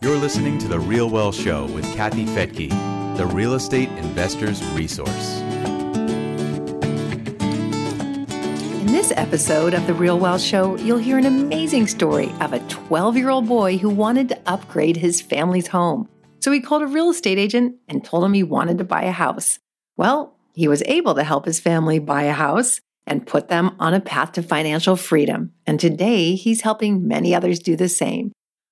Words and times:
You're 0.00 0.16
listening 0.16 0.58
to 0.58 0.68
The 0.68 0.78
Real 0.78 1.10
Wealth 1.10 1.34
Show 1.34 1.66
with 1.66 1.84
Kathy 1.96 2.24
Fettke, 2.24 3.16
the 3.16 3.26
real 3.26 3.54
estate 3.54 3.88
investor's 3.98 4.64
resource. 4.66 5.40
In 8.80 8.86
this 8.86 9.12
episode 9.16 9.74
of 9.74 9.88
The 9.88 9.94
Real 9.94 10.16
Wealth 10.16 10.40
Show, 10.40 10.76
you'll 10.76 10.98
hear 10.98 11.18
an 11.18 11.26
amazing 11.26 11.88
story 11.88 12.30
of 12.40 12.52
a 12.52 12.60
12 12.68 13.16
year 13.16 13.28
old 13.28 13.48
boy 13.48 13.76
who 13.76 13.90
wanted 13.90 14.28
to 14.28 14.40
upgrade 14.46 14.98
his 14.98 15.20
family's 15.20 15.66
home. 15.66 16.08
So 16.38 16.52
he 16.52 16.60
called 16.60 16.82
a 16.82 16.86
real 16.86 17.10
estate 17.10 17.38
agent 17.38 17.74
and 17.88 18.04
told 18.04 18.24
him 18.24 18.34
he 18.34 18.44
wanted 18.44 18.78
to 18.78 18.84
buy 18.84 19.02
a 19.02 19.10
house. 19.10 19.58
Well, 19.96 20.36
he 20.54 20.68
was 20.68 20.84
able 20.86 21.16
to 21.16 21.24
help 21.24 21.44
his 21.44 21.58
family 21.58 21.98
buy 21.98 22.22
a 22.22 22.32
house 22.32 22.80
and 23.04 23.26
put 23.26 23.48
them 23.48 23.74
on 23.80 23.94
a 23.94 24.00
path 24.00 24.30
to 24.32 24.44
financial 24.44 24.94
freedom. 24.94 25.54
And 25.66 25.80
today, 25.80 26.36
he's 26.36 26.60
helping 26.60 27.08
many 27.08 27.34
others 27.34 27.58
do 27.58 27.74
the 27.74 27.88
same. 27.88 28.30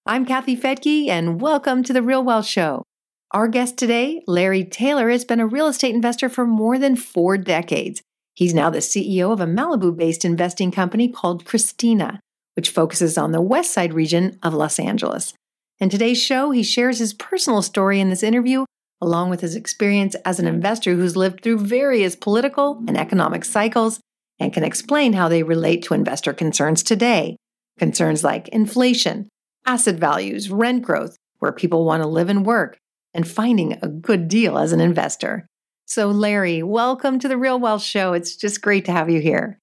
I'm 0.09 0.25
Kathy 0.25 0.57
Fettke, 0.57 1.09
and 1.09 1.41
welcome 1.41 1.83
to 1.83 1.93
The 1.93 2.01
Real 2.01 2.23
Wealth 2.23 2.47
Show. 2.47 2.85
Our 3.33 3.49
guest 3.49 3.77
today, 3.77 4.23
Larry 4.29 4.63
Taylor, 4.63 5.11
has 5.11 5.25
been 5.25 5.41
a 5.41 5.49
real 5.49 5.67
estate 5.67 5.97
investor 5.97 6.29
for 6.29 6.47
more 6.47 6.79
than 6.79 6.95
four 6.95 7.37
decades. 7.37 8.03
He's 8.33 8.55
now 8.55 8.71
the 8.71 8.79
CEO 8.79 9.33
of 9.33 9.41
a 9.41 9.47
Malibu 9.47 9.97
based 9.97 10.25
investing 10.25 10.71
company 10.71 11.09
called 11.09 11.45
Christina, 11.45 12.21
which 12.55 12.71
focuses 12.71 13.19
on 13.19 13.33
the 13.33 13.41
west 13.41 13.73
side 13.73 13.93
region 13.93 14.39
of 14.45 14.55
Los 14.55 14.79
Angeles. 14.79 15.35
In 15.81 15.89
today's 15.89 16.23
show, 16.23 16.53
he 16.53 16.63
shares 16.63 17.01
his 17.01 17.13
personal 17.13 17.61
story 17.61 17.99
in 17.99 18.09
this 18.09 18.23
interview, 18.23 18.65
along 19.01 19.31
with 19.31 19.41
his 19.41 19.57
experience 19.57 20.15
as 20.25 20.39
an 20.39 20.47
investor 20.47 20.95
who's 20.95 21.17
lived 21.17 21.43
through 21.43 21.59
various 21.59 22.15
political 22.15 22.81
and 22.87 22.97
economic 22.97 23.45
cycles 23.45 23.99
and 24.39 24.53
can 24.53 24.63
explain 24.63 25.15
how 25.15 25.29
they 25.29 25.43
relate 25.43 25.83
to 25.83 25.95
investor 25.95 26.33
concerns 26.33 26.85
today. 26.85 27.37
Concerns 27.77 28.23
like 28.23 28.47
inflation, 28.51 29.29
asset 29.67 29.97
values, 29.97 30.51
rent 30.51 30.83
growth, 30.83 31.19
where 31.41 31.53
people 31.53 31.85
want 31.85 32.03
to 32.03 32.09
live 32.09 32.29
and 32.29 32.47
work, 32.47 32.79
and 33.13 33.27
finding 33.27 33.79
a 33.83 33.89
good 33.89 34.29
deal 34.29 34.59
as 34.59 34.73
an 34.73 34.81
investor. 34.81 35.49
So, 35.85 36.09
Larry, 36.09 36.63
welcome 36.63 37.19
to 37.19 37.29
the 37.29 37.37
Real 37.37 37.59
Wealth 37.59 37.83
Show. 37.83 38.13
It's 38.13 38.37
just 38.37 38.63
great 38.63 38.85
to 38.87 38.93
have 38.93 39.11
you 39.11 39.21
here. 39.21 39.61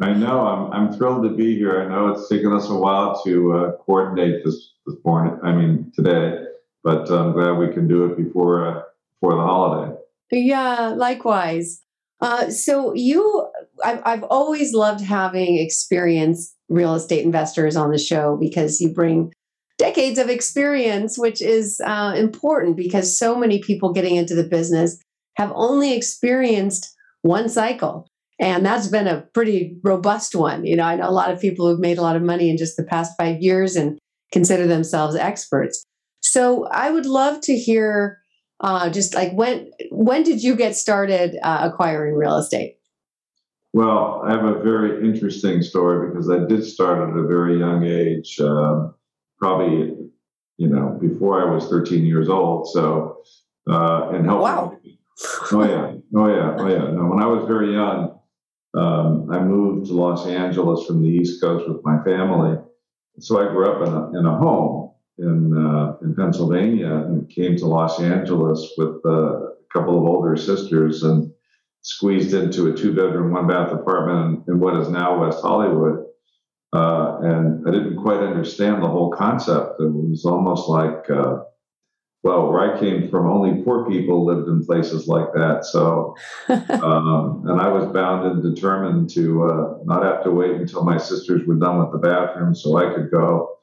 I 0.00 0.12
know. 0.12 0.46
I'm, 0.46 0.72
I'm 0.72 0.92
thrilled 0.92 1.24
to 1.24 1.30
be 1.30 1.56
here. 1.56 1.82
I 1.82 1.88
know 1.88 2.08
it's 2.08 2.28
taken 2.28 2.52
us 2.52 2.68
a 2.68 2.74
while 2.74 3.22
to 3.24 3.52
uh, 3.52 3.72
coordinate 3.84 4.44
this 4.44 4.72
this 4.86 4.96
morning. 5.04 5.38
I 5.42 5.52
mean, 5.52 5.92
today, 5.94 6.44
but 6.82 7.10
I'm 7.10 7.32
glad 7.32 7.58
we 7.58 7.72
can 7.72 7.86
do 7.86 8.06
it 8.06 8.16
before 8.16 8.66
uh, 8.66 8.82
before 9.20 9.36
the 9.36 9.42
holiday. 9.42 9.94
Yeah, 10.30 10.94
likewise. 10.96 11.82
Uh, 12.20 12.50
so 12.50 12.94
you, 12.94 13.48
I've, 13.84 14.02
I've 14.04 14.22
always 14.24 14.72
loved 14.72 15.00
having 15.00 15.58
experienced 15.58 16.54
real 16.68 16.94
estate 16.94 17.24
investors 17.24 17.76
on 17.76 17.90
the 17.90 17.98
show 17.98 18.36
because 18.40 18.80
you 18.80 18.92
bring 18.92 19.32
decades 19.78 20.18
of 20.18 20.28
experience, 20.28 21.18
which 21.18 21.42
is 21.42 21.80
uh, 21.84 22.14
important 22.16 22.76
because 22.76 23.18
so 23.18 23.36
many 23.36 23.60
people 23.60 23.92
getting 23.92 24.16
into 24.16 24.34
the 24.34 24.44
business 24.44 24.98
have 25.36 25.52
only 25.54 25.94
experienced 25.94 26.94
one 27.22 27.48
cycle. 27.48 28.06
And 28.38 28.64
that's 28.64 28.88
been 28.88 29.06
a 29.06 29.22
pretty 29.34 29.76
robust 29.82 30.34
one. 30.34 30.64
You 30.64 30.76
know, 30.76 30.84
I 30.84 30.96
know 30.96 31.08
a 31.08 31.10
lot 31.10 31.30
of 31.30 31.40
people 31.40 31.68
who've 31.68 31.80
made 31.80 31.98
a 31.98 32.02
lot 32.02 32.16
of 32.16 32.22
money 32.22 32.50
in 32.50 32.56
just 32.56 32.76
the 32.76 32.84
past 32.84 33.12
five 33.18 33.40
years 33.40 33.76
and 33.76 33.98
consider 34.32 34.66
themselves 34.66 35.14
experts. 35.14 35.84
So 36.22 36.66
I 36.66 36.90
would 36.90 37.06
love 37.06 37.40
to 37.42 37.56
hear 37.56 38.18
uh, 38.60 38.90
just 38.90 39.14
like 39.14 39.32
when 39.32 39.70
when 39.90 40.22
did 40.22 40.42
you 40.42 40.54
get 40.54 40.76
started 40.76 41.36
uh, 41.42 41.68
acquiring 41.70 42.14
real 42.14 42.36
estate? 42.36 42.76
Well, 43.72 44.22
I 44.24 44.32
have 44.32 44.44
a 44.44 44.62
very 44.62 45.06
interesting 45.06 45.62
story 45.62 46.10
because 46.10 46.30
I 46.30 46.44
did 46.46 46.64
start 46.64 47.08
at 47.08 47.16
a 47.16 47.26
very 47.26 47.58
young 47.58 47.84
age, 47.84 48.38
uh, 48.38 48.88
probably, 49.38 49.96
you 50.58 50.68
know, 50.68 50.98
before 51.00 51.40
I 51.40 51.52
was 51.52 51.68
13 51.68 52.04
years 52.04 52.28
old. 52.28 52.68
So, 52.68 53.22
uh, 53.70 54.10
and 54.10 54.26
helping. 54.26 54.42
Wow. 54.42 54.78
Oh 55.52 55.62
yeah, 55.62 55.94
oh 56.16 56.28
yeah, 56.28 56.56
oh 56.58 56.68
yeah. 56.68 56.90
No, 56.90 57.06
when 57.06 57.22
I 57.22 57.26
was 57.26 57.46
very 57.46 57.72
young, 57.72 58.18
um, 58.74 59.30
I 59.30 59.38
moved 59.40 59.86
to 59.86 59.92
Los 59.92 60.26
Angeles 60.26 60.86
from 60.86 61.02
the 61.02 61.08
East 61.08 61.40
Coast 61.40 61.68
with 61.68 61.84
my 61.84 62.02
family. 62.02 62.58
So 63.20 63.40
I 63.40 63.52
grew 63.52 63.70
up 63.70 63.86
in 63.86 63.92
a, 63.92 64.18
in 64.18 64.26
a 64.26 64.36
home 64.36 64.92
in 65.18 65.56
uh, 65.56 65.96
in 66.02 66.14
Pennsylvania 66.14 66.92
and 66.92 67.28
came 67.28 67.56
to 67.56 67.66
Los 67.66 68.00
Angeles 68.00 68.72
with 68.76 68.96
uh, 69.04 69.10
a 69.10 69.52
couple 69.72 69.98
of 69.98 70.04
older 70.04 70.36
sisters 70.36 71.02
and 71.02 71.31
squeezed 71.82 72.32
into 72.32 72.72
a 72.72 72.76
two 72.76 72.94
bedroom, 72.94 73.32
one 73.32 73.46
bath 73.46 73.72
apartment 73.72 74.44
in, 74.48 74.58
what 74.58 74.76
is 74.76 74.88
now 74.88 75.20
West 75.20 75.42
Hollywood. 75.42 76.06
Uh, 76.72 77.18
and 77.20 77.68
I 77.68 77.70
didn't 77.70 78.00
quite 78.00 78.20
understand 78.20 78.82
the 78.82 78.88
whole 78.88 79.10
concept. 79.10 79.80
It 79.80 79.92
was 79.92 80.24
almost 80.24 80.68
like, 80.68 81.10
uh, 81.10 81.40
well, 82.22 82.50
where 82.50 82.74
I 82.74 82.80
came 82.80 83.10
from, 83.10 83.26
only 83.26 83.62
poor 83.62 83.84
people 83.90 84.24
lived 84.24 84.48
in 84.48 84.64
places 84.64 85.06
like 85.06 85.32
that. 85.34 85.64
So, 85.64 86.16
um, 86.48 87.44
and 87.46 87.60
I 87.60 87.68
was 87.68 87.92
bound 87.92 88.26
and 88.26 88.54
determined 88.54 89.10
to 89.10 89.44
uh, 89.44 89.74
not 89.84 90.04
have 90.04 90.22
to 90.24 90.30
wait 90.30 90.52
until 90.52 90.84
my 90.84 90.96
sisters 90.96 91.46
were 91.46 91.56
done 91.56 91.80
with 91.80 91.92
the 91.92 91.98
bathroom 91.98 92.54
so 92.54 92.78
I 92.78 92.94
could 92.94 93.10
go. 93.10 93.56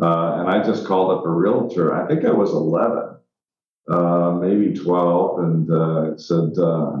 Uh, 0.00 0.36
and 0.38 0.48
I 0.48 0.62
just 0.64 0.86
called 0.86 1.10
up 1.10 1.26
a 1.26 1.30
realtor. 1.30 1.92
I 1.92 2.06
think 2.06 2.24
I 2.24 2.30
was 2.30 2.50
11, 2.50 3.16
uh, 3.90 4.38
maybe 4.40 4.74
12, 4.74 5.38
and 5.40 5.70
uh, 5.70 6.18
said, 6.18 6.52
uh, 6.58 6.92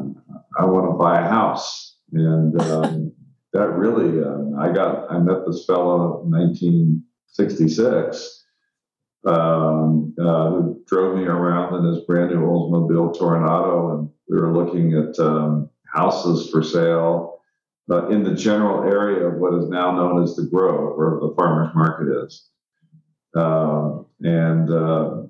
I 0.58 0.64
want 0.64 0.90
to 0.90 0.96
buy 0.98 1.20
a 1.20 1.28
house. 1.28 1.96
And 2.12 2.60
um, 2.60 3.12
that 3.52 3.70
really, 3.70 4.24
um, 4.24 4.58
I 4.58 4.72
got, 4.72 5.10
I 5.10 5.18
met 5.18 5.46
this 5.46 5.64
fellow 5.66 6.22
in 6.24 6.30
1966 6.30 8.44
um, 9.26 10.14
uh, 10.20 10.50
who 10.50 10.82
drove 10.86 11.16
me 11.16 11.24
around 11.24 11.74
in 11.74 11.92
his 11.92 12.04
brand 12.04 12.30
new 12.30 12.40
Oldsmobile 12.40 13.18
Toronado, 13.18 13.98
and 13.98 14.08
we 14.28 14.40
were 14.40 14.52
looking 14.52 14.94
at 14.94 15.18
um, 15.18 15.68
houses 15.92 16.50
for 16.50 16.62
sale 16.62 17.40
uh, 17.90 18.08
in 18.08 18.22
the 18.22 18.34
general 18.34 18.90
area 18.90 19.26
of 19.26 19.34
what 19.34 19.54
is 19.54 19.68
now 19.68 19.92
known 19.92 20.22
as 20.22 20.36
the 20.36 20.44
Grove, 20.44 20.96
where 20.96 21.18
the 21.20 21.34
farmers 21.36 21.74
market 21.74 22.24
is. 22.24 22.48
Um, 23.36 24.06
and 24.22 24.70
uh, 24.70 25.22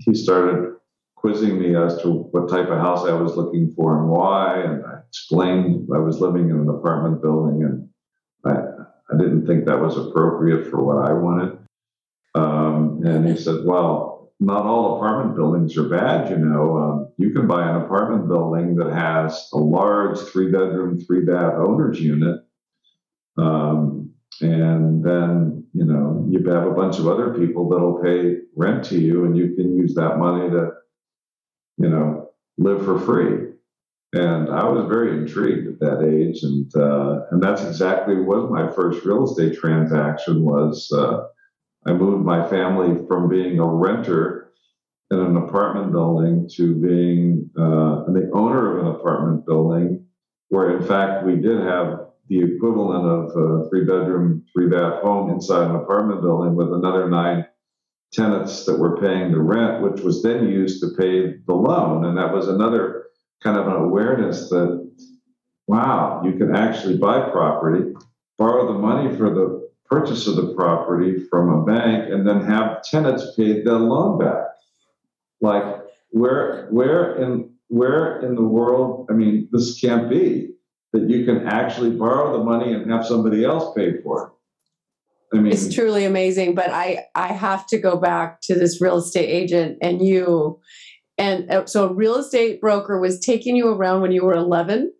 he 0.00 0.14
started 0.14 0.77
quizzing 1.20 1.58
me 1.58 1.74
as 1.74 2.00
to 2.02 2.10
what 2.30 2.48
type 2.48 2.68
of 2.68 2.78
house 2.78 3.04
I 3.04 3.12
was 3.12 3.36
looking 3.36 3.72
for 3.74 3.98
and 3.98 4.08
why. 4.08 4.60
And 4.60 4.84
I 4.84 5.00
explained 5.08 5.88
I 5.94 5.98
was 5.98 6.20
living 6.20 6.48
in 6.48 6.56
an 6.56 6.68
apartment 6.68 7.20
building 7.20 7.64
and 7.64 7.88
I, 8.44 8.58
I 9.12 9.18
didn't 9.18 9.46
think 9.46 9.66
that 9.66 9.80
was 9.80 9.96
appropriate 9.96 10.70
for 10.70 10.82
what 10.82 11.08
I 11.08 11.12
wanted. 11.12 11.58
Um, 12.34 13.02
and 13.04 13.28
he 13.28 13.36
said, 13.36 13.64
Well, 13.64 14.32
not 14.38 14.64
all 14.64 14.96
apartment 14.96 15.36
buildings 15.36 15.76
are 15.76 15.88
bad, 15.88 16.30
you 16.30 16.36
know. 16.36 16.78
Um, 16.78 17.12
you 17.18 17.30
can 17.30 17.48
buy 17.48 17.68
an 17.68 17.82
apartment 17.82 18.28
building 18.28 18.76
that 18.76 18.92
has 18.92 19.48
a 19.52 19.58
large 19.58 20.18
three 20.18 20.52
bedroom, 20.52 21.00
three 21.00 21.24
bath 21.24 21.54
owner's 21.56 22.00
unit. 22.00 22.44
Um, 23.36 24.12
and 24.40 25.04
then 25.04 25.64
you 25.72 25.84
know 25.84 26.24
you 26.28 26.44
have 26.50 26.66
a 26.66 26.74
bunch 26.74 26.98
of 26.98 27.08
other 27.08 27.34
people 27.34 27.68
that'll 27.68 28.00
pay 28.02 28.36
rent 28.54 28.84
to 28.84 28.98
you 28.98 29.24
and 29.24 29.36
you 29.36 29.54
can 29.56 29.76
use 29.76 29.94
that 29.94 30.18
money 30.18 30.48
to 30.50 30.70
you 31.78 31.88
know 31.88 32.30
live 32.58 32.84
for 32.84 32.98
free. 32.98 33.46
And 34.14 34.48
i 34.48 34.64
was 34.64 34.88
very 34.88 35.18
intrigued 35.18 35.68
at 35.68 35.80
that 35.80 36.02
age. 36.04 36.42
And 36.42 36.74
uh, 36.76 37.26
and 37.30 37.42
that's 37.42 37.62
exactly 37.64 38.16
what 38.16 38.50
my 38.50 38.70
first 38.72 39.04
real 39.04 39.24
estate 39.24 39.58
transaction 39.58 40.44
was. 40.44 40.90
Uh, 40.92 41.24
i 41.86 41.92
moved 41.92 42.24
my 42.24 42.46
family 42.48 43.06
from 43.06 43.28
being 43.28 43.58
a 43.58 43.66
renter 43.66 44.52
in 45.10 45.20
an 45.20 45.36
apartment 45.36 45.92
building 45.92 46.48
to 46.56 46.74
being 46.74 47.48
uh, 47.56 48.04
the 48.12 48.30
owner 48.34 48.78
of 48.78 48.86
an 48.86 48.92
apartment 48.94 49.46
building 49.46 50.04
where 50.48 50.76
in 50.76 50.82
fact 50.82 51.24
we 51.24 51.36
did 51.36 51.60
have 51.60 52.08
the 52.28 52.40
equivalent 52.40 53.06
of 53.06 53.36
a 53.36 53.68
three 53.68 53.84
bedroom, 53.84 54.44
three 54.52 54.68
bath 54.68 55.02
home 55.02 55.30
inside 55.30 55.70
an 55.70 55.76
apartment 55.76 56.20
building 56.20 56.54
with 56.54 56.72
another 56.72 57.08
nine 57.08 57.46
tenants 58.12 58.64
that 58.64 58.78
were 58.78 58.96
paying 58.98 59.32
the 59.32 59.40
rent, 59.40 59.82
which 59.82 60.00
was 60.02 60.22
then 60.22 60.48
used 60.48 60.80
to 60.80 60.88
pay 60.98 61.34
the 61.46 61.54
loan. 61.54 62.04
And 62.04 62.16
that 62.16 62.32
was 62.32 62.48
another 62.48 63.06
kind 63.42 63.56
of 63.56 63.66
an 63.66 63.74
awareness 63.74 64.48
that, 64.48 64.90
wow, 65.66 66.22
you 66.24 66.32
can 66.32 66.54
actually 66.54 66.96
buy 66.96 67.28
property, 67.30 67.92
borrow 68.38 68.72
the 68.72 68.78
money 68.78 69.16
for 69.16 69.30
the 69.30 69.68
purchase 69.84 70.26
of 70.26 70.36
the 70.36 70.54
property 70.54 71.18
from 71.30 71.48
a 71.48 71.64
bank, 71.64 72.10
and 72.12 72.26
then 72.26 72.44
have 72.44 72.82
tenants 72.82 73.34
pay 73.36 73.62
the 73.62 73.78
loan 73.78 74.18
back. 74.18 74.44
Like, 75.40 75.64
where, 76.10 76.66
where 76.70 77.16
in, 77.16 77.54
where 77.68 78.20
in 78.20 78.34
the 78.34 78.42
world? 78.42 79.08
I 79.10 79.12
mean, 79.12 79.48
this 79.52 79.80
can't 79.80 80.08
be 80.10 80.54
that 80.92 81.08
you 81.08 81.24
can 81.26 81.46
actually 81.46 81.90
borrow 81.90 82.36
the 82.36 82.44
money 82.44 82.72
and 82.72 82.90
have 82.90 83.06
somebody 83.06 83.44
else 83.44 83.74
pay 83.76 84.00
for 84.02 84.26
it. 84.26 84.32
I 85.32 85.38
mean, 85.38 85.52
it's 85.52 85.74
truly 85.74 86.04
amazing. 86.04 86.54
But 86.54 86.70
I 86.70 87.04
I 87.14 87.28
have 87.28 87.66
to 87.68 87.78
go 87.78 87.96
back 87.96 88.40
to 88.42 88.54
this 88.54 88.80
real 88.80 88.98
estate 88.98 89.28
agent 89.28 89.78
and 89.82 90.04
you, 90.04 90.60
and 91.18 91.50
uh, 91.50 91.66
so 91.66 91.88
a 91.88 91.92
real 91.92 92.16
estate 92.16 92.60
broker 92.60 93.00
was 93.00 93.20
taking 93.20 93.56
you 93.56 93.68
around 93.68 94.02
when 94.02 94.12
you 94.12 94.24
were 94.24 94.34
eleven. 94.34 94.92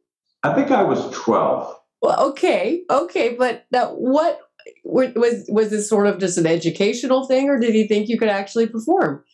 I 0.43 0.55
think 0.55 0.71
I 0.71 0.83
was 0.83 1.11
twelve. 1.15 1.75
Well, 2.03 2.29
okay, 2.31 2.83
okay, 2.91 3.35
but 3.37 3.65
now 3.73 3.93
what 3.95 4.41
was 4.85 5.47
was 5.49 5.71
this 5.71 5.89
sort 5.89 6.07
of 6.07 6.19
just 6.19 6.39
an 6.39 6.47
educational 6.47 7.27
thing, 7.27 7.49
or 7.49 7.59
did 7.59 7.75
he 7.75 7.89
think 7.89 8.09
you 8.09 8.19
could 8.19 8.29
actually 8.29 8.67
perform? 8.67 9.25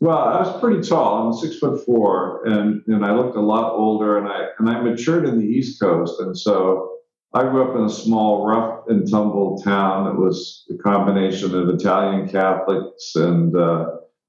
Well, 0.00 0.18
I 0.18 0.40
was 0.40 0.60
pretty 0.60 0.86
tall. 0.86 1.26
I'm 1.26 1.32
six 1.32 1.58
foot 1.58 1.84
four, 1.84 2.44
and 2.46 2.82
and 2.86 3.04
I 3.04 3.14
looked 3.14 3.36
a 3.36 3.40
lot 3.40 3.72
older, 3.72 4.18
and 4.18 4.28
I 4.28 4.48
and 4.58 4.68
I 4.68 4.80
matured 4.80 5.26
in 5.26 5.38
the 5.38 5.46
East 5.46 5.80
Coast, 5.80 6.20
and 6.20 6.36
so 6.36 6.93
I 7.34 7.42
grew 7.42 7.68
up 7.68 7.76
in 7.76 7.84
a 7.84 7.90
small, 7.90 8.46
rough 8.46 8.84
and 8.86 9.10
tumble 9.10 9.60
town 9.60 10.04
that 10.04 10.16
was 10.16 10.64
a 10.70 10.80
combination 10.80 11.52
of 11.52 11.68
Italian 11.68 12.28
Catholics 12.28 13.16
and 13.16 13.56
uh, 13.56 13.86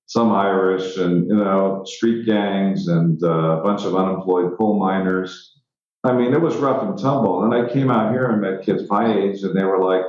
some 0.08 0.32
Irish, 0.32 0.98
and 0.98 1.28
you 1.28 1.36
know, 1.36 1.84
street 1.86 2.26
gangs 2.26 2.88
and 2.88 3.24
uh, 3.24 3.60
a 3.60 3.64
bunch 3.64 3.84
of 3.84 3.96
unemployed 3.96 4.58
coal 4.58 4.80
miners. 4.80 5.62
I 6.04 6.14
mean, 6.14 6.34
it 6.34 6.42
was 6.42 6.56
rough 6.56 6.82
and 6.82 6.98
tumble. 6.98 7.44
And 7.44 7.54
I 7.54 7.72
came 7.72 7.92
out 7.92 8.12
here 8.12 8.30
and 8.30 8.42
met 8.42 8.64
kids 8.64 8.90
my 8.90 9.16
age, 9.16 9.44
and 9.44 9.56
they 9.56 9.64
were 9.64 9.84
like 9.84 10.06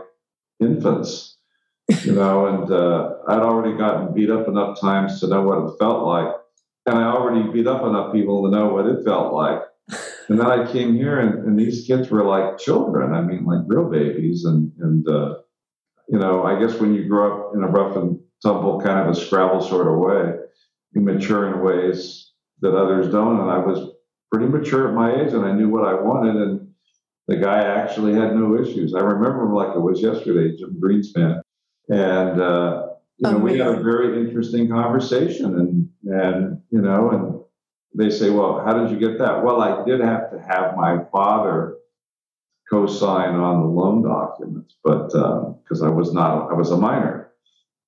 infants, 0.61 1.37
you 2.03 2.13
know. 2.13 2.47
and 2.47 2.71
uh, 2.71 3.15
I'd 3.29 3.43
already 3.43 3.77
gotten 3.77 4.15
beat 4.15 4.31
up 4.31 4.49
enough 4.49 4.81
times 4.81 5.21
to 5.21 5.27
know 5.27 5.43
what 5.43 5.59
it 5.67 5.79
felt 5.79 6.07
like, 6.07 6.35
and 6.87 6.99
I 6.99 7.05
already 7.05 7.51
beat 7.51 7.67
up 7.67 7.83
enough 7.83 8.15
people 8.15 8.43
to 8.45 8.51
know 8.51 8.69
what 8.69 8.87
it 8.87 9.05
felt 9.05 9.35
like. 9.35 9.61
And 10.29 10.39
then 10.41 10.47
I 10.47 10.71
came 10.71 10.95
here, 10.95 11.21
and, 11.21 11.47
and 11.47 11.59
these 11.59 11.87
kids 11.87 12.11
were 12.11 12.25
like 12.25 12.59
children. 12.59 13.15
I 13.15 13.21
mean, 13.21 13.45
like 13.45 13.61
real 13.67 13.89
babies, 13.89 14.45
and 14.45 14.73
and 14.81 15.09
uh, 15.09 15.37
you 16.09 16.19
know, 16.19 16.45
I 16.45 16.59
guess 16.61 16.79
when 16.81 16.95
you 16.95 17.09
grow 17.09 17.49
up 17.49 17.57
in 17.57 17.63
a 17.63 17.69
rough 17.69 17.97
and 17.97 18.19
tumble 18.43 18.81
kind 18.81 19.01
of 19.01 19.09
a 19.09 19.15
Scrabble 19.15 19.61
sort 19.61 19.89
of 19.89 19.99
way, 19.99 20.35
you 20.93 21.01
mature 21.01 21.53
in 21.53 21.63
ways 21.63 22.33
that 22.61 22.75
others 22.75 23.11
don't. 23.13 23.41
And 23.41 23.51
I 23.51 23.59
was 23.59 23.93
pretty 24.31 24.47
mature 24.47 24.89
at 24.89 24.95
my 24.95 25.21
age 25.21 25.33
and 25.33 25.45
I 25.45 25.53
knew 25.53 25.69
what 25.69 25.87
I 25.87 25.95
wanted. 25.95 26.37
And 26.37 26.69
the 27.29 27.37
guy 27.37 27.63
actually 27.63 28.15
had 28.15 28.35
no 28.35 28.61
issues. 28.61 28.95
I 28.95 29.01
remember 29.01 29.45
him 29.45 29.55
like 29.55 29.75
it 29.75 29.81
was 29.81 30.01
yesterday, 30.01 30.57
Jim 30.57 30.81
Greenspan. 30.81 31.41
And, 31.89 32.41
uh, 32.41 32.87
you 33.19 33.31
know, 33.31 33.39
we 33.39 33.59
had 33.59 33.69
a 33.69 33.83
very 33.83 34.21
interesting 34.21 34.69
conversation 34.69 35.59
and, 35.59 35.89
and, 36.05 36.61
you 36.71 36.81
know, 36.81 37.11
and 37.11 37.36
they 37.97 38.11
say, 38.11 38.31
well, 38.31 38.63
how 38.65 38.75
did 38.75 38.91
you 38.91 38.99
get 38.99 39.19
that? 39.19 39.43
Well, 39.45 39.61
I 39.61 39.85
did 39.85 40.01
have 40.01 40.31
to 40.31 40.39
have 40.39 40.77
my 40.77 40.99
father 41.11 41.77
co-sign 42.71 43.35
on 43.35 43.61
the 43.61 43.69
loan 43.69 44.03
documents, 44.03 44.75
but 44.85 45.07
because 45.07 45.83
um, 45.83 45.89
I 45.89 45.91
was 45.91 46.13
not, 46.13 46.51
I 46.51 46.55
was 46.55 46.71
a 46.71 46.77
minor, 46.77 47.31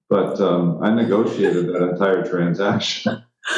but 0.09 0.41
um, 0.41 0.79
I 0.83 0.95
negotiated 0.95 1.69
that 1.69 1.91
entire 1.91 2.25
transaction. 2.25 3.23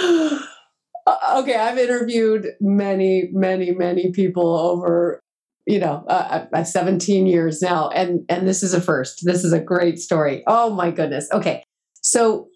okay, 1.35 1.55
I've 1.55 1.79
interviewed 1.79 2.49
many, 2.61 3.29
many, 3.33 3.71
many 3.73 4.11
people 4.13 4.59
over, 4.59 5.21
you 5.67 5.79
know, 5.79 6.05
uh, 6.09 6.47
uh, 6.53 6.65
17 6.65 7.27
years 7.27 7.63
now, 7.63 7.91
and 7.91 8.25
and 8.29 8.49
this 8.49 8.63
is 8.63 8.75
a 8.75 8.81
first. 8.81 9.21
This 9.25 9.45
is 9.45 9.53
a 9.53 9.61
great 9.61 9.99
story. 9.99 10.43
Oh 10.47 10.71
my 10.71 10.91
goodness. 10.91 11.29
Okay, 11.33 11.63
so 12.01 12.49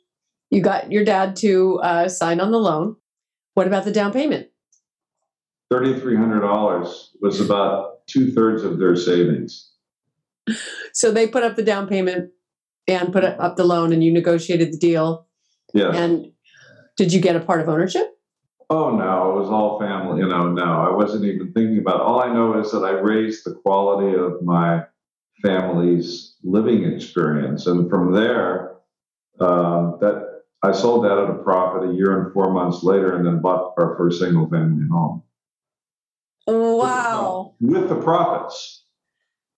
you 0.50 0.62
got 0.62 0.90
your 0.90 1.05
dad 1.05 1.37
to 1.37 1.79
uh, 1.81 2.08
sign 2.08 2.40
on 2.40 2.50
the 2.50 2.58
loan. 2.58 2.97
What 3.55 3.67
about 3.67 3.85
the 3.85 3.93
down 3.93 4.12
payment? 4.12 4.49
Thirty-three 5.71 6.17
hundred 6.17 6.41
dollars 6.41 7.11
was 7.21 7.41
about 7.41 8.06
two 8.06 8.33
thirds 8.33 8.62
of 8.62 8.79
their 8.79 8.97
savings. 8.97 9.71
So 10.93 11.11
they 11.11 11.27
put 11.27 11.43
up 11.43 11.56
the 11.56 11.62
down 11.62 11.89
payment 11.89 12.31
and 12.87 13.12
put 13.12 13.25
up 13.25 13.56
the 13.56 13.65
loan, 13.65 13.93
and 13.93 14.05
you 14.05 14.12
negotiated 14.12 14.73
the 14.73 14.77
deal. 14.77 15.27
Yeah. 15.73 15.91
And 15.91 16.33
did 16.97 17.12
you 17.12 17.21
get 17.21 17.35
a 17.35 17.41
part 17.41 17.61
of 17.61 17.69
ownership? 17.69 18.11
Oh 18.71 18.95
no, 18.95 19.31
it 19.31 19.41
was 19.41 19.51
all 19.51 19.79
family. 19.81 20.21
You 20.21 20.29
know, 20.29 20.50
no, 20.50 20.65
I 20.65 20.95
wasn't 20.95 21.25
even 21.25 21.53
thinking 21.53 21.79
about. 21.79 21.97
It. 21.97 22.03
All 22.03 22.21
I 22.21 22.33
know 22.33 22.59
is 22.61 22.73
that 22.73 22.85
I 22.85 22.91
raised 22.91 23.45
the 23.45 23.55
quality 23.55 24.17
of 24.19 24.43
my 24.43 24.85
family's 25.43 26.35
living 26.43 26.85
experience, 26.85 27.67
and 27.67 27.89
from 27.91 28.12
there, 28.12 28.77
uh, 29.41 29.97
that 29.99 30.24
I 30.64 30.72
sold 30.72 31.05
that 31.05 31.19
at 31.19 31.28
a 31.28 31.34
profit 31.34 31.90
a 31.90 31.93
year 31.93 32.19
and 32.19 32.32
four 32.32 32.50
months 32.50 32.82
later, 32.82 33.14
and 33.14 33.26
then 33.26 33.40
bought 33.40 33.75
our 33.78 33.96
first 33.99 34.19
single 34.19 34.49
family 34.49 34.88
home. 34.90 35.22
Wow! 36.46 37.55
With 37.61 37.88
the 37.88 37.96
profits. 37.96 38.84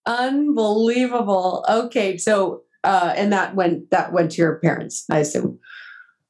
Unbelievable. 0.04 1.64
Okay, 1.68 2.16
so 2.16 2.62
uh, 2.82 3.12
and 3.16 3.32
that 3.32 3.54
went 3.54 3.90
that 3.90 4.12
went 4.12 4.32
to 4.32 4.38
your 4.38 4.56
parents, 4.56 5.04
I 5.10 5.20
assume. 5.20 5.60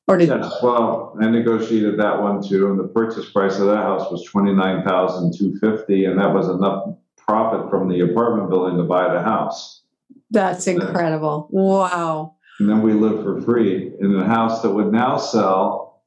Or 0.09 0.17
did 0.19 0.29
yes, 0.29 0.53
well, 0.63 1.17
I 1.21 1.29
negotiated 1.29 1.99
that 1.99 2.23
one 2.23 2.47
too, 2.47 2.71
and 2.71 2.79
the 2.79 2.89
purchase 2.89 3.31
price 3.31 3.59
of 3.59 3.67
that 3.67 3.83
house 3.83 4.11
was 4.11 4.25
twenty 4.25 4.53
nine 4.53 4.85
thousand 4.85 5.35
two 5.37 5.59
fifty, 5.59 6.05
and 6.05 6.19
that 6.21 6.33
was 6.33 6.49
enough 6.49 6.95
profit 7.17 7.71
from 7.71 7.89
the 7.89 8.01
apartment 8.01 8.51
building 8.51 8.77
to 8.77 8.85
buy 8.85 9.13
the 9.13 9.23
house. 9.23 9.83
That's 10.31 10.67
incredible! 10.67 11.49
Wow. 11.51 12.36
And 12.59 12.69
then 12.69 12.83
we 12.83 12.93
lived 12.93 13.23
for 13.23 13.41
free 13.43 13.93
in 14.01 14.15
a 14.15 14.27
house 14.27 14.63
that 14.63 14.71
would 14.71 14.93
now 14.93 15.19
sell 15.19 16.03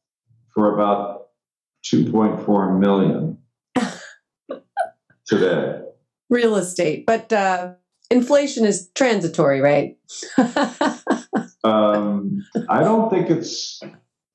for 0.53 0.73
about 0.73 1.27
two 1.83 2.11
point 2.11 2.43
four 2.45 2.77
million 2.77 3.37
today. 5.25 5.81
Real 6.29 6.55
estate, 6.55 7.05
but 7.05 7.31
uh, 7.33 7.73
inflation 8.09 8.65
is 8.65 8.89
transitory, 8.93 9.61
right? 9.61 9.97
um, 11.63 12.43
I 12.69 12.83
don't 12.83 13.09
think 13.09 13.29
it's 13.29 13.81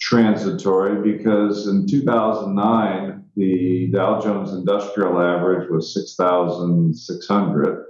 transitory 0.01 1.13
because 1.13 1.67
in 1.67 1.87
2009, 1.87 3.25
the 3.37 3.91
Dow 3.93 4.21
Jones 4.21 4.53
Industrial 4.53 5.21
Average 5.21 5.71
was 5.71 5.95
6,600, 5.95 7.87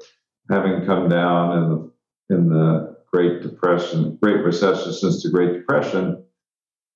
having 0.51 0.87
come 0.87 1.09
down 1.09 1.59
in 1.59 1.69
the 1.71 1.93
in 2.31 2.49
the 2.49 2.94
Great 3.15 3.43
Depression, 3.43 4.19
Great 4.21 4.45
Recession 4.45 4.93
since 4.93 5.23
the 5.23 5.31
Great 5.31 5.53
Depression. 5.53 6.25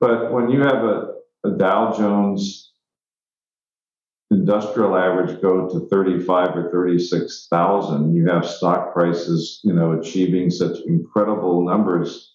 But 0.00 0.32
when 0.32 0.50
you 0.50 0.62
have 0.62 0.82
a, 0.82 1.12
a 1.44 1.50
Dow 1.56 1.94
Jones 1.96 2.72
industrial 4.32 4.96
average 4.96 5.40
go 5.40 5.68
to 5.68 5.88
35 5.88 6.56
or 6.56 6.70
36,000, 6.72 8.16
you 8.16 8.26
have 8.26 8.44
stock 8.44 8.92
prices, 8.92 9.60
you 9.62 9.72
know, 9.72 9.92
achieving 9.92 10.50
such 10.50 10.78
incredible 10.88 11.64
numbers. 11.64 12.34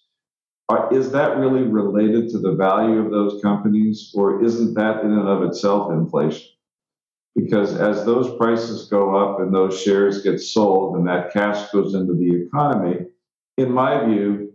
Are, 0.70 0.90
is 0.90 1.12
that 1.12 1.36
really 1.36 1.64
related 1.64 2.30
to 2.30 2.38
the 2.38 2.54
value 2.54 3.04
of 3.04 3.10
those 3.10 3.42
companies, 3.42 4.12
or 4.14 4.42
isn't 4.42 4.72
that 4.76 5.04
in 5.04 5.12
and 5.12 5.28
of 5.28 5.42
itself 5.42 5.92
inflation? 5.92 6.48
Because 7.36 7.76
as 7.76 8.06
those 8.06 8.34
prices 8.38 8.88
go 8.88 9.14
up 9.14 9.40
and 9.40 9.54
those 9.54 9.78
shares 9.78 10.22
get 10.22 10.40
sold 10.40 10.96
and 10.96 11.06
that 11.06 11.34
cash 11.34 11.70
goes 11.70 11.92
into 11.92 12.14
the 12.14 12.46
economy, 12.46 13.08
in 13.56 13.72
my 13.72 14.04
view, 14.04 14.52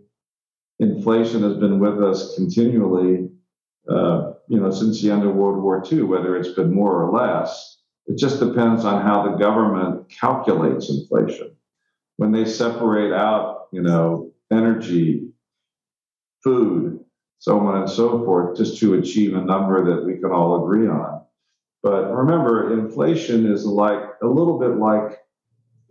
inflation 0.78 1.42
has 1.42 1.56
been 1.56 1.78
with 1.78 2.02
us 2.02 2.34
continually 2.36 3.30
uh, 3.88 4.34
you 4.48 4.60
know, 4.60 4.70
since 4.70 5.00
the 5.00 5.10
end 5.10 5.24
of 5.24 5.34
World 5.34 5.62
War 5.62 5.82
II, 5.90 6.02
whether 6.02 6.36
it's 6.36 6.50
been 6.50 6.72
more 6.74 7.02
or 7.02 7.12
less. 7.12 7.78
It 8.06 8.18
just 8.18 8.40
depends 8.40 8.84
on 8.84 9.02
how 9.02 9.22
the 9.22 9.36
government 9.36 10.10
calculates 10.10 10.90
inflation. 10.90 11.56
When 12.16 12.32
they 12.32 12.44
separate 12.44 13.12
out, 13.12 13.68
you 13.72 13.82
know, 13.82 14.32
energy, 14.50 15.28
food, 16.42 17.00
so 17.38 17.58
on 17.60 17.80
and 17.82 17.90
so 17.90 18.24
forth, 18.24 18.56
just 18.56 18.78
to 18.80 18.94
achieve 18.94 19.34
a 19.34 19.40
number 19.40 19.84
that 19.84 20.04
we 20.04 20.14
can 20.14 20.30
all 20.30 20.64
agree 20.64 20.88
on. 20.88 21.24
But 21.82 22.12
remember, 22.12 22.78
inflation 22.78 23.50
is 23.50 23.64
like 23.64 24.02
a 24.22 24.26
little 24.26 24.58
bit 24.58 24.76
like 24.76 25.18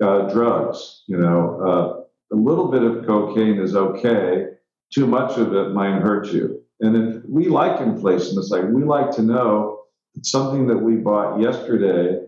uh, 0.01 0.31
drugs. 0.31 1.03
You 1.07 1.17
know, 1.17 1.61
uh, 1.61 2.03
a 2.31 2.35
little 2.35 2.69
bit 2.69 2.83
of 2.83 3.05
cocaine 3.05 3.59
is 3.59 3.75
okay. 3.75 4.47
Too 4.93 5.07
much 5.07 5.37
of 5.37 5.53
it 5.53 5.73
might 5.73 6.01
hurt 6.01 6.27
you. 6.27 6.61
And 6.79 6.95
if 6.95 7.23
we 7.27 7.47
like 7.47 7.81
inflation, 7.81 8.37
it's 8.37 8.49
like 8.49 8.65
we 8.69 8.83
like 8.83 9.11
to 9.11 9.21
know 9.21 9.83
that 10.15 10.25
something 10.25 10.67
that 10.67 10.77
we 10.77 10.95
bought 10.95 11.39
yesterday 11.39 12.21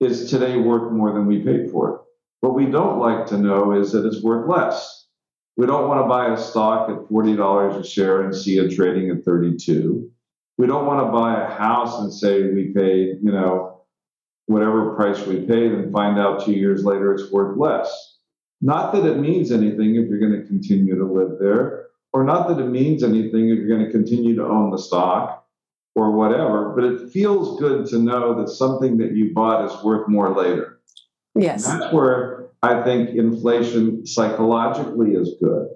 is 0.00 0.30
today 0.30 0.56
worth 0.58 0.92
more 0.92 1.12
than 1.12 1.26
we 1.26 1.40
paid 1.40 1.70
for 1.70 1.94
it. 1.94 2.00
What 2.40 2.54
we 2.54 2.66
don't 2.66 2.98
like 2.98 3.26
to 3.26 3.38
know 3.38 3.72
is 3.72 3.92
that 3.92 4.06
it's 4.06 4.22
worth 4.22 4.48
less. 4.48 5.06
We 5.56 5.66
don't 5.66 5.88
want 5.88 6.02
to 6.02 6.08
buy 6.08 6.32
a 6.32 6.36
stock 6.36 6.88
at 6.88 7.08
$40 7.08 7.78
a 7.78 7.86
share 7.86 8.22
and 8.22 8.34
see 8.34 8.58
it 8.58 8.74
trading 8.74 9.10
at 9.10 9.24
32. 9.24 10.10
We 10.58 10.66
don't 10.66 10.86
want 10.86 11.06
to 11.06 11.12
buy 11.12 11.40
a 11.40 11.50
house 11.50 12.00
and 12.00 12.12
say 12.12 12.42
we 12.42 12.72
paid, 12.74 13.18
you 13.22 13.30
know, 13.30 13.82
whatever 14.46 14.94
price 14.94 15.24
we 15.26 15.40
paid 15.40 15.72
and 15.72 15.92
find 15.92 16.18
out 16.18 16.44
two 16.44 16.52
years 16.52 16.84
later 16.84 17.12
it's 17.12 17.30
worth 17.30 17.56
less. 17.56 18.11
Not 18.62 18.92
that 18.94 19.04
it 19.04 19.18
means 19.18 19.52
anything 19.52 19.96
if 19.96 20.08
you're 20.08 20.20
going 20.20 20.40
to 20.40 20.46
continue 20.46 20.96
to 20.96 21.04
live 21.04 21.38
there 21.38 21.82
or 22.12 22.24
not 22.24 22.48
that 22.48 22.58
it 22.58 22.68
means 22.68 23.02
anything 23.02 23.48
if 23.48 23.58
you're 23.58 23.68
going 23.68 23.84
to 23.84 23.90
continue 23.90 24.36
to 24.36 24.44
own 24.44 24.70
the 24.70 24.78
stock 24.78 25.46
or 25.94 26.12
whatever, 26.12 26.74
but 26.74 26.84
it 26.84 27.10
feels 27.10 27.58
good 27.58 27.86
to 27.86 27.98
know 27.98 28.38
that 28.40 28.48
something 28.48 28.98
that 28.98 29.12
you 29.12 29.32
bought 29.34 29.64
is 29.64 29.84
worth 29.84 30.08
more 30.08 30.36
later. 30.36 30.80
Yes. 31.34 31.66
And 31.66 31.80
that's 31.80 31.92
where 31.92 32.48
I 32.62 32.82
think 32.82 33.10
inflation 33.10 34.06
psychologically 34.06 35.12
is 35.12 35.34
good. 35.42 35.68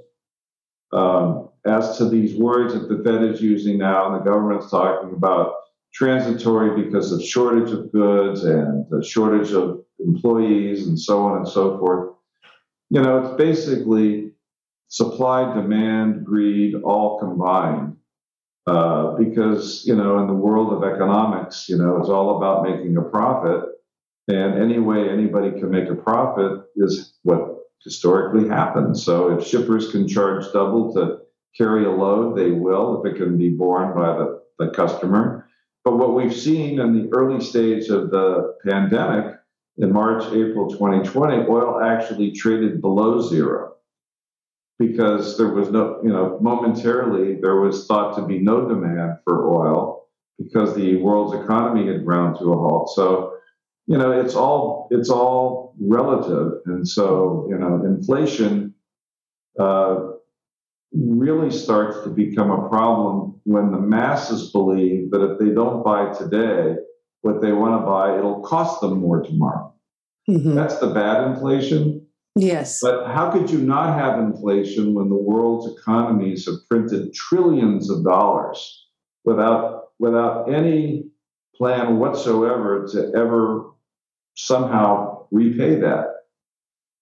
Um, 0.93 1.49
as 1.67 1.99
to 1.99 2.09
these 2.09 2.37
words 2.37 2.75
that 2.75 2.89
the 2.89 3.03
Fed 3.03 3.25
is 3.25 3.43
using 3.43 3.79
now, 3.79 4.07
and 4.07 4.21
the 4.21 4.31
government's 4.31 4.71
talking 4.71 5.13
about 5.13 5.55
transitory 5.93 6.85
because 6.85 7.11
of 7.11 7.23
shortage 7.23 7.73
of 7.73 7.91
goods 7.91 8.45
and 8.45 8.87
the 8.91 9.03
shortage 9.03 9.53
of 9.53 9.83
employees 9.99 10.87
and 10.87 10.99
so 10.99 11.25
on 11.25 11.39
and 11.39 11.49
so 11.49 11.79
forth. 11.79 12.15
You 12.91 13.03
know, 13.03 13.19
it's 13.19 13.37
basically 13.37 14.33
supply, 14.89 15.55
demand, 15.55 16.25
greed, 16.25 16.75
all 16.75 17.19
combined. 17.19 17.97
Uh, 18.67 19.13
because 19.17 19.85
you 19.87 19.95
know, 19.95 20.19
in 20.19 20.27
the 20.27 20.35
world 20.35 20.73
of 20.73 20.83
economics, 20.83 21.69
you 21.69 21.79
know, 21.79 21.99
it's 21.99 22.09
all 22.09 22.37
about 22.37 22.65
making 22.65 22.97
a 22.97 23.03
profit, 23.03 23.63
and 24.27 24.61
any 24.61 24.81
way 24.81 25.09
anybody 25.09 25.53
can 25.53 25.71
make 25.71 25.89
a 25.89 25.95
profit 25.95 26.63
is 26.75 27.15
what 27.23 27.59
historically 27.85 28.49
happens. 28.49 29.05
So 29.05 29.39
if 29.39 29.47
shippers 29.47 29.93
can 29.93 30.09
charge 30.09 30.45
double 30.53 30.93
to 30.95 31.19
carry 31.57 31.85
a 31.85 31.91
load, 31.91 32.37
they 32.37 32.51
will 32.51 33.01
if 33.05 33.13
it 33.13 33.17
can 33.17 33.39
be 33.39 33.51
borne 33.51 33.95
by 33.95 34.17
the, 34.17 34.43
the 34.59 34.71
customer. 34.71 35.49
But 35.85 35.99
what 35.99 36.15
we've 36.15 36.35
seen 36.35 36.81
in 36.81 36.93
the 36.93 37.09
early 37.17 37.41
stage 37.41 37.89
of 37.89 38.11
the 38.11 38.57
pandemic, 38.67 39.37
in 39.79 39.93
March, 39.93 40.25
April 40.33 40.69
2020, 40.69 41.49
oil 41.49 41.81
actually 41.83 42.33
traded 42.33 42.81
below 42.81 43.21
zero 43.21 43.75
because 44.79 45.37
there 45.39 45.49
was 45.49 45.71
no, 45.71 46.01
you 46.03 46.11
know, 46.11 46.39
momentarily 46.41 47.39
there 47.41 47.61
was 47.61 47.87
thought 47.87 48.17
to 48.17 48.27
be 48.27 48.39
no 48.39 48.69
demand 48.69 49.19
for 49.25 49.55
oil 49.55 50.09
because 50.39 50.75
the 50.75 50.97
world's 50.97 51.35
economy 51.35 51.87
had 51.87 52.05
ground 52.05 52.37
to 52.39 52.53
a 52.53 52.57
halt. 52.57 52.91
So, 52.95 53.35
you 53.87 53.97
know, 53.97 54.13
it's 54.13 54.35
all 54.35 54.89
it's 54.91 55.11
all 55.11 55.75
relative, 55.81 56.61
and 56.67 56.87
so 56.87 57.47
you 57.49 57.57
know, 57.57 57.85
inflation 57.85 58.75
uh, 59.59 59.97
really 60.93 61.51
starts 61.51 62.03
to 62.03 62.11
become 62.11 62.51
a 62.51 62.69
problem 62.69 63.41
when 63.45 63.71
the 63.71 63.79
masses 63.79 64.51
believe 64.51 65.11
that 65.13 65.23
if 65.23 65.39
they 65.39 65.51
don't 65.51 65.85
buy 65.85 66.13
today 66.13 66.77
what 67.23 67.41
they 67.41 67.53
want 67.53 67.81
to 67.81 67.87
buy, 67.87 68.17
it'll 68.17 68.43
cost 68.43 68.81
them 68.81 69.01
more 69.01 69.23
tomorrow. 69.23 69.73
Mm-hmm. 70.29 70.55
That's 70.55 70.79
the 70.79 70.89
bad 70.89 71.31
inflation. 71.31 72.07
Yes. 72.37 72.81
But 72.83 73.07
how 73.07 73.31
could 73.31 73.51
you 73.51 73.59
not 73.59 73.99
have 73.99 74.19
inflation 74.19 74.95
when 74.95 75.09
the 75.09 75.17
world's 75.17 75.73
economies 75.79 76.47
have 76.47 76.57
printed 76.69 77.15
trillions 77.15 77.91
of 77.91 78.05
dollars 78.05 78.87
without 79.25 79.85
without 79.99 80.53
any 80.53 81.07
plan 81.57 81.99
whatsoever 81.99 82.87
to 82.93 83.13
ever 83.17 83.71
somehow 84.35 85.27
repay 85.31 85.77
that? 85.77 86.09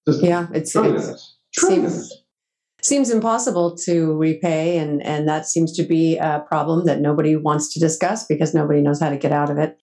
Just 0.07 0.23
yeah, 0.23 0.47
it's, 0.53 0.71
trillions. 0.71 1.09
It's, 1.09 1.37
trillions. 1.53 1.95
Seems, 1.95 2.23
seems 2.83 3.11
impossible 3.11 3.77
to 3.79 4.17
repay, 4.17 4.79
and 4.79 5.03
and 5.03 5.27
that 5.27 5.47
seems 5.47 5.73
to 5.73 5.83
be 5.83 6.17
a 6.19 6.45
problem 6.47 6.87
that 6.87 7.01
nobody 7.01 7.35
wants 7.35 7.73
to 7.75 7.81
discuss 7.81 8.25
because 8.25 8.55
nobody 8.55 8.83
knows 8.83 9.01
how 9.01 9.11
to 9.11 9.17
get 9.17 9.33
out 9.33 9.51
of 9.51 9.59
it. 9.59 9.81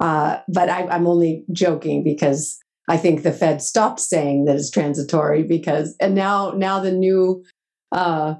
Uh, 0.00 0.38
but 0.48 0.68
I, 0.68 0.86
I'm 0.86 1.06
only 1.06 1.44
joking 1.52 2.02
because 2.02 2.58
I 2.88 2.96
think 2.96 3.22
the 3.22 3.32
Fed 3.32 3.62
stopped 3.62 4.00
saying 4.00 4.46
that 4.46 4.56
it's 4.56 4.70
transitory 4.70 5.42
because, 5.42 5.94
and 6.00 6.14
now 6.14 6.52
now 6.52 6.80
the 6.80 6.90
new, 6.90 7.44
uh, 7.92 8.34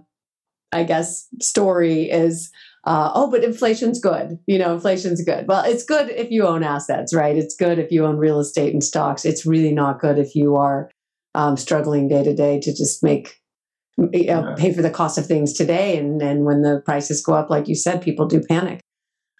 I 0.72 0.84
guess, 0.84 1.28
story 1.40 2.10
is. 2.10 2.50
Uh, 2.86 3.12
oh, 3.14 3.30
but 3.30 3.44
inflation's 3.44 4.00
good. 4.00 4.38
You 4.46 4.58
know, 4.58 4.72
inflation's 4.72 5.22
good. 5.22 5.46
Well, 5.46 5.64
it's 5.66 5.84
good 5.84 6.08
if 6.08 6.30
you 6.30 6.46
own 6.46 6.62
assets, 6.62 7.14
right? 7.14 7.36
It's 7.36 7.54
good 7.54 7.78
if 7.78 7.92
you 7.92 8.06
own 8.06 8.16
real 8.16 8.40
estate 8.40 8.72
and 8.72 8.82
stocks. 8.82 9.26
It's 9.26 9.44
really 9.44 9.74
not 9.74 10.00
good 10.00 10.18
if 10.18 10.34
you 10.34 10.56
are 10.56 10.90
um, 11.34 11.58
struggling 11.58 12.08
day 12.08 12.24
to 12.24 12.34
day 12.34 12.58
to 12.58 12.70
just 12.74 13.02
make 13.02 13.36
you 14.12 14.26
know, 14.28 14.54
pay 14.56 14.72
for 14.72 14.80
the 14.80 14.90
cost 14.90 15.18
of 15.18 15.26
things 15.26 15.52
today. 15.52 15.98
And 15.98 16.22
and 16.22 16.44
when 16.44 16.62
the 16.62 16.80
prices 16.84 17.22
go 17.22 17.34
up, 17.34 17.50
like 17.50 17.68
you 17.68 17.74
said, 17.74 18.02
people 18.02 18.26
do 18.26 18.40
panic. 18.40 18.80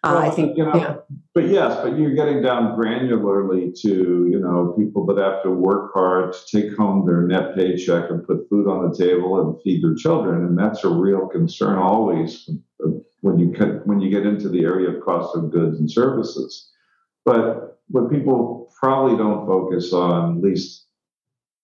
Uh, 0.02 0.16
I 0.16 0.30
think, 0.30 0.56
you 0.56 0.64
know, 0.64 0.74
yeah. 0.74 0.96
but 1.34 1.48
yes, 1.48 1.78
but 1.82 1.98
you're 1.98 2.14
getting 2.14 2.40
down 2.40 2.78
granularly 2.78 3.78
to 3.82 4.28
you 4.30 4.38
know 4.38 4.74
people 4.78 5.04
that 5.06 5.18
have 5.18 5.42
to 5.42 5.50
work 5.50 5.92
hard 5.92 6.32
to 6.32 6.38
take 6.62 6.74
home 6.74 7.04
their 7.04 7.22
net 7.22 7.54
paycheck 7.54 8.08
and 8.08 8.26
put 8.26 8.48
food 8.48 8.66
on 8.66 8.88
the 8.88 8.96
table 8.96 9.38
and 9.40 9.60
feed 9.62 9.84
their 9.84 9.94
children, 9.94 10.46
and 10.46 10.58
that's 10.58 10.84
a 10.84 10.88
real 10.88 11.28
concern 11.28 11.76
always 11.76 12.48
when 13.20 13.38
you 13.38 13.48
when 13.84 14.00
you 14.00 14.10
get 14.10 14.24
into 14.24 14.48
the 14.48 14.64
area 14.64 14.88
of 14.88 15.04
cost 15.04 15.36
of 15.36 15.50
goods 15.50 15.78
and 15.78 15.90
services. 15.90 16.70
But 17.26 17.78
what 17.88 18.10
people 18.10 18.72
probably 18.80 19.18
don't 19.18 19.46
focus 19.46 19.92
on, 19.92 20.38
at 20.38 20.42
least 20.42 20.86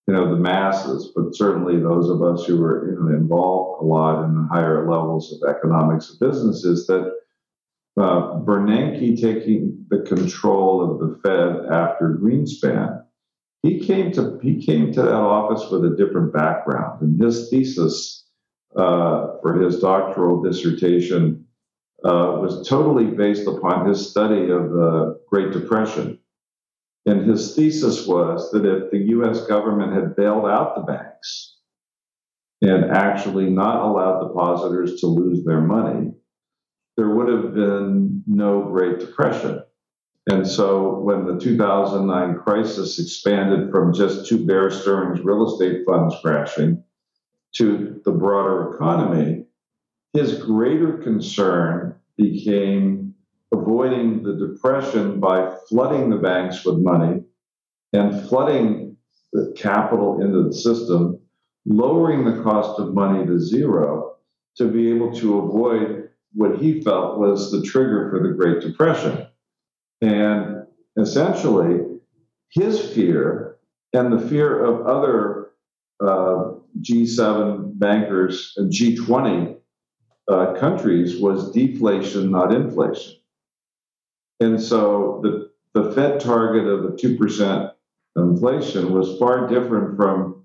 you 0.07 0.13
know 0.13 0.29
the 0.29 0.39
masses, 0.39 1.11
but 1.15 1.35
certainly 1.35 1.79
those 1.79 2.09
of 2.09 2.21
us 2.21 2.45
who 2.45 2.63
are 2.63 2.87
you 2.87 2.99
know, 2.99 3.15
involved 3.15 3.81
a 3.81 3.85
lot 3.85 4.23
in 4.25 4.35
the 4.35 4.47
higher 4.51 4.87
levels 4.87 5.33
of 5.33 5.49
economics 5.49 6.11
and 6.11 6.19
business, 6.19 6.63
is 6.63 6.85
that 6.85 7.13
uh, 7.97 8.39
Bernanke 8.39 9.19
taking 9.19 9.85
the 9.89 9.99
control 9.99 10.83
of 10.83 10.99
the 10.99 11.19
Fed 11.23 11.71
after 11.71 12.19
Greenspan, 12.21 13.03
he 13.63 13.79
came 13.79 14.11
to 14.13 14.39
he 14.41 14.63
came 14.63 14.93
to 14.93 15.01
that 15.01 15.13
office 15.13 15.69
with 15.71 15.83
a 15.85 15.95
different 15.95 16.33
background, 16.33 17.01
and 17.01 17.21
his 17.21 17.49
thesis 17.49 18.25
uh, 18.75 19.39
for 19.41 19.59
his 19.61 19.79
doctoral 19.79 20.41
dissertation 20.41 21.45
uh, 22.03 22.37
was 22.39 22.67
totally 22.67 23.05
based 23.05 23.47
upon 23.47 23.87
his 23.87 24.09
study 24.09 24.51
of 24.51 24.69
the 24.71 25.19
Great 25.29 25.51
Depression. 25.51 26.19
And 27.07 27.27
his 27.27 27.55
thesis 27.55 28.05
was 28.05 28.51
that 28.51 28.65
if 28.65 28.91
the 28.91 28.99
US 29.17 29.47
government 29.47 29.93
had 29.93 30.15
bailed 30.15 30.45
out 30.45 30.75
the 30.75 30.81
banks 30.81 31.57
and 32.61 32.85
actually 32.85 33.49
not 33.49 33.81
allowed 33.81 34.27
depositors 34.27 34.99
to 34.99 35.07
lose 35.07 35.45
their 35.45 35.61
money, 35.61 36.11
there 36.97 37.09
would 37.09 37.29
have 37.29 37.53
been 37.53 38.23
no 38.25 38.63
Great 38.63 38.99
Depression. 38.99 39.63
And 40.29 40.45
so 40.45 40.99
when 40.99 41.25
the 41.25 41.39
2009 41.39 42.39
crisis 42.39 42.99
expanded 42.99 43.71
from 43.71 43.93
just 43.93 44.27
two 44.27 44.45
Bear 44.45 44.69
Stearns 44.69 45.21
real 45.23 45.45
estate 45.47 45.85
funds 45.85 46.15
crashing 46.21 46.83
to 47.55 48.01
the 48.03 48.11
broader 48.11 48.73
economy, 48.73 49.45
his 50.11 50.43
greater 50.43 50.97
concern 50.97 51.95
became 52.17 53.13
avoiding 53.53 54.23
the 54.23 54.33
depression 54.33 55.19
by 55.19 55.55
flooding 55.69 56.09
the 56.09 56.17
banks 56.17 56.65
with 56.65 56.77
money 56.79 57.21
and 57.93 58.27
flooding 58.27 58.97
the 59.31 59.53
capital 59.55 60.21
into 60.21 60.43
the 60.43 60.53
system, 60.53 61.19
lowering 61.65 62.25
the 62.25 62.43
cost 62.43 62.79
of 62.79 62.93
money 62.93 63.25
to 63.25 63.39
zero 63.39 64.15
to 64.57 64.67
be 64.67 64.89
able 64.89 65.13
to 65.13 65.39
avoid 65.39 66.06
what 66.37 66.59
he 66.59 66.81
felt 66.81 67.17
was 67.17 67.51
the 67.51 67.63
trigger 67.63 68.11
for 68.11 68.21
the 68.21 68.33
Great 68.35 68.61
Depression. 68.61 69.25
And 70.01 70.67
essentially, 70.95 71.99
his 72.51 72.79
fear 72.93 73.57
and 73.91 74.13
the 74.13 74.27
fear 74.27 74.63
of 74.63 74.85
other 74.85 75.49
uh, 75.99 76.53
G7 76.79 77.79
bankers 77.79 78.53
and 78.55 78.71
G20 78.71 79.57
uh, 80.27 80.53
countries 80.53 81.19
was 81.19 81.51
deflation, 81.51 82.29
not 82.29 82.53
inflation. 82.53 83.15
And 84.39 84.61
so 84.61 85.21
the, 85.23 85.49
the 85.73 85.91
Fed 85.93 86.19
target 86.19 86.67
of 86.67 86.83
the 86.83 86.89
2% 86.89 87.73
inflation 88.15 88.93
was 88.93 89.17
far 89.17 89.47
different 89.47 89.97
from 89.97 90.43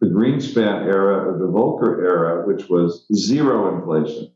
the 0.00 0.06
Greenspan 0.06 0.86
era 0.86 1.28
or 1.28 1.38
the 1.38 1.52
Volcker 1.52 2.02
era, 2.02 2.46
which 2.46 2.70
was 2.70 3.06
zero 3.14 3.76
inflation. 3.76 4.33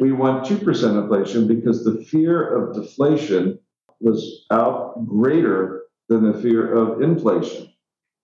We 0.00 0.12
want 0.12 0.46
2% 0.46 1.02
inflation 1.02 1.46
because 1.46 1.84
the 1.84 2.02
fear 2.04 2.48
of 2.56 2.74
deflation 2.74 3.58
was 4.00 4.46
out 4.50 5.06
greater 5.06 5.82
than 6.08 6.30
the 6.30 6.38
fear 6.40 6.74
of 6.74 7.02
inflation 7.02 7.72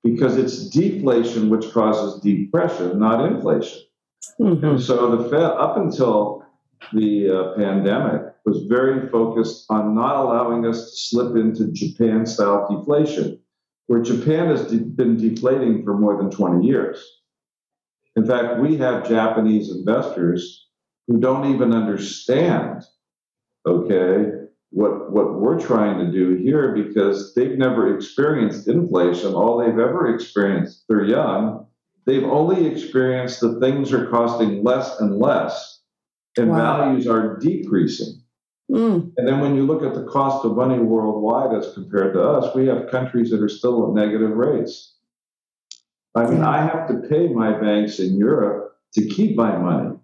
because 0.03 0.37
it's 0.37 0.71
deflation 0.71 1.51
which 1.51 1.71
causes 1.73 2.21
depression, 2.23 2.99
not 2.99 3.25
inflation. 3.27 3.83
Mm-hmm. 4.41 4.79
So 4.79 5.17
the 5.17 5.29
Fed, 5.29 5.43
up 5.43 5.77
until 5.77 6.45
the 6.93 7.31
uh, 7.31 7.57
pandemic, 7.57 8.23
was 8.45 8.65
very 8.65 9.09
focused 9.09 9.67
on 9.69 9.95
not 9.95 10.17
allowing 10.17 10.65
us 10.67 10.91
to 10.91 10.97
slip 10.97 11.37
into 11.37 11.73
Japan 11.73 12.25
style 12.25 12.67
deflation, 12.71 13.41
where 13.87 14.01
Japan 14.01 14.47
has 14.49 14.67
de- 14.71 14.79
been 14.79 15.17
deflating 15.17 15.85
for 15.85 15.99
more 15.99 16.17
than 16.17 16.31
20 16.31 16.67
years. 16.67 17.05
In 18.17 18.25
fact, 18.27 18.61
we 18.61 18.77
have 18.79 19.09
Japanese 19.09 19.71
investors 19.71 20.68
who 21.09 21.19
don't 21.19 21.53
even 21.53 21.73
understand, 21.73 22.85
okay, 23.67 24.31
what, 24.71 25.11
what 25.11 25.41
we're 25.41 25.59
trying 25.59 25.99
to 25.99 26.13
do 26.13 26.37
here 26.37 26.75
because 26.75 27.35
they've 27.35 27.57
never 27.57 27.97
experienced 27.97 28.69
inflation. 28.69 29.33
All 29.33 29.59
they've 29.59 29.71
ever 29.71 30.15
experienced, 30.15 30.85
they're 30.89 31.05
young, 31.05 31.67
they've 32.07 32.25
only 32.25 32.67
experienced 32.67 33.41
that 33.41 33.59
things 33.61 33.93
are 33.93 34.11
costing 34.11 34.63
less 34.63 35.01
and 35.01 35.19
less 35.19 35.81
and 36.37 36.51
wow. 36.51 36.57
values 36.57 37.07
are 37.09 37.39
decreasing. 37.39 38.23
Mm. 38.71 39.13
And 39.17 39.27
then 39.27 39.41
when 39.41 39.57
you 39.57 39.65
look 39.65 39.83
at 39.83 39.95
the 39.95 40.05
cost 40.05 40.45
of 40.45 40.57
money 40.57 40.79
worldwide 40.79 41.57
as 41.57 41.73
compared 41.73 42.13
to 42.13 42.23
us, 42.23 42.55
we 42.55 42.67
have 42.67 42.91
countries 42.91 43.31
that 43.31 43.43
are 43.43 43.49
still 43.49 43.89
at 43.89 43.95
negative 43.95 44.37
rates. 44.37 44.95
I 46.15 46.29
mean, 46.29 46.43
I 46.43 46.63
have 46.63 46.87
to 46.89 47.09
pay 47.09 47.29
my 47.29 47.59
banks 47.59 47.99
in 47.99 48.19
Europe 48.19 48.75
to 48.95 49.07
keep 49.07 49.37
my 49.37 49.57
money. 49.57 49.98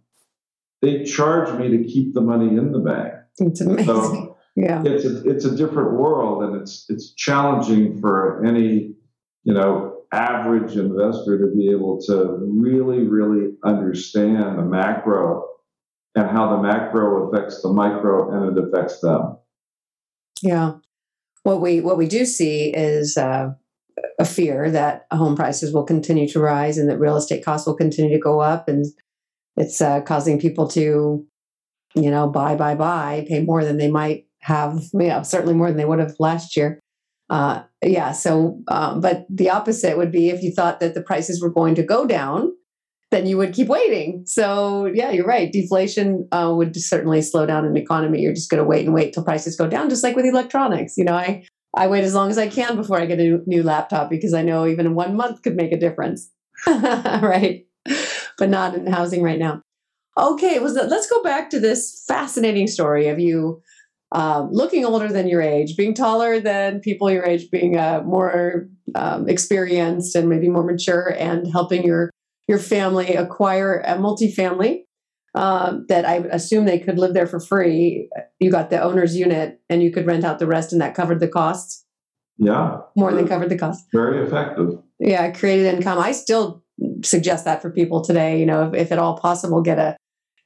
They 0.85 1.05
charge 1.05 1.59
me 1.59 1.69
to 1.77 1.85
keep 1.85 2.15
the 2.15 2.21
money 2.21 2.49
in 2.49 2.73
the 2.73 2.79
bank. 2.79 3.15
It's 3.39 3.61
amazing. 3.61 3.87
So 3.87 4.37
yeah. 4.57 4.83
It's 4.85 5.05
a, 5.05 5.29
it's 5.29 5.45
a 5.45 5.57
different 5.57 5.99
world 5.99 6.45
and 6.45 6.61
it's 6.61 6.87
it's 6.89 7.13
challenging 7.15 8.01
for 8.01 8.45
any, 8.45 8.95
you 9.43 9.53
know, 9.53 10.03
average 10.13 10.77
investor 10.77 11.39
to 11.39 11.53
be 11.57 11.71
able 11.71 12.01
to 12.03 12.39
really, 12.41 13.07
really 13.07 13.55
understand 13.65 14.59
the 14.59 14.63
macro 14.63 15.49
and 16.15 16.31
how 16.31 16.57
the 16.57 16.63
macro 16.63 17.29
affects 17.29 17.63
the 17.63 17.73
micro 17.73 18.31
and 18.31 18.57
it 18.57 18.65
affects 18.65 19.01
them. 19.01 19.37
Yeah. 20.41 20.75
What 21.43 21.61
we 21.61 21.81
what 21.81 21.99
we 21.99 22.07
do 22.07 22.25
see 22.25 22.73
is 22.73 23.17
uh, 23.17 23.55
a 24.19 24.25
fear 24.25 24.71
that 24.71 25.07
home 25.13 25.37
prices 25.37 25.75
will 25.75 25.85
continue 25.85 26.29
to 26.29 26.41
rise 26.41 26.79
and 26.79 26.89
that 26.89 26.99
real 26.99 27.17
estate 27.17 27.45
costs 27.45 27.67
will 27.67 27.77
continue 27.77 28.15
to 28.15 28.23
go 28.23 28.41
up, 28.41 28.69
and 28.69 28.87
it's 29.57 29.81
uh, 29.81 30.01
causing 30.03 30.41
people 30.41 30.69
to, 30.69 31.27
you 31.95 32.11
know, 32.11 32.29
buy, 32.29 32.57
buy, 32.57 32.75
buy, 32.75 33.25
pay 33.29 33.43
more 33.43 33.65
than 33.65 33.79
they 33.79 33.91
might 33.91 34.27
have. 34.41 34.83
You 34.93 35.09
know, 35.09 35.23
certainly 35.23 35.55
more 35.55 35.69
than 35.69 35.77
they 35.77 35.85
would 35.85 36.01
have 36.01 36.15
last 36.19 36.57
year. 36.57 36.81
Uh, 37.31 37.63
yeah. 37.83 38.13
So, 38.13 38.61
um, 38.69 39.01
but 39.01 39.27
the 39.31 39.51
opposite 39.51 39.97
would 39.97 40.13
be 40.13 40.29
if 40.29 40.43
you 40.43 40.53
thought 40.53 40.81
that 40.81 40.95
the 40.95 41.03
prices 41.03 41.41
were 41.41 41.51
going 41.51 41.75
to 41.77 41.83
go 41.83 42.07
down, 42.07 42.53
then 43.11 43.27
you 43.27 43.39
would 43.39 43.55
keep 43.55 43.69
waiting. 43.69 44.25
So, 44.27 44.87
yeah, 44.87 45.11
you're 45.11 45.27
right. 45.27 45.51
Deflation 45.51 46.29
uh, 46.33 46.53
would 46.55 46.77
certainly 46.77 47.23
slow 47.23 47.47
down 47.47 47.65
an 47.65 47.77
economy. 47.77 48.21
You're 48.21 48.35
just 48.35 48.51
going 48.51 48.63
to 48.63 48.69
wait 48.69 48.85
and 48.85 48.95
wait 48.95 49.13
till 49.13 49.25
prices 49.25 49.57
go 49.57 49.69
down, 49.69 49.89
just 49.89 50.03
like 50.03 50.17
with 50.17 50.27
electronics. 50.27 50.97
You 50.97 51.05
know, 51.05 51.15
I 51.15 51.47
I 51.77 51.89
wait 51.89 52.05
as 52.05 52.15
long 52.15 52.31
as 52.31 52.39
I 52.39 52.49
can 52.49 52.77
before 52.77 53.01
I 53.01 53.07
get 53.07 53.21
a 53.21 53.41
new 53.47 53.63
laptop 53.63 54.11
because 54.11 54.35
I 54.35 54.43
know 54.43 54.67
even 54.67 54.95
one 54.95 55.17
month 55.17 55.43
could 55.43 55.57
make 55.57 55.73
a 55.73 55.79
difference. 55.79 56.31
right. 56.67 57.67
But 58.39 58.51
not 58.51 58.75
in 58.75 58.87
housing 58.87 59.23
right 59.23 59.39
now. 59.39 59.63
Okay, 60.17 60.59
was 60.59 60.75
that, 60.75 60.89
let's 60.89 61.09
go 61.09 61.23
back 61.23 61.51
to 61.51 61.61
this 61.61 62.05
fascinating 62.07 62.67
story 62.69 63.09
of 63.09 63.19
you 63.19 63.61
um, 64.13 64.51
looking 64.53 64.85
older 64.85 65.09
than 65.09 65.29
your 65.29 65.43
age, 65.43 65.77
being 65.77 65.93
taller 65.93 66.39
than 66.39 66.81
people 66.81 67.11
your 67.11 67.25
age, 67.25 67.51
being 67.51 67.77
uh, 67.77 68.03
more 68.05 68.69
um, 68.95 69.29
experienced 69.29 70.15
and 70.15 70.29
maybe 70.29 70.49
more 70.49 70.63
mature, 70.63 71.15
and 71.19 71.51
helping 71.51 71.85
your 71.85 72.11
your 72.47 72.59
family 72.59 73.15
acquire 73.15 73.81
a 73.81 73.95
multifamily 73.95 74.83
uh, 75.35 75.79
that 75.89 76.05
I 76.05 76.17
assume 76.31 76.65
they 76.65 76.79
could 76.79 76.99
live 76.99 77.15
there 77.15 77.27
for 77.27 77.41
free. 77.41 78.09
You 78.39 78.51
got 78.51 78.71
the 78.71 78.81
owner's 78.81 79.17
unit, 79.17 79.61
and 79.69 79.83
you 79.83 79.91
could 79.91 80.07
rent 80.07 80.25
out 80.25 80.39
the 80.39 80.47
rest, 80.47 80.73
and 80.73 80.81
that 80.81 80.95
covered 80.95 81.19
the 81.19 81.29
costs. 81.29 81.85
Yeah, 82.39 82.79
more 82.97 83.13
than 83.13 83.27
covered 83.27 83.49
the 83.49 83.59
cost. 83.59 83.85
Very 83.93 84.25
effective. 84.25 84.79
Yeah, 85.01 85.31
created 85.33 85.75
income. 85.75 85.99
I 85.99 86.13
still 86.13 86.64
suggest 87.05 87.45
that 87.45 87.63
for 87.63 87.71
people 87.71 88.03
today. 88.03 88.39
You 88.39 88.47
know, 88.47 88.69
if, 88.69 88.75
if 88.75 88.93
at 88.93 88.99
all 88.99 89.19
possible, 89.19 89.63
get 89.63 89.79
a 89.79 89.97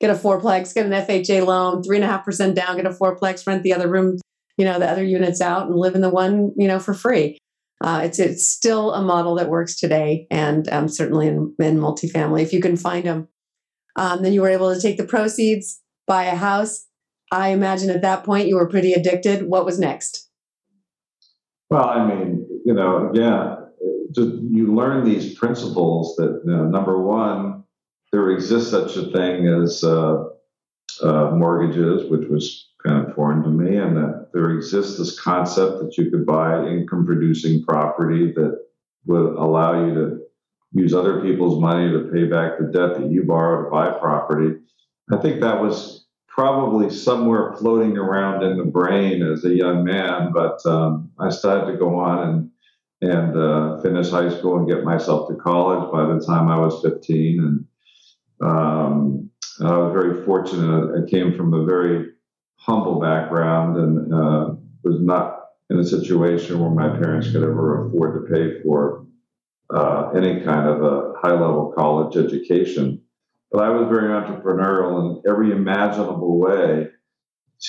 get 0.01 0.11
a 0.11 0.15
fourplex, 0.15 0.75
get 0.75 0.87
an 0.87 0.93
FHA 0.93 1.45
loan, 1.45 1.83
three 1.83 1.97
and 1.97 2.05
a 2.05 2.09
half 2.09 2.25
percent 2.25 2.55
down, 2.55 2.77
get 2.77 2.87
a 2.87 2.91
fourplex, 2.91 3.47
rent 3.47 3.63
the 3.63 3.75
other 3.75 3.89
room, 3.89 4.17
you 4.57 4.65
know, 4.65 4.79
the 4.79 4.89
other 4.89 5.05
units 5.05 5.41
out, 5.41 5.67
and 5.67 5.77
live 5.77 5.95
in 5.95 6.01
the 6.01 6.11
one, 6.11 6.53
you 6.57 6.69
know, 6.69 6.79
for 6.79 6.95
free. 6.95 7.39
Uh, 7.83 8.01
it's 8.05 8.19
it's 8.19 8.49
still 8.49 8.93
a 8.93 9.03
model 9.03 9.37
that 9.37 9.49
works 9.49 9.79
today, 9.79 10.27
and 10.31 10.69
um, 10.69 10.89
certainly 10.89 11.29
in, 11.29 11.55
in 11.61 11.79
multifamily, 11.79 12.43
if 12.43 12.53
you 12.53 12.61
can 12.61 12.77
find 12.77 13.05
them. 13.05 13.29
Um, 13.97 14.23
then 14.23 14.33
you 14.33 14.43
were 14.43 14.49
able 14.49 14.75
to 14.75 14.81
take 14.81 14.97
the 14.97 15.05
proceeds, 15.05 15.81
buy 16.07 16.25
a 16.25 16.35
house. 16.35 16.87
I 17.31 17.49
imagine 17.51 17.91
at 17.91 18.03
that 18.03 18.25
point 18.25 18.49
you 18.49 18.57
were 18.57 18.69
pretty 18.69 18.93
addicted. 18.95 19.49
What 19.49 19.65
was 19.65 19.79
next? 19.79 20.29
Well, 21.71 21.85
I 21.85 22.07
mean, 22.07 22.47
you 22.65 22.73
know, 22.73 23.11
again, 23.11 23.57
you 24.17 24.75
learn 24.75 25.05
these 25.05 25.35
principles 25.39 26.17
that 26.17 26.43
you 26.45 26.51
know, 26.51 26.65
number 26.65 27.03
one, 27.03 27.65
there 28.13 28.31
exists 28.31 28.71
such 28.71 28.97
a 28.97 29.11
thing 29.11 29.47
as 29.47 29.85
uh, 29.85 30.25
uh, 31.03 31.31
mortgages, 31.33 32.11
which 32.11 32.29
was 32.29 32.71
kind 32.85 33.07
of 33.07 33.15
foreign 33.15 33.43
to 33.43 33.49
me, 33.49 33.77
and 33.77 33.97
that 33.97 34.31
there 34.33 34.51
exists 34.51 34.99
this 34.99 35.19
concept 35.19 35.81
that 35.81 35.99
you 35.99 36.11
could 36.11 36.25
buy 36.25 36.67
income 36.67 37.05
producing 37.05 37.63
property 37.65 38.33
that 38.33 38.59
would 39.07 39.35
allow 39.35 39.87
you 39.87 39.95
to 39.95 40.21
use 40.73 40.95
other 40.95 41.21
people's 41.23 41.61
money 41.61 41.91
to 41.91 42.11
pay 42.13 42.25
back 42.25 42.59
the 42.59 42.67
debt 42.67 43.01
that 43.01 43.11
you 43.11 43.25
borrow 43.25 43.65
to 43.65 43.71
buy 43.71 43.99
property. 43.99 44.59
I 45.11 45.17
think 45.17 45.41
that 45.41 45.61
was 45.61 46.07
probably 46.29 46.91
somewhere 46.91 47.55
floating 47.57 47.97
around 47.97 48.43
in 48.45 48.59
the 48.59 48.65
brain 48.65 49.23
as 49.23 49.45
a 49.45 49.55
young 49.55 49.83
man, 49.83 50.31
but 50.33 50.65
um, 50.67 51.11
I 51.19 51.31
started 51.31 51.73
to 51.73 51.79
go 51.79 51.99
on 51.99 52.29
and 52.29 52.51
and 53.01 53.37
uh, 53.37 53.81
finish 53.81 54.11
high 54.11 54.29
school 54.29 54.59
and 54.59 54.69
get 54.69 54.85
myself 54.85 55.29
to 55.29 55.37
college 55.37 55.91
by 55.93 56.05
the 56.13 56.25
time 56.25 56.49
I 56.49 56.59
was 56.59 56.83
15 56.83 57.39
and 57.41 57.65
um, 58.41 59.31
I 59.61 59.77
was 59.77 59.93
very 59.93 60.25
fortunate. 60.25 61.05
I 61.05 61.11
came 61.11 61.35
from 61.37 61.55
a 61.55 61.65
very 61.65 62.11
humble 62.57 63.01
background 63.01 63.77
and 63.77 64.13
uh, 64.15 64.55
was 64.85 65.01
not 65.01 65.39
in 65.71 65.79
a 65.79 65.85
situation 65.85 66.61
where 66.61 66.71
my 66.71 66.99
parents 66.99 67.31
could 67.31 67.43
ever 67.43 67.87
afford 67.87 68.29
to 68.29 68.35
pay 68.35 68.63
for 68.63 69.07
uh, 69.75 70.11
any 70.11 70.41
kind 70.41 70.69
of 70.69 70.83
a 70.83 71.13
high 71.21 71.33
level 71.33 71.73
college 71.77 72.17
education. 72.17 73.03
But 73.51 73.65
I 73.65 73.71
was 73.71 73.89
very 73.89 74.09
entrepreneurial 74.09 75.23
in 75.25 75.31
every 75.31 75.53
imaginable 75.53 76.39
way 76.39 76.89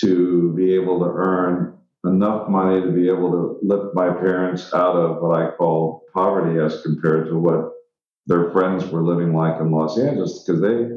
to 0.00 0.52
be 0.54 0.74
able 0.74 1.00
to 1.00 1.06
earn 1.06 1.78
enough 2.04 2.48
money 2.48 2.80
to 2.80 2.90
be 2.90 3.08
able 3.08 3.30
to 3.30 3.58
lift 3.62 3.94
my 3.94 4.08
parents 4.08 4.72
out 4.72 4.96
of 4.96 5.22
what 5.22 5.40
I 5.40 5.50
call 5.50 6.04
poverty 6.14 6.58
as 6.58 6.82
compared 6.82 7.26
to 7.28 7.38
what 7.38 7.72
their 8.26 8.50
friends 8.50 8.86
were 8.86 9.02
living 9.02 9.34
like 9.34 9.60
in 9.60 9.70
Los 9.70 9.98
Angeles 9.98 10.42
because 10.42 10.60
they 10.60 10.88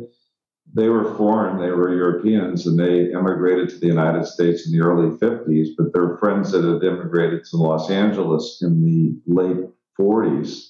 they 0.75 0.89
were 0.89 1.15
foreign, 1.15 1.59
they 1.59 1.69
were 1.69 1.93
Europeans, 1.93 2.65
and 2.65 2.79
they 2.79 3.11
immigrated 3.11 3.69
to 3.69 3.79
the 3.79 3.87
United 3.87 4.25
States 4.25 4.65
in 4.65 4.71
the 4.71 4.83
early 4.83 5.15
50s. 5.17 5.69
But 5.77 5.93
their 5.93 6.17
friends 6.17 6.51
that 6.51 6.63
had 6.63 6.83
immigrated 6.83 7.43
to 7.45 7.57
Los 7.57 7.91
Angeles 7.91 8.59
in 8.61 8.83
the 8.83 9.15
late 9.27 9.67
40s, 9.99 10.69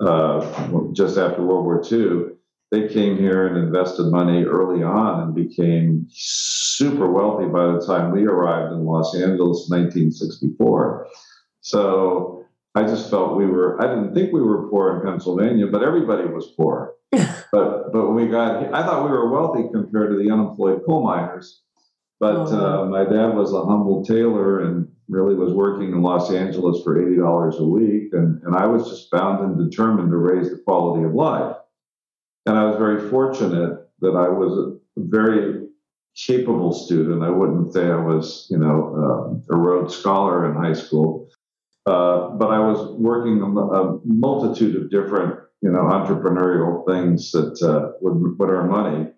uh, 0.00 0.92
just 0.92 1.16
after 1.16 1.42
World 1.42 1.64
War 1.64 1.82
II, 1.90 2.36
they 2.72 2.88
came 2.88 3.18
here 3.18 3.46
and 3.46 3.58
invested 3.58 4.06
money 4.06 4.44
early 4.44 4.82
on 4.82 5.20
and 5.20 5.34
became 5.34 6.06
super 6.10 7.08
wealthy 7.12 7.44
by 7.44 7.66
the 7.66 7.84
time 7.86 8.10
we 8.10 8.24
arrived 8.26 8.72
in 8.72 8.86
Los 8.86 9.14
Angeles 9.14 9.68
in 9.70 9.78
1964. 9.78 11.06
So 11.60 12.46
I 12.74 12.84
just 12.84 13.10
felt 13.10 13.36
we 13.36 13.44
were, 13.44 13.78
I 13.84 13.94
didn't 13.94 14.14
think 14.14 14.32
we 14.32 14.40
were 14.40 14.70
poor 14.70 14.96
in 14.96 15.06
Pennsylvania, 15.06 15.66
but 15.66 15.82
everybody 15.82 16.24
was 16.24 16.54
poor. 16.56 16.94
but 17.12 17.92
but 17.92 18.06
when 18.06 18.14
we 18.14 18.26
got, 18.28 18.72
I 18.72 18.82
thought 18.86 19.04
we 19.04 19.10
were 19.10 19.30
wealthy 19.30 19.68
compared 19.70 20.10
to 20.10 20.16
the 20.16 20.30
unemployed 20.30 20.80
coal 20.86 21.04
miners. 21.04 21.60
But 22.20 22.48
oh. 22.52 22.84
uh, 22.84 22.86
my 22.86 23.04
dad 23.04 23.34
was 23.34 23.52
a 23.52 23.66
humble 23.66 24.02
tailor 24.02 24.60
and 24.60 24.88
really 25.08 25.34
was 25.34 25.52
working 25.52 25.88
in 25.88 26.00
Los 26.00 26.32
Angeles 26.32 26.82
for 26.82 26.96
$80 26.96 27.58
a 27.58 27.64
week. 27.64 28.14
And, 28.14 28.42
and 28.44 28.56
I 28.56 28.66
was 28.66 28.88
just 28.88 29.10
bound 29.10 29.44
and 29.44 29.70
determined 29.70 30.10
to 30.10 30.16
raise 30.16 30.48
the 30.48 30.56
quality 30.56 31.04
of 31.04 31.12
life. 31.12 31.56
And 32.46 32.58
I 32.58 32.64
was 32.64 32.76
very 32.76 33.08
fortunate 33.08 33.88
that 34.00 34.16
I 34.16 34.28
was 34.28 34.52
a 34.58 34.76
very 34.96 35.66
capable 36.14 36.72
student. 36.72 37.22
I 37.22 37.30
wouldn't 37.30 37.72
say 37.72 37.86
I 37.86 37.96
was, 37.96 38.46
you 38.50 38.58
know, 38.58 39.40
uh, 39.50 39.54
a 39.54 39.56
Rhodes 39.56 39.96
Scholar 39.96 40.50
in 40.50 40.56
high 40.56 40.74
school, 40.74 41.28
uh, 41.86 42.30
but 42.30 42.50
I 42.50 42.58
was 42.58 42.78
working 42.98 43.42
on 43.42 43.56
a 43.56 43.98
multitude 44.04 44.76
of 44.76 44.90
different, 44.90 45.38
you 45.62 45.70
know, 45.70 45.82
entrepreneurial 45.82 46.84
things 46.86 47.30
that 47.32 47.62
uh, 47.62 47.92
would 48.00 48.38
would 48.38 48.50
earn 48.50 48.70
money, 48.70 49.08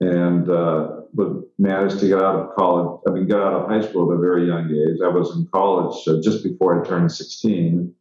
and 0.00 0.48
uh, 0.48 1.00
would 1.14 1.42
manage 1.58 1.98
to 2.00 2.08
get 2.08 2.18
out 2.18 2.36
of 2.36 2.54
college. 2.56 3.00
I 3.06 3.10
mean, 3.10 3.26
get 3.26 3.38
out 3.38 3.52
of 3.54 3.68
high 3.68 3.82
school 3.86 4.10
at 4.10 4.16
a 4.16 4.20
very 4.20 4.46
young 4.46 4.70
age. 4.70 5.00
I 5.04 5.08
was 5.08 5.36
in 5.36 5.46
college 5.52 5.96
uh, 6.08 6.20
just 6.22 6.42
before 6.42 6.80
I 6.80 6.88
turned 6.88 7.12
sixteen, 7.12 7.94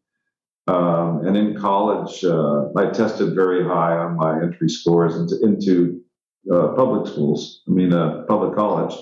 um, 0.68 1.26
and 1.26 1.36
in 1.36 1.56
college, 1.56 2.24
uh, 2.24 2.66
I 2.76 2.92
tested 2.92 3.36
very 3.36 3.64
high 3.64 3.98
on 3.98 4.16
my 4.16 4.42
entry 4.42 4.70
scores 4.70 5.16
into 5.16 5.40
into 5.44 6.02
public 6.48 7.08
schools. 7.08 7.62
I 7.68 7.72
mean, 7.72 7.94
a 7.94 8.24
public 8.28 8.56
college. 8.56 8.96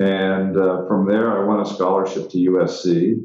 And 0.00 0.54
from 0.54 1.06
there, 1.06 1.38
I 1.38 1.46
won 1.46 1.60
a 1.60 1.66
scholarship 1.66 2.30
to 2.30 2.38
USC 2.38 3.22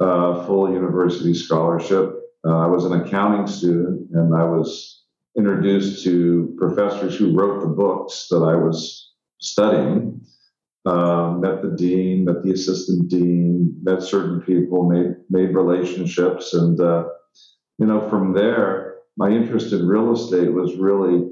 uh, 0.00 0.46
full 0.46 0.72
university 0.72 1.34
scholarship. 1.34 2.14
Uh, 2.46 2.56
I 2.56 2.66
was 2.66 2.84
an 2.84 3.00
accounting 3.00 3.46
student, 3.46 4.08
and 4.12 4.34
I 4.34 4.44
was 4.44 5.02
introduced 5.36 6.04
to 6.04 6.54
professors 6.58 7.16
who 7.16 7.36
wrote 7.36 7.60
the 7.60 7.68
books 7.68 8.28
that 8.30 8.42
I 8.42 8.54
was 8.54 9.12
studying. 9.40 10.20
Uh, 10.86 11.32
met 11.38 11.60
the 11.60 11.74
dean, 11.76 12.24
met 12.24 12.42
the 12.42 12.52
assistant 12.52 13.08
dean, 13.08 13.76
met 13.82 14.02
certain 14.02 14.40
people, 14.40 14.88
made 14.88 15.16
made 15.28 15.54
relationships, 15.54 16.54
and 16.54 16.80
uh, 16.80 17.04
you 17.78 17.86
know 17.86 18.08
from 18.08 18.32
there, 18.32 18.98
my 19.16 19.28
interest 19.28 19.72
in 19.72 19.86
real 19.86 20.12
estate 20.12 20.52
was 20.52 20.76
really, 20.76 21.30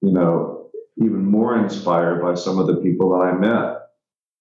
you 0.00 0.12
know, 0.12 0.70
even 0.96 1.24
more 1.24 1.58
inspired 1.58 2.22
by 2.22 2.34
some 2.34 2.58
of 2.58 2.68
the 2.68 2.76
people 2.76 3.10
that 3.10 3.24
I 3.24 3.32
met. 3.32 3.78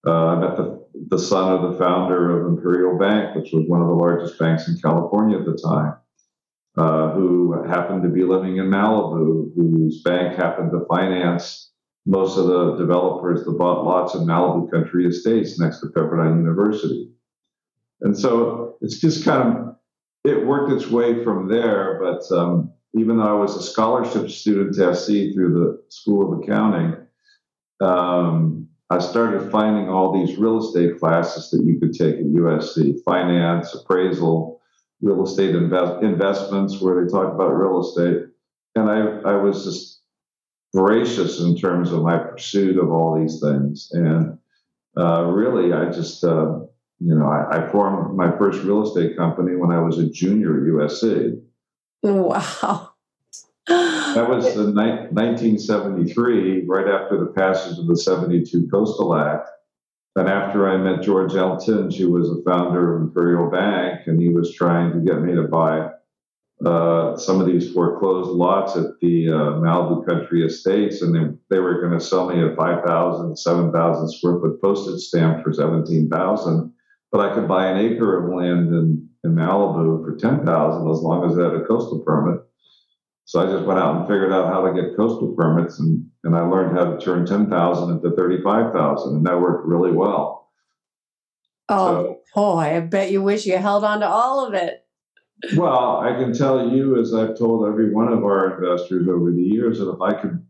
Uh, 0.07 0.27
I 0.27 0.39
met 0.39 0.57
the 0.57 0.81
the 1.09 1.17
son 1.17 1.51
of 1.51 1.71
the 1.71 1.77
founder 1.79 2.39
of 2.39 2.47
Imperial 2.47 2.97
Bank, 2.97 3.35
which 3.35 3.51
was 3.51 3.65
one 3.67 3.81
of 3.81 3.87
the 3.87 3.93
largest 3.93 4.37
banks 4.37 4.67
in 4.67 4.77
California 4.77 5.39
at 5.39 5.45
the 5.45 5.57
time, 5.57 5.95
uh, 6.77 7.11
who 7.11 7.63
happened 7.63 8.03
to 8.03 8.09
be 8.09 8.23
living 8.23 8.57
in 8.57 8.65
Malibu, 8.65 9.51
whose 9.55 10.03
bank 10.03 10.35
happened 10.35 10.71
to 10.71 10.85
finance 10.87 11.70
most 12.05 12.37
of 12.37 12.47
the 12.47 12.75
developers 12.77 13.43
that 13.45 13.51
bought 13.51 13.85
lots 13.85 14.15
of 14.15 14.21
Malibu 14.21 14.71
country 14.71 15.05
estates 15.05 15.59
next 15.59 15.79
to 15.79 15.87
Pepperdine 15.87 16.37
University. 16.37 17.11
And 18.01 18.17
so 18.17 18.77
it's 18.81 18.99
just 18.99 19.23
kind 19.23 19.57
of 19.57 19.75
it 20.23 20.45
worked 20.45 20.71
its 20.71 20.89
way 20.89 21.23
from 21.23 21.47
there. 21.47 21.99
But 22.01 22.23
um, 22.35 22.71
even 22.95 23.17
though 23.17 23.27
I 23.27 23.39
was 23.39 23.55
a 23.55 23.61
scholarship 23.61 24.29
student 24.29 24.75
to 24.75 24.95
SC 24.95 25.33
through 25.33 25.53
the 25.53 25.83
School 25.89 26.33
of 26.33 26.39
Accounting, 26.39 26.95
um, 27.81 28.67
I 28.89 28.99
started 28.99 29.51
finding 29.51 29.89
all 29.89 30.11
these 30.11 30.37
real 30.37 30.59
estate 30.59 30.99
classes 30.99 31.49
that 31.51 31.63
you 31.63 31.79
could 31.79 31.93
take 31.93 32.15
at 32.15 32.25
USC 32.25 33.01
finance, 33.03 33.73
appraisal, 33.73 34.61
real 35.01 35.23
estate 35.23 35.55
invest- 35.55 36.03
investments, 36.03 36.81
where 36.81 37.03
they 37.03 37.09
talk 37.09 37.33
about 37.33 37.55
real 37.55 37.79
estate. 37.79 38.27
And 38.75 38.89
I, 38.89 39.31
I 39.31 39.35
was 39.35 39.63
just 39.63 40.00
voracious 40.73 41.39
in 41.39 41.57
terms 41.57 41.91
of 41.91 42.03
my 42.03 42.17
pursuit 42.17 42.77
of 42.77 42.91
all 42.91 43.19
these 43.19 43.39
things. 43.41 43.89
And 43.91 44.37
uh, 44.97 45.25
really, 45.25 45.73
I 45.73 45.91
just, 45.91 46.23
uh, 46.23 46.59
you 46.99 47.15
know, 47.15 47.27
I, 47.27 47.65
I, 47.65 47.71
formed 47.71 48.15
my 48.15 48.37
first 48.37 48.63
real 48.63 48.83
estate 48.83 49.17
company 49.17 49.55
when 49.55 49.71
I 49.71 49.81
was 49.81 49.97
a 49.97 50.09
junior 50.09 50.57
at 50.57 50.63
USC. 50.63 51.41
Wow. 52.03 52.91
that 53.67 54.27
was 54.29 54.55
in 54.55 54.75
1973, 54.75 56.65
right 56.67 56.87
after 56.87 57.17
the 57.19 57.27
passage 57.27 57.77
of 57.79 57.87
the 57.87 57.97
72 57.97 58.67
Coastal 58.69 59.15
Act. 59.15 59.47
And 60.15 60.27
after 60.27 60.67
I 60.69 60.75
met 60.77 61.03
George 61.03 61.35
Elton, 61.35 61.89
who 61.89 62.11
was 62.11 62.27
the 62.27 62.43
founder 62.45 62.95
of 62.95 63.01
Imperial 63.01 63.49
Bank, 63.49 64.07
and 64.07 64.21
he 64.21 64.27
was 64.29 64.53
trying 64.53 64.91
to 64.91 64.99
get 64.99 65.21
me 65.21 65.33
to 65.35 65.43
buy 65.43 65.89
uh, 66.65 67.17
some 67.17 67.41
of 67.41 67.47
these 67.47 67.71
foreclosed 67.71 68.29
lots 68.29 68.75
at 68.75 68.99
the 69.01 69.29
uh, 69.29 69.59
Malibu 69.59 70.05
Country 70.05 70.45
Estates, 70.45 71.01
and 71.01 71.15
they, 71.15 71.55
they 71.55 71.59
were 71.59 71.81
going 71.81 71.97
to 71.97 72.05
sell 72.05 72.29
me 72.29 72.41
a 72.43 72.55
5,000, 72.55 73.35
7,000 73.35 74.11
square 74.11 74.39
foot 74.39 74.61
postage 74.61 75.01
stamp 75.01 75.43
for 75.43 75.53
17,000. 75.53 76.73
But 77.11 77.21
I 77.21 77.33
could 77.33 77.47
buy 77.47 77.67
an 77.67 77.77
acre 77.77 78.23
of 78.23 78.33
land 78.33 78.69
in, 78.69 79.09
in 79.23 79.35
Malibu 79.35 80.05
for 80.05 80.15
10,000 80.15 80.45
as 80.45 80.99
long 80.99 81.29
as 81.29 81.37
I 81.37 81.43
had 81.43 81.61
a 81.61 81.65
coastal 81.65 81.99
permit. 81.99 82.41
So 83.25 83.39
I 83.39 83.51
just 83.51 83.65
went 83.65 83.79
out 83.79 83.95
and 83.95 84.07
figured 84.07 84.33
out 84.33 84.51
how 84.51 84.65
to 84.65 84.73
get 84.73 84.95
coastal 84.95 85.33
permits, 85.35 85.79
and, 85.79 86.05
and 86.23 86.35
I 86.35 86.41
learned 86.41 86.77
how 86.77 86.91
to 86.91 87.03
turn 87.03 87.25
10,000 87.25 87.91
into 87.91 88.15
35,000, 88.15 89.15
and 89.15 89.25
that 89.25 89.39
worked 89.39 89.65
really 89.65 89.91
well. 89.91 90.51
Oh, 91.69 91.87
so, 91.87 92.19
boy, 92.35 92.75
I 92.75 92.79
bet 92.81 93.11
you 93.11 93.23
wish 93.23 93.45
you 93.45 93.57
held 93.57 93.83
on 93.83 94.01
to 94.01 94.07
all 94.07 94.45
of 94.45 94.53
it. 94.53 94.85
Well, 95.55 95.99
I 95.99 96.13
can 96.13 96.33
tell 96.33 96.69
you, 96.69 96.99
as 96.99 97.13
I've 97.13 97.37
told 97.37 97.67
every 97.67 97.93
one 97.93 98.11
of 98.11 98.23
our 98.23 98.55
investors 98.55 99.07
over 99.09 99.31
the 99.31 99.41
years, 99.41 99.79
that 99.79 99.89
if 99.89 100.01
I 100.01 100.13
could, 100.13 100.45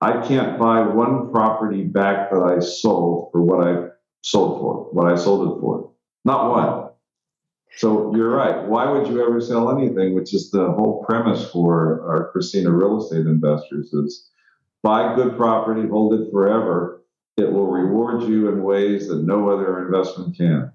I 0.00 0.26
can't 0.26 0.58
buy 0.58 0.82
one 0.82 1.30
property 1.30 1.82
back 1.84 2.30
that 2.30 2.42
I 2.42 2.60
sold 2.60 3.30
for 3.32 3.42
what 3.42 3.66
I 3.66 3.88
sold 4.22 4.60
for, 4.60 4.88
what 4.92 5.12
I 5.12 5.16
sold 5.16 5.56
it 5.56 5.60
for. 5.60 5.92
Not 6.24 6.50
one. 6.50 6.90
So 7.76 8.14
you're 8.14 8.30
right. 8.30 8.66
Why 8.66 8.90
would 8.90 9.06
you 9.06 9.24
ever 9.24 9.40
sell 9.40 9.76
anything? 9.76 10.14
Which 10.14 10.34
is 10.34 10.50
the 10.50 10.72
whole 10.72 11.04
premise 11.08 11.50
for 11.50 12.02
our 12.08 12.30
Christina 12.32 12.70
real 12.70 13.02
estate 13.02 13.26
investors 13.26 13.92
is 13.92 14.28
buy 14.82 15.14
good 15.14 15.36
property, 15.36 15.88
hold 15.88 16.14
it 16.14 16.30
forever. 16.30 17.02
It 17.36 17.52
will 17.52 17.66
reward 17.66 18.24
you 18.24 18.48
in 18.48 18.62
ways 18.62 19.08
that 19.08 19.22
no 19.22 19.50
other 19.50 19.86
investment 19.86 20.36
can. 20.36 20.72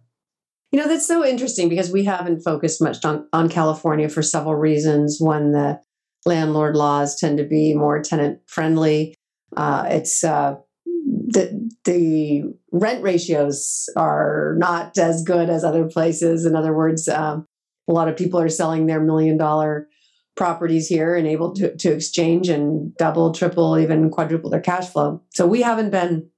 You 0.71 0.79
know, 0.79 0.87
that's 0.87 1.07
so 1.07 1.25
interesting 1.25 1.69
because 1.69 1.91
we 1.91 2.03
haven't 2.03 2.41
focused 2.41 2.81
much 2.81 3.03
on, 3.05 3.27
on 3.31 3.49
California 3.49 4.09
for 4.09 4.21
several 4.21 4.55
reasons. 4.55 5.17
One, 5.19 5.51
the 5.51 5.79
landlord 6.25 6.75
laws 6.75 7.15
tend 7.15 7.37
to 7.37 7.43
be 7.43 7.73
more 7.73 8.01
tenant 8.01 8.39
friendly. 8.47 9.15
Uh, 9.55 9.85
it's 9.89 10.23
uh, 10.23 10.55
the 10.85 11.71
the 11.85 12.43
rent 12.71 13.03
ratios 13.03 13.87
are 13.95 14.55
not 14.57 14.97
as 14.97 15.23
good 15.23 15.49
as 15.49 15.63
other 15.63 15.85
places. 15.85 16.45
In 16.45 16.55
other 16.55 16.73
words, 16.73 17.07
um, 17.07 17.45
a 17.87 17.93
lot 17.93 18.09
of 18.09 18.17
people 18.17 18.39
are 18.39 18.49
selling 18.49 18.87
their 18.87 18.99
million 18.99 19.37
dollar 19.37 19.87
properties 20.35 20.87
here 20.87 21.15
and 21.15 21.27
able 21.27 21.53
to, 21.53 21.75
to 21.77 21.93
exchange 21.93 22.49
and 22.49 22.95
double, 22.97 23.31
triple, 23.31 23.79
even 23.79 24.09
quadruple 24.09 24.49
their 24.49 24.59
cash 24.59 24.89
flow. 24.89 25.23
So 25.33 25.47
we 25.47 25.61
haven't 25.61 25.91
been 25.91 26.29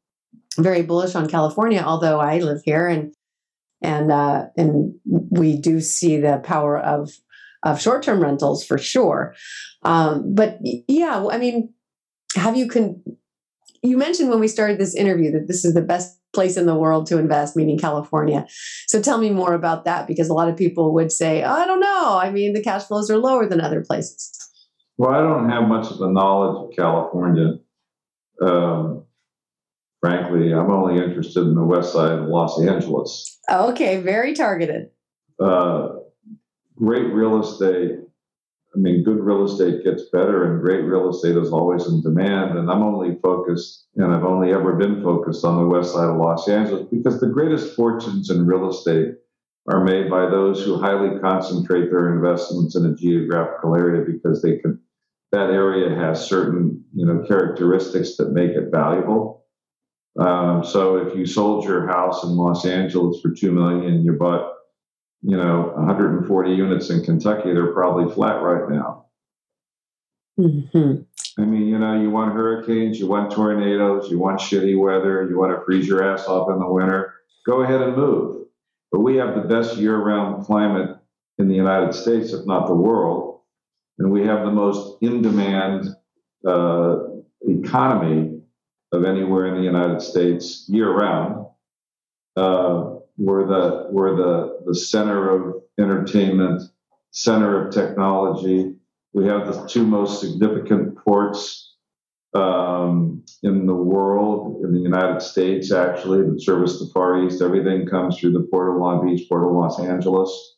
very 0.57 0.83
bullish 0.83 1.15
on 1.15 1.27
California, 1.27 1.81
although 1.83 2.19
I 2.19 2.39
live 2.39 2.61
here 2.63 2.87
and 2.87 3.13
and 3.81 4.11
uh, 4.11 4.47
and 4.57 4.95
we 5.05 5.57
do 5.57 5.79
see 5.79 6.17
the 6.17 6.41
power 6.43 6.77
of 6.77 7.11
of 7.63 7.81
short 7.81 8.03
term 8.03 8.21
rentals 8.21 8.65
for 8.65 8.77
sure. 8.77 9.35
Um, 9.83 10.33
but 10.33 10.59
yeah, 10.63 11.25
I 11.29 11.37
mean, 11.37 11.73
have 12.35 12.55
you 12.55 12.67
can 12.67 13.03
you 13.83 13.97
mentioned 13.97 14.29
when 14.29 14.39
we 14.39 14.47
started 14.47 14.79
this 14.79 14.95
interview 14.95 15.31
that 15.31 15.47
this 15.47 15.63
is 15.63 15.73
the 15.73 15.81
best 15.81 16.19
place 16.33 16.57
in 16.57 16.65
the 16.65 16.75
world 16.75 17.07
to 17.07 17.17
invest, 17.17 17.55
meaning 17.55 17.79
California. 17.79 18.45
So 18.87 19.01
tell 19.01 19.17
me 19.17 19.29
more 19.29 19.53
about 19.53 19.85
that 19.85 20.07
because 20.07 20.29
a 20.29 20.33
lot 20.33 20.49
of 20.49 20.57
people 20.57 20.93
would 20.93 21.11
say, 21.11 21.43
oh, 21.43 21.51
I 21.51 21.65
don't 21.65 21.79
know. 21.79 22.19
I 22.21 22.29
mean, 22.31 22.53
the 22.53 22.61
cash 22.61 22.83
flows 22.83 23.09
are 23.09 23.17
lower 23.17 23.47
than 23.47 23.61
other 23.61 23.83
places. 23.83 24.31
Well, 24.97 25.11
I 25.11 25.19
don't 25.19 25.49
have 25.49 25.67
much 25.67 25.89
of 25.91 26.01
a 26.01 26.11
knowledge 26.11 26.69
of 26.69 26.75
California. 26.75 27.53
Um, 28.41 29.06
frankly, 30.07 30.53
I'm 30.53 30.71
only 30.71 31.03
interested 31.03 31.41
in 31.41 31.55
the 31.55 31.63
west 31.63 31.93
side 31.93 32.13
of 32.13 32.27
Los 32.27 32.61
Angeles. 32.61 33.39
Okay, 33.51 34.01
very 34.01 34.33
targeted. 34.33 34.89
Uh, 35.39 35.89
great 36.77 37.13
real 37.13 37.41
estate 37.41 37.99
I 38.77 38.79
mean, 38.79 39.03
good 39.03 39.19
real 39.19 39.45
estate 39.45 39.83
gets 39.83 40.03
better, 40.11 40.53
and 40.53 40.61
great 40.61 40.83
real 40.83 41.09
estate 41.09 41.35
is 41.35 41.51
always 41.51 41.87
in 41.87 42.03
demand. 42.03 42.59
And 42.59 42.69
I'm 42.69 42.83
only 42.83 43.17
focused, 43.23 43.87
and 43.95 44.13
I've 44.13 44.23
only 44.23 44.53
ever 44.53 44.75
been 44.75 45.01
focused 45.01 45.43
on 45.43 45.57
the 45.57 45.67
west 45.67 45.93
side 45.93 46.09
of 46.09 46.17
Los 46.17 46.47
Angeles 46.47 46.85
because 46.91 47.19
the 47.19 47.29
greatest 47.29 47.75
fortunes 47.75 48.29
in 48.29 48.45
real 48.45 48.69
estate 48.69 49.15
are 49.67 49.83
made 49.83 50.11
by 50.11 50.29
those 50.29 50.63
who 50.63 50.79
highly 50.79 51.19
concentrate 51.19 51.89
their 51.89 52.13
investments 52.13 52.75
in 52.75 52.85
a 52.85 52.95
geographical 52.95 53.75
area 53.75 54.05
because 54.05 54.43
they 54.43 54.57
can. 54.57 54.79
That 55.31 55.49
area 55.49 55.93
has 55.93 56.25
certain, 56.25 56.85
you 56.93 57.05
know, 57.05 57.25
characteristics 57.27 58.15
that 58.17 58.31
make 58.31 58.51
it 58.51 58.69
valuable. 58.71 59.36
Um, 60.17 60.63
so 60.63 60.97
if 60.97 61.15
you 61.15 61.25
sold 61.25 61.65
your 61.65 61.87
house 61.87 62.23
in 62.23 62.31
Los 62.31 62.65
Angeles 62.65 63.21
for 63.21 63.31
two 63.31 63.51
million, 63.51 64.03
you 64.03 64.13
bought 64.13 64.53
you 65.21 65.37
know 65.37 65.73
140 65.75 66.51
units 66.51 66.89
in 66.89 67.03
Kentucky, 67.03 67.53
they're 67.53 67.73
probably 67.73 68.13
flat 68.13 68.41
right 68.41 68.69
now. 68.69 69.05
Mm-hmm. 70.39 71.01
I 71.39 71.45
mean, 71.45 71.67
you 71.67 71.77
know, 71.77 71.99
you 71.99 72.09
want 72.09 72.33
hurricanes, 72.33 72.99
you 72.99 73.07
want 73.07 73.31
tornadoes, 73.31 74.09
you 74.09 74.19
want 74.19 74.39
shitty 74.39 74.77
weather, 74.79 75.27
you 75.29 75.37
want 75.37 75.57
to 75.57 75.63
freeze 75.65 75.87
your 75.87 76.03
ass 76.03 76.25
off 76.27 76.49
in 76.49 76.59
the 76.59 76.67
winter. 76.67 77.13
Go 77.45 77.61
ahead 77.61 77.81
and 77.81 77.95
move. 77.95 78.45
But 78.91 79.01
we 79.01 79.17
have 79.17 79.35
the 79.35 79.41
best 79.41 79.77
year-round 79.77 80.45
climate 80.45 80.97
in 81.37 81.47
the 81.47 81.55
United 81.55 81.93
States, 81.93 82.33
if 82.33 82.45
not 82.45 82.67
the 82.67 82.75
world, 82.75 83.41
and 83.99 84.11
we 84.11 84.25
have 84.25 84.45
the 84.45 84.51
most 84.51 84.97
in-demand 85.01 85.89
uh, 86.47 86.97
economy 87.41 88.36
of 88.91 89.05
anywhere 89.05 89.47
in 89.47 89.55
the 89.55 89.63
United 89.63 90.01
States 90.01 90.65
year-round. 90.69 91.45
Uh, 92.35 92.95
we're 93.17 93.47
the 93.47 93.87
we're 93.89 94.15
the 94.15 94.59
the 94.65 94.75
center 94.75 95.29
of 95.29 95.63
entertainment, 95.79 96.61
center 97.11 97.67
of 97.67 97.73
technology. 97.73 98.75
We 99.13 99.25
have 99.25 99.47
the 99.47 99.67
two 99.67 99.85
most 99.85 100.21
significant 100.21 100.97
ports 100.97 101.75
um, 102.35 103.23
in 103.41 103.65
the 103.65 103.73
world, 103.73 104.63
in 104.63 104.71
the 104.73 104.79
United 104.79 105.21
States, 105.21 105.71
actually, 105.71 106.21
that 106.29 106.41
service 106.41 106.79
the 106.79 106.89
Far 106.93 107.23
East. 107.25 107.41
Everything 107.41 107.87
comes 107.87 108.19
through 108.19 108.33
the 108.33 108.47
Port 108.51 108.69
of 108.69 108.79
Long 108.79 109.05
Beach, 109.05 109.27
Port 109.27 109.45
of 109.45 109.53
Los 109.53 109.79
Angeles. 109.79 110.55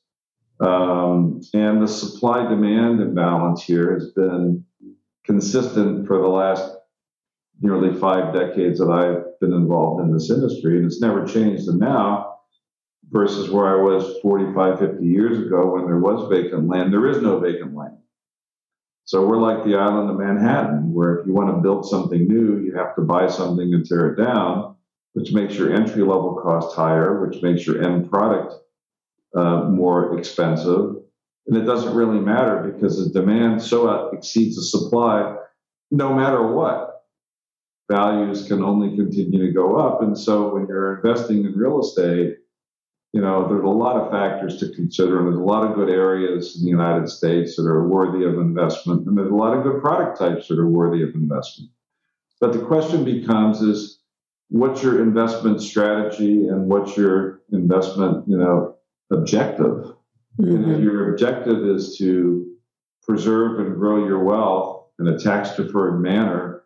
Um, 0.59 1.39
and 1.53 1.81
the 1.81 1.87
supply 1.87 2.43
demand 2.49 2.99
imbalance 2.99 3.63
here 3.63 3.93
has 3.93 4.11
been 4.11 4.65
consistent 5.23 6.05
for 6.05 6.17
the 6.17 6.27
last 6.27 6.78
nearly 7.61 7.97
five 7.99 8.33
decades 8.33 8.79
that 8.79 8.89
I've 8.89 9.39
been 9.39 9.53
involved 9.53 10.03
in 10.03 10.13
this 10.13 10.29
industry, 10.29 10.77
and 10.77 10.85
it's 10.85 11.01
never 11.01 11.25
changed. 11.25 11.67
And 11.67 11.79
now 11.79 12.29
versus 13.11 13.49
where 13.49 13.67
I 13.67 13.81
was 13.81 14.19
45, 14.21 14.79
50 14.79 15.05
years 15.05 15.39
ago 15.39 15.73
when 15.73 15.85
there 15.85 15.99
was 15.99 16.29
vacant 16.29 16.67
land. 16.67 16.93
There 16.93 17.07
is 17.07 17.21
no 17.21 17.39
vacant 17.39 17.75
land. 17.75 17.97
So 19.05 19.25
we're 19.25 19.37
like 19.37 19.65
the 19.65 19.75
island 19.75 20.09
of 20.11 20.17
Manhattan, 20.17 20.93
where 20.93 21.17
if 21.17 21.25
you 21.25 21.33
want 21.33 21.49
to 21.49 21.61
build 21.61 21.87
something 21.87 22.27
new, 22.27 22.59
you 22.59 22.75
have 22.75 22.95
to 22.95 23.01
buy 23.01 23.27
something 23.27 23.73
and 23.73 23.83
tear 23.83 24.13
it 24.13 24.23
down, 24.23 24.75
which 25.13 25.33
makes 25.33 25.55
your 25.55 25.73
entry 25.73 26.03
level 26.03 26.39
cost 26.43 26.75
higher, 26.75 27.25
which 27.25 27.41
makes 27.41 27.65
your 27.65 27.81
end 27.81 28.11
product 28.11 28.53
uh, 29.35 29.63
more 29.63 30.17
expensive. 30.17 30.97
And 31.47 31.57
it 31.57 31.65
doesn't 31.65 31.95
really 31.95 32.19
matter 32.19 32.71
because 32.71 33.03
the 33.03 33.19
demand 33.19 33.63
so 33.63 34.09
exceeds 34.09 34.55
the 34.55 34.61
supply, 34.61 35.35
no 35.89 36.13
matter 36.13 36.45
what. 36.45 36.88
Values 37.89 38.47
can 38.47 38.63
only 38.63 38.95
continue 38.95 39.47
to 39.47 39.51
go 39.51 39.77
up. 39.77 40.01
And 40.01 40.17
so 40.17 40.53
when 40.53 40.67
you're 40.67 40.97
investing 40.97 41.43
in 41.45 41.53
real 41.53 41.79
estate, 41.79 42.37
you 43.13 43.21
know, 43.21 43.47
there's 43.47 43.63
a 43.63 43.67
lot 43.67 43.95
of 43.95 44.11
factors 44.11 44.59
to 44.59 44.69
consider, 44.75 45.17
and 45.17 45.27
there's 45.27 45.39
a 45.39 45.43
lot 45.43 45.67
of 45.67 45.75
good 45.75 45.89
areas 45.89 46.55
in 46.55 46.63
the 46.63 46.69
United 46.69 47.09
States 47.09 47.55
that 47.55 47.65
are 47.65 47.87
worthy 47.87 48.23
of 48.23 48.35
investment, 48.35 49.07
and 49.07 49.17
there's 49.17 49.31
a 49.31 49.35
lot 49.35 49.57
of 49.57 49.63
good 49.63 49.81
product 49.81 50.19
types 50.19 50.47
that 50.47 50.59
are 50.59 50.69
worthy 50.69 51.01
of 51.01 51.15
investment. 51.15 51.71
But 52.39 52.53
the 52.53 52.59
question 52.59 53.03
becomes 53.03 53.61
is 53.61 53.99
what's 54.49 54.83
your 54.83 55.01
investment 55.01 55.61
strategy 55.61 56.47
and 56.47 56.67
what's 56.67 56.95
your 56.95 57.41
investment, 57.51 58.27
you 58.27 58.37
know, 58.37 58.75
objective? 59.11 59.93
And 60.37 60.47
if 60.47 60.59
mm-hmm. 60.59 60.83
your 60.83 61.11
objective 61.11 61.65
is 61.65 61.97
to 61.97 62.53
preserve 63.03 63.59
and 63.59 63.75
grow 63.75 64.05
your 64.05 64.23
wealth 64.23 64.85
in 64.99 65.07
a 65.07 65.17
tax 65.17 65.55
deferred 65.55 65.99
manner 65.99 66.58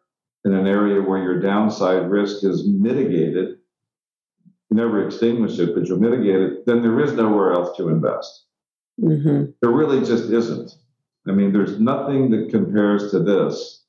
in 0.45 0.53
an 0.53 0.67
area 0.67 1.01
where 1.01 1.21
your 1.21 1.39
downside 1.39 2.09
risk 2.09 2.43
is 2.43 2.67
mitigated, 2.67 3.57
you 4.69 4.77
never 4.77 5.05
extinguish 5.05 5.59
it, 5.59 5.73
but 5.75 5.87
you 5.87 5.97
mitigate 5.97 6.41
it, 6.41 6.65
then 6.65 6.81
there 6.81 6.99
is 6.99 7.13
nowhere 7.13 7.53
else 7.53 7.75
to 7.77 7.89
invest. 7.89 8.45
Mhm. 8.99 9.53
There 9.61 9.71
really 9.71 9.99
just 9.99 10.29
isn't. 10.29 10.75
I 11.27 11.31
mean, 11.31 11.53
there's 11.53 11.79
nothing 11.79 12.31
that 12.31 12.49
compares 12.49 13.11
to 13.11 13.19
this. 13.19 13.85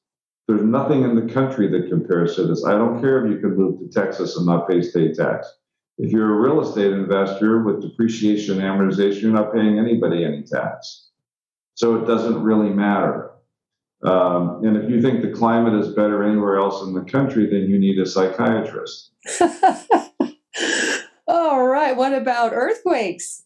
There's 0.47 0.62
nothing 0.62 1.03
in 1.03 1.14
the 1.17 1.33
country 1.33 1.69
that 1.69 1.88
compares 1.88 2.37
to 2.37 2.45
this. 2.47 2.64
I 2.64 2.73
don't 2.73 3.01
care 3.01 3.25
if 3.25 3.31
you 3.31 3.38
can 3.38 3.57
move 3.57 3.81
to 3.81 3.88
Texas 3.88 4.37
and 4.37 4.47
not 4.47 4.69
pay 4.69 4.83
state 4.83 5.14
tax. 5.14 5.51
If 5.99 6.12
you're 6.12 6.35
a 6.35 6.40
real 6.40 6.61
estate 6.61 6.93
investor 6.93 7.62
with 7.62 7.81
depreciation 7.81 8.61
and 8.61 8.62
amortization, 8.62 9.23
you're 9.23 9.33
not 9.33 9.53
paying 9.55 9.79
anybody 9.79 10.25
any 10.25 10.43
tax. 10.43 11.09
So 11.75 11.97
it 11.97 12.07
doesn't 12.07 12.43
really 12.43 12.71
matter. 12.71 13.31
Um, 14.05 14.62
and 14.64 14.77
if 14.77 14.90
you 14.90 15.01
think 15.01 15.23
the 15.23 15.33
climate 15.33 15.75
is 15.75 15.95
better 15.95 16.23
anywhere 16.23 16.59
else 16.59 16.83
in 16.83 16.93
the 16.93 17.01
country, 17.01 17.47
then 17.47 17.71
you 17.71 17.79
need 17.79 17.99
a 17.99 18.07
psychiatrist. 18.07 19.11
All 21.27 21.67
right. 21.67 21.97
What 21.97 22.12
about 22.12 22.53
earthquakes? 22.53 23.45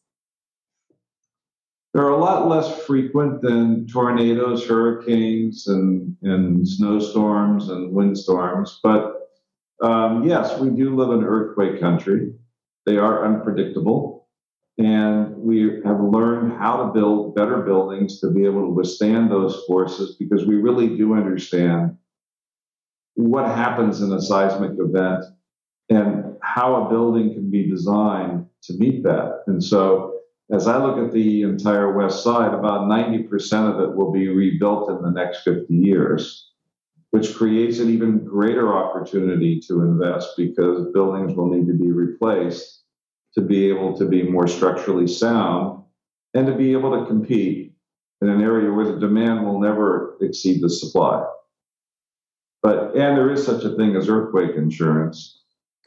They're 1.94 2.08
a 2.08 2.18
lot 2.18 2.48
less 2.48 2.84
frequent 2.84 3.40
than 3.40 3.86
tornadoes, 3.86 4.66
hurricanes, 4.66 5.68
and, 5.68 6.16
and 6.22 6.68
snowstorms 6.68 7.68
and 7.70 7.92
windstorms. 7.92 8.80
But 8.82 9.14
um, 9.82 10.24
yes, 10.24 10.58
we 10.58 10.70
do 10.70 10.94
live 10.96 11.10
in 11.10 11.24
earthquake 11.24 11.80
country. 11.80 12.32
They 12.84 12.96
are 12.98 13.24
unpredictable. 13.24 14.17
And 14.78 15.36
we 15.36 15.80
have 15.84 16.00
learned 16.00 16.52
how 16.52 16.84
to 16.84 16.92
build 16.92 17.34
better 17.34 17.62
buildings 17.62 18.20
to 18.20 18.30
be 18.30 18.44
able 18.44 18.62
to 18.62 18.72
withstand 18.72 19.30
those 19.30 19.64
forces 19.66 20.14
because 20.16 20.46
we 20.46 20.54
really 20.54 20.96
do 20.96 21.14
understand 21.14 21.96
what 23.14 23.46
happens 23.46 24.00
in 24.00 24.12
a 24.12 24.22
seismic 24.22 24.78
event 24.78 25.24
and 25.90 26.36
how 26.42 26.84
a 26.84 26.88
building 26.88 27.34
can 27.34 27.50
be 27.50 27.68
designed 27.68 28.46
to 28.62 28.74
meet 28.74 29.02
that. 29.02 29.42
And 29.48 29.62
so 29.62 30.20
as 30.52 30.68
I 30.68 30.82
look 30.82 30.96
at 31.04 31.12
the 31.12 31.42
entire 31.42 31.92
West 31.92 32.22
Side, 32.22 32.54
about 32.54 32.82
90% 32.82 33.74
of 33.74 33.80
it 33.80 33.96
will 33.96 34.12
be 34.12 34.28
rebuilt 34.28 34.90
in 34.90 35.02
the 35.02 35.10
next 35.10 35.42
50 35.42 35.74
years, 35.74 36.52
which 37.10 37.34
creates 37.34 37.80
an 37.80 37.90
even 37.90 38.24
greater 38.24 38.72
opportunity 38.76 39.60
to 39.66 39.82
invest 39.82 40.30
because 40.36 40.92
buildings 40.92 41.34
will 41.34 41.50
need 41.50 41.66
to 41.66 41.74
be 41.76 41.90
replaced 41.90 42.77
to 43.38 43.44
be 43.44 43.68
able 43.68 43.96
to 43.96 44.04
be 44.04 44.22
more 44.22 44.48
structurally 44.48 45.06
sound 45.06 45.82
and 46.34 46.46
to 46.46 46.54
be 46.54 46.72
able 46.72 46.98
to 46.98 47.06
compete 47.06 47.72
in 48.20 48.28
an 48.28 48.42
area 48.42 48.72
where 48.72 48.86
the 48.86 48.98
demand 48.98 49.46
will 49.46 49.60
never 49.60 50.16
exceed 50.20 50.60
the 50.60 50.68
supply. 50.68 51.24
But, 52.62 52.96
and 52.96 53.16
there 53.16 53.30
is 53.30 53.46
such 53.46 53.64
a 53.64 53.76
thing 53.76 53.94
as 53.94 54.08
earthquake 54.08 54.56
insurance 54.56 55.38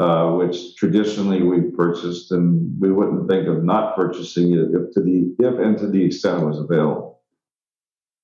uh, 0.02 0.32
which 0.32 0.76
traditionally 0.78 1.44
we've 1.44 1.76
purchased, 1.76 2.32
and 2.32 2.76
we 2.82 2.92
wouldn't 2.92 3.30
think 3.30 3.48
of 3.48 3.64
not 3.64 3.96
purchasing 3.96 4.52
it 4.54 4.70
if 4.74 4.92
to 4.94 5.02
the 5.02 5.36
if 5.38 5.60
and 5.60 5.78
to 5.78 5.88
the 5.88 6.04
extent 6.04 6.42
it 6.42 6.46
was 6.46 6.58
available. 6.58 7.22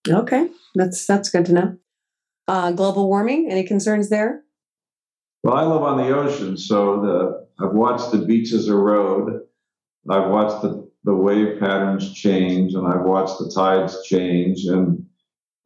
Okay, 0.10 0.50
that's 0.74 1.06
that's 1.06 1.30
good 1.30 1.46
to 1.46 1.54
know. 1.54 1.78
Uh, 2.48 2.72
global 2.72 3.08
warming. 3.08 3.52
Any 3.52 3.64
concerns 3.64 4.10
there? 4.10 4.42
Well, 5.44 5.56
I 5.56 5.66
live 5.66 5.84
on 5.84 5.98
the 5.98 6.18
ocean, 6.18 6.58
so 6.58 7.02
the 7.02 7.47
I've 7.60 7.74
watched 7.74 8.12
the 8.12 8.20
beaches 8.20 8.68
erode. 8.68 9.42
I've 10.10 10.30
watched 10.30 10.62
the, 10.62 10.90
the 11.04 11.16
wave 11.16 11.60
patterns 11.60 12.14
change, 12.14 12.74
and 12.74 12.88
I've 12.88 13.06
watched 13.06 13.40
the 13.40 13.52
tides 13.54 14.04
change, 14.04 14.66
and 14.66 15.06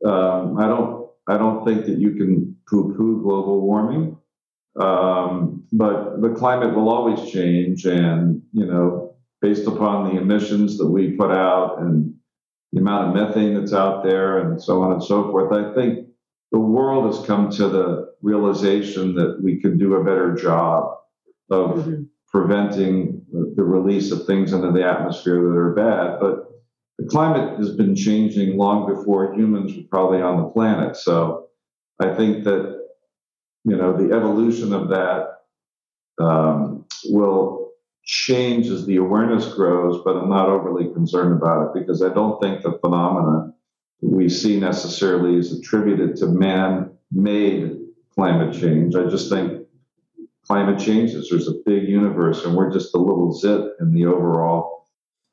um, 0.06 0.58
I 0.58 0.68
don't 0.68 1.10
I 1.28 1.38
don't 1.38 1.66
think 1.66 1.86
that 1.86 2.00
you 2.00 2.16
can 2.16 2.56
poo-poo 2.68 3.22
global 3.22 3.62
warming. 3.62 4.18
Um, 4.80 5.66
but 5.74 6.22
the 6.22 6.30
climate 6.30 6.74
will 6.76 6.90
always 6.90 7.30
change, 7.32 7.86
and 7.86 8.42
you 8.54 8.66
know, 8.66 9.16
based 9.42 9.68
upon 9.68 10.06
the 10.06 10.22
emissions 10.22 10.78
that 10.78 10.88
we 10.88 11.12
put 11.12 11.32
out 11.32 11.80
and 11.80 12.14
the 12.72 12.80
amount 12.80 13.10
of 13.10 13.14
methane 13.14 13.54
that's 13.54 13.74
out 13.74 14.04
there, 14.04 14.40
and 14.40 14.62
so 14.62 14.82
on 14.82 14.94
and 14.94 15.04
so 15.04 15.30
forth, 15.30 15.52
I 15.52 15.74
think 15.74 16.08
the 16.54 16.60
world 16.60 17.14
has 17.14 17.26
come 17.26 17.50
to 17.52 17.68
the 17.68 18.14
realization 18.22 19.14
that 19.16 19.42
we 19.44 19.60
could 19.60 19.78
do 19.78 19.96
a 19.96 20.04
better 20.04 20.34
job 20.34 21.01
of 21.52 21.86
Mhm. 21.86 22.08
preventing 22.32 23.22
the 23.32 23.54
the 23.56 23.64
release 23.64 24.12
of 24.12 24.26
things 24.26 24.54
into 24.54 24.72
the 24.72 24.84
atmosphere 24.84 25.36
that 25.42 25.58
are 25.58 25.74
bad. 25.74 26.20
But 26.20 26.50
the 26.98 27.06
climate 27.06 27.58
has 27.58 27.76
been 27.76 27.96
changing 27.96 28.58
long 28.58 28.88
before 28.88 29.34
humans 29.34 29.76
were 29.76 29.84
probably 29.90 30.22
on 30.22 30.38
the 30.38 30.50
planet. 30.50 30.96
So 30.96 31.48
I 32.00 32.14
think 32.16 32.44
that 32.46 32.80
you 33.66 33.76
know 33.76 33.94
the 33.94 34.16
evolution 34.16 34.74
of 34.74 34.90
that 34.90 35.42
um, 36.20 36.86
will 37.10 37.72
change 38.04 38.68
as 38.68 38.86
the 38.86 38.98
awareness 38.98 39.54
grows. 39.54 40.02
But 40.04 40.18
I'm 40.18 40.30
not 40.30 40.50
overly 40.50 40.92
concerned 40.94 41.34
about 41.34 41.68
it 41.68 41.80
because 41.80 42.02
I 42.02 42.10
don't 42.10 42.42
think 42.42 42.62
the 42.64 42.78
phenomena 42.80 43.54
we 44.02 44.30
see 44.30 44.60
necessarily 44.60 45.36
is 45.38 45.58
attributed 45.58 46.16
to 46.18 46.28
man-made 46.28 47.78
climate 48.16 48.54
change. 48.54 48.96
I 48.96 49.06
just 49.08 49.30
think 49.30 49.61
climate 50.46 50.80
changes. 50.80 51.30
There's 51.30 51.48
a 51.48 51.54
big 51.66 51.88
universe, 51.88 52.44
and 52.46 52.56
we're 52.56 52.72
just 52.72 52.94
a 52.94 52.98
little 52.98 53.32
zit 53.34 53.62
in 53.80 53.94
the 53.94 54.06
overall 54.06 54.88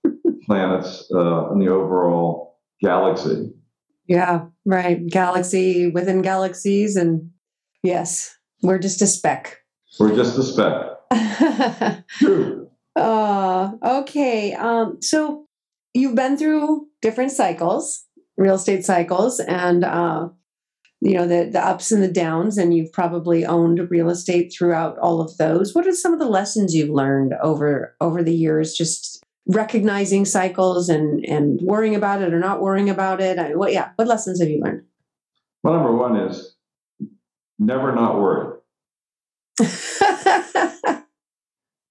planets, 0.47 1.11
uh, 1.15 1.51
in 1.53 1.59
the 1.59 1.69
overall 1.69 2.59
galaxy. 2.81 3.53
Yeah, 4.07 4.47
right. 4.65 5.07
Galaxy 5.07 5.91
within 5.91 6.23
galaxies, 6.23 6.97
and 6.97 7.31
yes, 7.83 8.37
we're 8.63 8.79
just 8.79 9.03
a 9.03 9.07
speck. 9.07 9.59
We're 9.99 10.17
just 10.17 10.39
a 10.39 10.43
speck. 10.43 12.05
True. 12.19 12.71
uh, 12.97 13.73
okay. 13.83 14.55
Um, 14.55 14.99
so 15.01 15.47
you've 15.95 16.15
been 16.15 16.37
through 16.37 16.87
different 17.03 17.33
cycles, 17.33 18.05
real 18.37 18.55
estate 18.55 18.85
cycles, 18.85 19.41
and 19.41 19.85
uh, 19.85 20.29
you 21.01 21.15
know 21.15 21.27
the 21.27 21.49
the 21.53 21.65
ups 21.65 21.93
and 21.93 22.03
the 22.03 22.11
downs, 22.11 22.59
and 22.59 22.75
you've 22.75 22.93
probably 22.93 23.45
owned 23.47 23.89
real 23.91 24.11
estate 24.11 24.53
throughout 24.57 24.99
all 24.99 25.21
of 25.21 25.37
those. 25.37 25.75
What 25.75 25.87
are 25.87 25.93
some 25.93 26.13
of 26.13 26.19
the 26.19 26.27
lessons 26.29 26.75
you've 26.75 26.91
learned 26.91 27.35
over 27.43 27.95
over 28.01 28.23
the 28.23 28.35
years? 28.35 28.75
Just 28.75 29.25
recognizing 29.47 30.25
cycles 30.25 30.89
and 30.89 31.25
and 31.25 31.61
worrying 31.63 31.95
about 31.95 32.23
it 32.23 32.35
or 32.35 32.41
not 32.41 32.61
worrying 32.61 32.91
about 32.91 33.21
it. 33.21 33.39
I, 33.39 33.55
what 33.55 33.73
yeah, 33.73 33.91
what 33.97 34.09
lessons 34.09 34.41
have 34.41 34.49
you 34.49 34.61
learned? 34.65 34.83
Well, 35.63 35.75
number 35.75 35.95
one 35.97 36.17
is 36.17 36.57
never 37.59 37.93
not 37.95 38.17
worry 38.21 38.57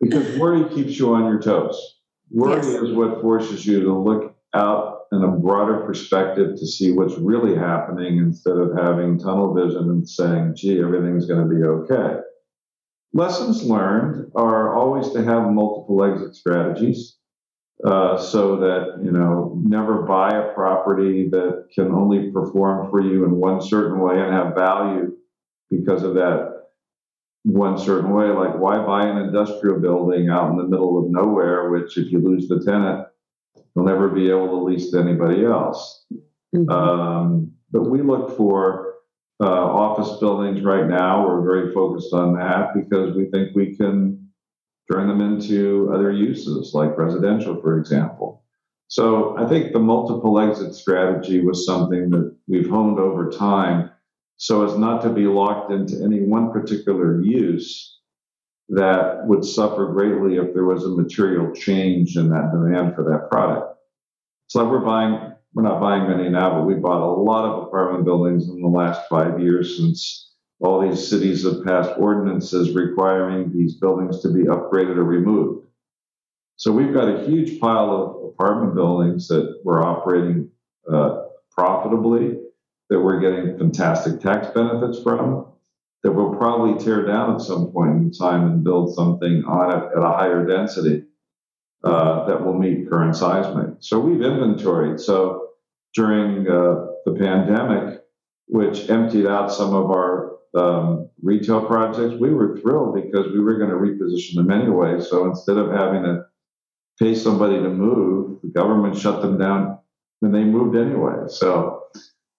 because 0.02 0.38
worry 0.38 0.68
keeps 0.74 0.98
you 0.98 1.14
on 1.14 1.26
your 1.26 1.40
toes. 1.42 1.96
Worry 2.32 2.56
Yes. 2.58 2.66
is 2.68 2.94
what 2.94 3.22
forces 3.22 3.66
you 3.66 3.82
to 3.84 3.98
look 3.98 4.36
out 4.54 4.97
in 5.12 5.24
a 5.24 5.32
broader 5.32 5.86
perspective 5.86 6.56
to 6.58 6.68
see 6.68 6.92
what's 6.92 7.18
really 7.18 7.56
happening 7.58 8.18
instead 8.18 8.58
of 8.58 8.76
having 8.78 9.18
tunnel 9.18 9.54
vision 9.54 9.90
and 9.90 10.08
saying, 10.08 10.54
gee, 10.56 10.82
everything's 10.82 11.26
going 11.26 11.48
to 11.48 11.56
be 11.56 11.64
okay. 11.64 12.20
Lessons 13.14 13.64
learned 13.64 14.32
are 14.36 14.76
always 14.76 15.10
to 15.12 15.24
have 15.24 15.50
multiple 15.50 16.04
exit 16.04 16.36
strategies. 16.36 17.18
Uh, 17.86 18.18
so 18.18 18.56
that 18.58 19.00
you 19.04 19.12
know 19.12 19.62
never 19.64 20.02
buy 20.02 20.30
a 20.30 20.52
property 20.56 21.30
that 21.30 21.68
can 21.72 21.92
only 21.92 22.32
perform 22.32 22.90
for 22.90 23.00
you 23.00 23.24
in 23.24 23.36
one 23.36 23.62
certain 23.62 24.00
way 24.00 24.20
and 24.20 24.34
have 24.34 24.56
value 24.56 25.16
because 25.70 26.02
of 26.02 26.16
that 26.16 26.70
one 27.44 27.78
certain 27.78 28.12
way. 28.12 28.30
Like 28.30 28.58
why 28.58 28.84
buy 28.84 29.06
an 29.06 29.18
industrial 29.18 29.80
building 29.80 30.28
out 30.28 30.50
in 30.50 30.58
the 30.58 30.64
middle 30.64 30.98
of 30.98 31.12
nowhere, 31.12 31.70
which 31.70 31.98
if 31.98 32.12
you 32.12 32.20
lose 32.20 32.48
the 32.48 32.64
tenant, 32.66 33.08
you'll 33.78 33.86
never 33.86 34.10
be 34.10 34.28
able 34.28 34.48
to 34.48 34.56
lease 34.56 34.90
to 34.90 35.00
anybody 35.00 35.46
else. 35.46 36.04
Mhm. 36.56 36.68
Um, 36.72 37.52
but 37.72 37.84
we 37.84 38.02
look 38.02 38.36
for 38.36 38.96
uh, 39.40 39.46
office 39.46 40.18
buildings 40.20 40.64
right 40.64 40.88
now. 40.88 41.24
We're 41.28 41.44
very 41.44 41.72
focused 41.72 42.12
on 42.12 42.34
that 42.38 42.74
because 42.74 43.16
we 43.16 43.26
think 43.26 43.56
we 43.56 43.76
can 43.76 44.30
turn 44.92 45.08
them 45.08 45.22
into 45.22 45.92
other 45.94 46.12
uses, 46.12 46.74
like 46.74 46.98
residential, 46.98 47.62
for 47.62 47.78
example. 47.78 48.42
So 48.88 49.38
I 49.38 49.46
think 49.46 49.74
the 49.74 49.80
multiple 49.80 50.40
exit 50.40 50.74
strategy 50.74 51.42
was 51.42 51.64
something 51.64 52.10
that 52.10 52.36
we've 52.48 52.70
honed 52.70 52.98
over 52.98 53.30
time 53.30 53.92
so 54.38 54.66
as 54.66 54.78
not 54.78 55.02
to 55.04 55.10
be 55.10 55.28
locked 55.28 55.72
into 55.72 56.04
any 56.04 56.24
one 56.24 56.52
particular 56.52 57.22
use 57.22 57.97
that 58.70 59.26
would 59.26 59.46
suffer 59.46 59.88
greatly 59.94 60.38
if 60.38 60.54
there 60.54 60.66
was 60.66 60.84
a 60.84 60.90
material 60.90 61.54
change 61.54 62.18
in 62.18 62.30
that 62.30 62.52
demand 62.52 62.96
for 62.96 63.04
that 63.04 63.30
product. 63.32 63.78
So 64.48 64.68
we're 64.68 64.80
buying, 64.80 65.34
we're 65.54 65.64
not 65.64 65.80
buying 65.80 66.10
many 66.10 66.30
now, 66.30 66.60
but 66.60 66.66
we 66.66 66.76
bought 66.76 67.02
a 67.02 67.22
lot 67.22 67.46
of 67.46 67.64
apartment 67.64 68.06
buildings 68.06 68.50
in 68.50 68.62
the 68.62 68.68
last 68.68 69.08
five 69.10 69.40
years 69.40 69.78
since 69.78 70.32
all 70.60 70.82
these 70.82 71.08
cities 71.08 71.44
have 71.44 71.64
passed 71.64 71.92
ordinances 71.98 72.74
requiring 72.74 73.54
these 73.54 73.76
buildings 73.76 74.22
to 74.22 74.30
be 74.34 74.44
upgraded 74.44 74.98
or 74.98 75.04
removed. 75.04 75.68
So 76.56 76.72
we've 76.72 76.94
got 76.94 77.08
a 77.08 77.26
huge 77.26 77.60
pile 77.60 77.92
of 77.92 78.34
apartment 78.34 78.74
buildings 78.76 79.28
that 79.28 79.60
we're 79.64 79.84
operating 79.84 80.50
uh, 80.92 81.24
profitably, 81.52 82.40
that 82.90 83.00
we're 83.00 83.20
getting 83.20 83.58
fantastic 83.58 84.20
tax 84.20 84.48
benefits 84.56 85.02
from, 85.04 85.46
that 86.04 86.12
we'll 86.12 86.36
probably 86.36 86.84
tear 86.84 87.06
down 87.06 87.36
at 87.36 87.42
some 87.42 87.72
point 87.72 87.92
in 87.92 88.12
time 88.12 88.46
and 88.46 88.64
build 88.64 88.94
something 88.96 89.44
on 89.46 89.72
it 89.72 89.98
at 89.98 90.04
a 90.04 90.08
higher 90.08 90.46
density 90.46 91.04
uh, 91.84 92.26
that 92.26 92.44
will 92.44 92.58
meet 92.58 92.90
current 92.90 93.16
seismic. 93.16 93.76
So 93.80 94.00
we've 94.00 94.22
inventoried. 94.22 95.00
So 95.00 95.50
during 95.94 96.48
uh, 96.48 96.88
the 97.06 97.16
pandemic, 97.18 98.02
which 98.48 98.90
emptied 98.90 99.26
out 99.26 99.52
some 99.52 99.74
of 99.74 99.92
our 99.92 100.38
um, 100.56 101.10
retail 101.22 101.66
projects, 101.66 102.16
we 102.20 102.34
were 102.34 102.58
thrilled 102.60 102.96
because 102.96 103.32
we 103.32 103.40
were 103.40 103.58
going 103.58 103.70
to 103.70 103.76
reposition 103.76 104.36
them 104.36 104.52
anyway. 104.52 105.00
So 105.02 105.26
instead 105.26 105.58
of 105.58 105.72
having 105.72 106.04
to 106.04 106.26
pay 107.00 107.16
somebody 107.16 107.56
to 107.56 107.70
move, 107.70 108.40
the 108.42 108.50
government 108.50 108.98
shut 108.98 109.22
them 109.22 109.38
down 109.38 109.80
and 110.22 110.34
they 110.34 110.44
moved 110.44 110.76
anyway. 110.76 111.28
So, 111.28 111.84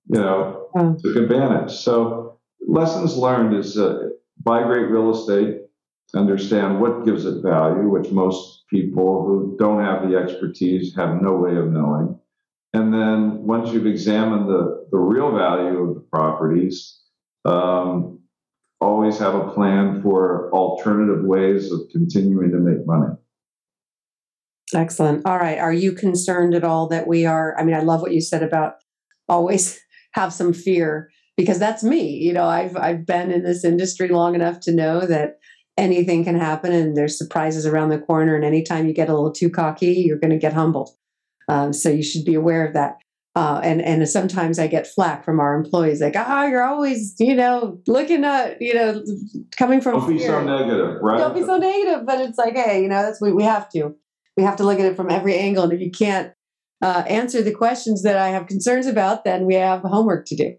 you 0.07 0.21
know, 0.21 0.69
took 1.03 1.17
advantage. 1.17 1.73
So 1.73 2.38
lessons 2.67 3.17
learned 3.17 3.57
is 3.57 3.79
uh, 3.79 4.11
buy 4.43 4.63
great 4.63 4.91
real 4.91 5.11
estate, 5.11 5.63
understand 6.15 6.81
what 6.81 7.05
gives 7.05 7.25
it 7.25 7.43
value, 7.43 7.89
which 7.89 8.11
most 8.11 8.65
people 8.69 9.25
who 9.27 9.57
don't 9.59 9.85
have 9.85 10.09
the 10.09 10.17
expertise 10.17 10.95
have 10.97 11.21
no 11.21 11.35
way 11.35 11.57
of 11.57 11.71
knowing. 11.71 12.19
And 12.75 12.93
then 12.93 13.45
once 13.47 13.73
you've 13.73 13.87
examined 13.87 14.49
the, 14.49 14.87
the 14.91 14.99
real 14.99 15.35
value 15.37 15.79
of 15.79 15.95
the 15.95 16.01
properties, 16.01 17.01
um, 17.45 18.21
always 18.81 19.19
have 19.19 19.35
a 19.35 19.51
plan 19.53 20.03
for 20.03 20.53
alternative 20.53 21.25
ways 21.25 21.73
of 21.73 21.81
continuing 21.91 22.51
to 22.51 22.59
make 22.59 22.87
money. 22.87 23.15
Excellent. 24.75 25.25
All 25.25 25.39
right. 25.39 25.59
Are 25.59 25.73
you 25.73 25.93
concerned 25.93 26.55
at 26.55 26.63
all 26.63 26.89
that 26.89 27.07
we 27.07 27.25
are? 27.25 27.59
I 27.59 27.65
mean, 27.65 27.75
I 27.75 27.81
love 27.81 28.03
what 28.03 28.13
you 28.13 28.21
said 28.21 28.43
about 28.43 28.75
always 29.29 29.81
have 30.13 30.33
some 30.33 30.53
fear 30.53 31.11
because 31.39 31.61
that's 31.61 31.85
me. 31.85 32.17
You 32.17 32.35
know, 32.35 32.45
I've 32.45 32.77
I've 32.77 33.07
been 33.07 33.31
in 33.31 33.45
this 33.45 33.65
industry 33.65 34.09
long 34.09 34.35
enough 34.35 34.61
to 34.63 34.73
know 34.73 35.07
that 35.07 35.39
anything 35.79 36.25
can 36.25 36.37
happen 36.37 36.73
and 36.73 36.97
there's 36.97 37.17
surprises 37.17 37.65
around 37.65 37.91
the 37.91 38.01
corner. 38.01 38.35
And 38.35 38.45
anytime 38.45 38.87
you 38.87 38.93
get 38.93 39.09
a 39.09 39.15
little 39.15 39.31
too 39.31 39.49
cocky, 39.49 39.93
you're 39.93 40.19
going 40.19 40.33
to 40.33 40.37
get 40.37 40.53
humbled. 40.53 40.91
Um, 41.49 41.73
so 41.73 41.89
you 41.89 42.03
should 42.03 42.25
be 42.25 42.35
aware 42.35 42.67
of 42.67 42.75
that. 42.75 42.99
Uh, 43.37 43.61
and 43.63 43.81
and 43.81 44.07
sometimes 44.09 44.59
I 44.59 44.67
get 44.67 44.89
flack 44.89 45.25
from 45.25 45.39
our 45.39 45.55
employees, 45.55 46.01
like, 46.01 46.15
ah, 46.17 46.43
oh, 46.43 46.47
you're 46.49 46.65
always, 46.65 47.15
you 47.21 47.37
know, 47.37 47.79
looking 47.87 48.25
at, 48.25 48.61
you 48.61 48.75
know, 48.75 49.05
coming 49.57 49.81
from. 49.81 50.01
Don't 50.01 50.09
be 50.09 50.19
fear. 50.19 50.27
so 50.27 50.45
negative, 50.45 50.99
right? 51.01 51.19
Don't 51.19 51.35
be 51.35 51.45
so 51.45 51.57
negative, 51.57 52.05
but 52.05 52.21
it's 52.21 52.37
like, 52.37 52.57
hey, 52.57 52.83
you 52.83 52.89
know, 52.89 53.01
that's 53.01 53.21
what 53.21 53.37
we 53.37 53.45
have 53.45 53.71
to. 53.71 53.95
We 54.37 54.43
have 54.43 54.57
to 54.57 54.65
look 54.65 54.81
at 54.81 54.87
it 54.87 54.97
from 54.97 55.09
every 55.09 55.39
angle, 55.39 55.63
and 55.63 55.73
if 55.73 55.81
you 55.81 55.93
can't 55.93 56.33
uh, 56.83 57.05
answer 57.07 57.41
the 57.41 57.55
questions 57.55 58.03
that 58.03 58.17
I 58.17 58.31
have 58.31 58.49
concerns 58.49 58.89
about, 58.89 59.23
then 59.23 59.47
we 59.47 59.55
have 59.55 59.83
homework 59.83 60.27
to 60.27 60.37
do. 60.37 60.57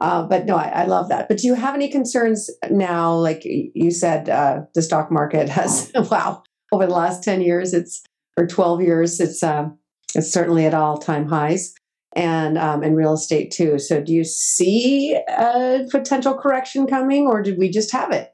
Uh, 0.00 0.26
but 0.26 0.46
no, 0.46 0.56
I, 0.56 0.68
I, 0.68 0.84
love 0.86 1.08
that. 1.08 1.28
But 1.28 1.38
do 1.38 1.46
you 1.46 1.54
have 1.54 1.74
any 1.74 1.88
concerns 1.88 2.50
now? 2.68 3.14
Like 3.14 3.42
you 3.44 3.90
said, 3.90 4.28
uh, 4.28 4.62
the 4.74 4.82
stock 4.82 5.10
market 5.10 5.48
has 5.48 5.92
wow 6.10 6.42
over 6.72 6.86
the 6.86 6.92
last 6.92 7.22
ten 7.22 7.40
years, 7.40 7.72
it's 7.72 8.02
or 8.36 8.46
twelve 8.46 8.82
years, 8.82 9.20
it's 9.20 9.42
uh, 9.42 9.68
it's 10.14 10.32
certainly 10.32 10.66
at 10.66 10.74
all 10.74 10.98
time 10.98 11.28
highs, 11.28 11.74
and 12.16 12.58
um, 12.58 12.82
and 12.82 12.96
real 12.96 13.12
estate 13.12 13.52
too. 13.52 13.78
So 13.78 14.02
do 14.02 14.12
you 14.12 14.24
see 14.24 15.14
a 15.14 15.86
potential 15.90 16.34
correction 16.34 16.88
coming, 16.88 17.28
or 17.28 17.40
did 17.40 17.56
we 17.56 17.70
just 17.70 17.92
have 17.92 18.10
it? 18.10 18.30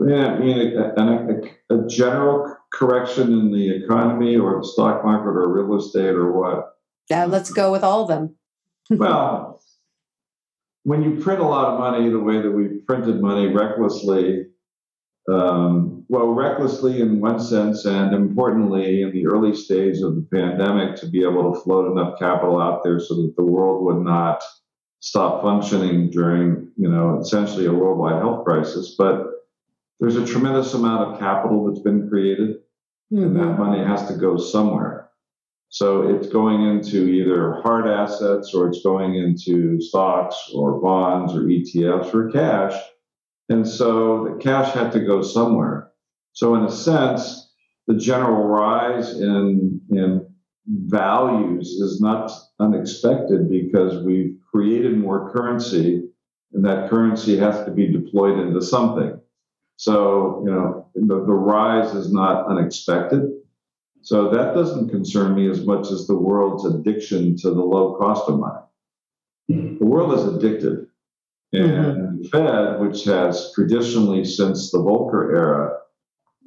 Yeah, 0.00 0.28
I 0.28 0.38
mean, 0.38 0.76
a, 0.76 1.74
a, 1.74 1.76
a 1.78 1.86
general 1.86 2.54
correction 2.72 3.32
in 3.32 3.52
the 3.52 3.84
economy, 3.84 4.36
or 4.36 4.60
the 4.60 4.66
stock 4.66 5.04
market, 5.04 5.28
or 5.28 5.52
real 5.52 5.78
estate, 5.78 6.14
or 6.14 6.32
what? 6.32 6.76
Yeah, 7.10 7.26
let's 7.26 7.50
go 7.50 7.70
with 7.70 7.84
all 7.84 8.02
of 8.02 8.08
them. 8.08 8.36
well 8.90 9.60
when 10.86 11.02
you 11.02 11.20
print 11.20 11.40
a 11.40 11.44
lot 11.44 11.66
of 11.66 11.80
money 11.80 12.08
the 12.08 12.20
way 12.20 12.40
that 12.40 12.50
we 12.52 12.68
printed 12.86 13.20
money 13.20 13.48
recklessly, 13.48 14.46
um, 15.28 16.04
well, 16.08 16.28
recklessly 16.28 17.00
in 17.00 17.20
one 17.20 17.40
sense, 17.40 17.84
and 17.86 18.14
importantly, 18.14 19.02
in 19.02 19.10
the 19.10 19.26
early 19.26 19.52
stage 19.52 19.96
of 20.00 20.14
the 20.14 20.24
pandemic, 20.32 20.94
to 21.00 21.08
be 21.08 21.24
able 21.24 21.52
to 21.52 21.60
float 21.60 21.90
enough 21.90 22.16
capital 22.20 22.62
out 22.62 22.84
there 22.84 23.00
so 23.00 23.16
that 23.16 23.34
the 23.36 23.42
world 23.42 23.84
would 23.84 24.04
not 24.04 24.40
stop 25.00 25.42
functioning 25.42 26.08
during, 26.08 26.70
you 26.76 26.88
know, 26.88 27.18
essentially 27.18 27.66
a 27.66 27.72
worldwide 27.72 28.22
health 28.22 28.44
crisis. 28.44 28.94
But 28.96 29.26
there's 29.98 30.14
a 30.14 30.24
tremendous 30.24 30.72
amount 30.72 31.14
of 31.14 31.18
capital 31.18 31.66
that's 31.66 31.82
been 31.82 32.08
created, 32.08 32.58
mm-hmm. 33.12 33.24
and 33.24 33.34
that 33.34 33.40
mm-hmm. 33.40 33.60
money 33.60 33.84
has 33.84 34.06
to 34.06 34.14
go 34.14 34.36
somewhere. 34.36 35.05
So 35.68 36.08
it's 36.08 36.28
going 36.28 36.62
into 36.62 37.08
either 37.08 37.60
hard 37.62 37.86
assets 37.86 38.54
or 38.54 38.68
it's 38.68 38.82
going 38.82 39.14
into 39.14 39.80
stocks 39.80 40.50
or 40.54 40.80
bonds 40.80 41.34
or 41.34 41.42
ETFs 41.42 42.14
or 42.14 42.30
cash. 42.30 42.80
And 43.48 43.66
so 43.66 44.24
the 44.24 44.42
cash 44.42 44.72
had 44.72 44.92
to 44.92 45.00
go 45.00 45.22
somewhere. 45.22 45.92
So 46.32 46.54
in 46.54 46.64
a 46.64 46.70
sense, 46.70 47.52
the 47.86 47.94
general 47.94 48.46
rise 48.46 49.20
in, 49.20 49.80
in 49.90 50.26
values 50.66 51.68
is 51.68 52.00
not 52.00 52.30
unexpected 52.58 53.48
because 53.48 54.02
we've 54.02 54.36
created 54.50 54.98
more 54.98 55.32
currency 55.32 56.08
and 56.52 56.64
that 56.64 56.88
currency 56.88 57.36
has 57.36 57.64
to 57.64 57.70
be 57.70 57.92
deployed 57.92 58.38
into 58.38 58.62
something. 58.62 59.20
So, 59.76 60.42
you 60.44 60.50
know, 60.50 60.88
the, 60.94 61.16
the 61.26 61.34
rise 61.34 61.94
is 61.94 62.12
not 62.12 62.46
unexpected. 62.46 63.30
So 64.06 64.30
that 64.30 64.54
doesn't 64.54 64.90
concern 64.90 65.34
me 65.34 65.50
as 65.50 65.66
much 65.66 65.90
as 65.90 66.06
the 66.06 66.16
world's 66.16 66.64
addiction 66.64 67.36
to 67.38 67.50
the 67.50 67.60
low 67.60 67.96
cost 67.96 68.28
of 68.28 68.38
money. 68.38 68.62
The 69.48 69.84
world 69.84 70.16
is 70.16 70.24
addicted. 70.24 70.86
And 71.52 71.70
mm-hmm. 71.70 72.22
the 72.22 72.28
Fed, 72.28 72.80
which 72.80 73.02
has 73.04 73.50
traditionally 73.52 74.24
since 74.24 74.70
the 74.70 74.78
Volcker 74.78 75.34
era 75.34 75.78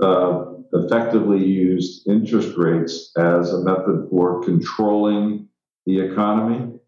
uh, 0.02 0.46
effectively 0.72 1.46
used 1.46 2.08
interest 2.08 2.56
rates 2.56 3.12
as 3.18 3.52
a 3.52 3.62
method 3.62 4.08
for 4.10 4.42
controlling 4.42 5.50
the 5.86 6.00
economy, 6.00 6.80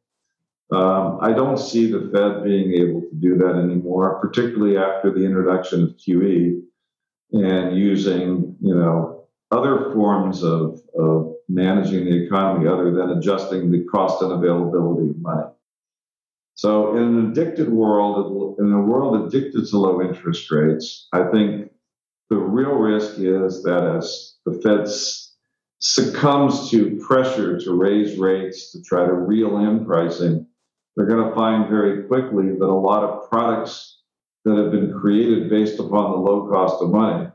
um, 0.72 1.18
I 1.22 1.34
don't 1.34 1.60
see 1.60 1.92
the 1.92 2.10
Fed 2.14 2.46
being 2.46 2.76
able 2.76 3.02
to 3.02 3.16
do 3.20 3.36
that 3.40 3.56
anymore, 3.56 4.22
particularly 4.22 4.78
after 4.78 5.12
the 5.12 5.26
introduction 5.26 5.84
of 5.84 5.98
QE 5.98 6.62
and 7.34 7.76
using, 7.76 8.56
you 8.62 8.76
know, 8.76 9.11
other 9.52 9.92
forms 9.92 10.44
of, 10.44 10.82
of 10.98 11.34
managing 11.50 12.06
the 12.06 12.26
economy 12.26 12.68
other 12.68 12.92
than 12.92 13.18
adjusting 13.18 13.70
the 13.70 13.84
cost 13.86 14.22
and 14.22 14.32
availability 14.32 15.10
of 15.10 15.20
money. 15.20 15.48
So, 16.56 16.96
in 16.96 17.04
an 17.04 17.32
addicted 17.32 17.70
world, 17.70 18.58
in 18.60 18.72
a 18.72 18.82
world 18.82 19.28
addicted 19.28 19.68
to 19.68 19.78
low 19.78 20.02
interest 20.02 20.50
rates, 20.52 21.08
I 21.12 21.24
think 21.32 21.72
the 22.30 22.38
real 22.38 22.74
risk 22.74 23.16
is 23.18 23.64
that 23.64 23.84
as 23.98 24.36
the 24.46 24.54
Fed 24.62 24.88
succumbs 25.80 26.70
to 26.70 26.98
pressure 26.98 27.60
to 27.60 27.74
raise 27.74 28.18
rates 28.18 28.72
to 28.72 28.82
try 28.84 29.06
to 29.06 29.14
reel 29.14 29.58
in 29.58 29.86
pricing, 29.86 30.46
they're 30.96 31.08
going 31.08 31.28
to 31.28 31.36
find 31.36 31.70
very 31.70 32.04
quickly 32.04 32.50
that 32.50 32.66
a 32.66 32.68
lot 32.68 33.04
of 33.04 33.30
products 33.30 34.00
that 34.46 34.56
have 34.56 34.72
been 34.72 34.94
created 34.94 35.50
based 35.50 35.80
upon 35.80 36.12
the 36.12 36.18
low 36.18 36.48
cost 36.48 36.82
of 36.82 36.92
money 36.92 37.31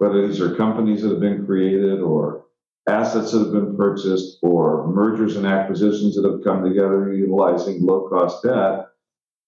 whether 0.00 0.26
these 0.26 0.40
are 0.40 0.56
companies 0.56 1.02
that 1.02 1.10
have 1.10 1.20
been 1.20 1.44
created 1.44 2.00
or 2.00 2.46
assets 2.88 3.32
that 3.32 3.40
have 3.40 3.52
been 3.52 3.76
purchased 3.76 4.38
or 4.40 4.86
mergers 4.86 5.36
and 5.36 5.46
acquisitions 5.46 6.16
that 6.16 6.28
have 6.28 6.42
come 6.42 6.64
together 6.64 7.12
utilizing 7.12 7.84
low 7.84 8.08
cost 8.08 8.42
debt, 8.42 8.86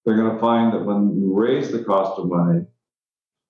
they're 0.04 0.16
going 0.16 0.34
to 0.34 0.38
find 0.38 0.74
that 0.74 0.84
when 0.84 1.16
you 1.16 1.32
raise 1.32 1.72
the 1.72 1.82
cost 1.82 2.18
of 2.18 2.28
money, 2.28 2.66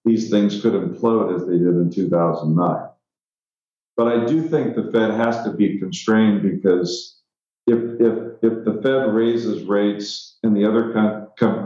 these 0.04 0.30
things 0.30 0.62
could 0.62 0.74
implode 0.74 1.34
as 1.34 1.44
they 1.44 1.58
did 1.58 1.74
in 1.74 1.90
2009. 1.90 2.88
But 3.96 4.06
I 4.06 4.24
do 4.24 4.48
think 4.48 4.76
the 4.76 4.88
Fed 4.92 5.10
has 5.10 5.42
to 5.42 5.50
be 5.50 5.80
constrained 5.80 6.42
because 6.42 7.20
if, 7.66 7.78
if, 8.00 8.18
if 8.42 8.64
the 8.64 8.80
Fed 8.80 9.12
raises 9.12 9.64
rates 9.64 10.38
and 10.44 10.56
the 10.56 10.64
other 10.64 10.92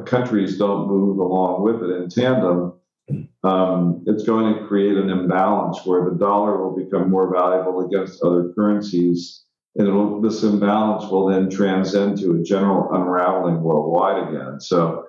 countries 0.07 0.57
don't 0.57 0.89
move 0.89 1.19
along 1.19 1.63
with 1.63 1.83
it 1.83 1.95
in 1.95 2.09
tandem, 2.09 2.73
um, 3.47 4.03
it's 4.07 4.25
going 4.25 4.55
to 4.55 4.67
create 4.67 4.97
an 4.97 5.09
imbalance 5.09 5.85
where 5.85 6.05
the 6.05 6.17
dollar 6.17 6.63
will 6.63 6.77
become 6.77 7.11
more 7.11 7.33
valuable 7.33 7.87
against 7.87 8.23
other 8.23 8.53
currencies. 8.55 9.45
And 9.77 10.25
this 10.25 10.43
imbalance 10.43 11.11
will 11.11 11.29
then 11.29 11.51
transcend 11.51 12.19
to 12.19 12.37
a 12.37 12.43
general 12.43 12.89
unraveling 12.93 13.63
worldwide 13.63 14.29
again. 14.29 14.61
So 14.61 15.05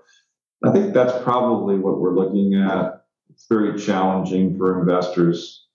I 0.64 0.72
think 0.72 0.94
that's 0.94 1.24
probably 1.24 1.78
what 1.78 2.00
we're 2.00 2.16
looking 2.16 2.54
at. 2.56 3.06
It's 3.30 3.48
very 3.50 3.80
challenging 3.80 4.58
for 4.58 4.82
investors. 4.82 5.68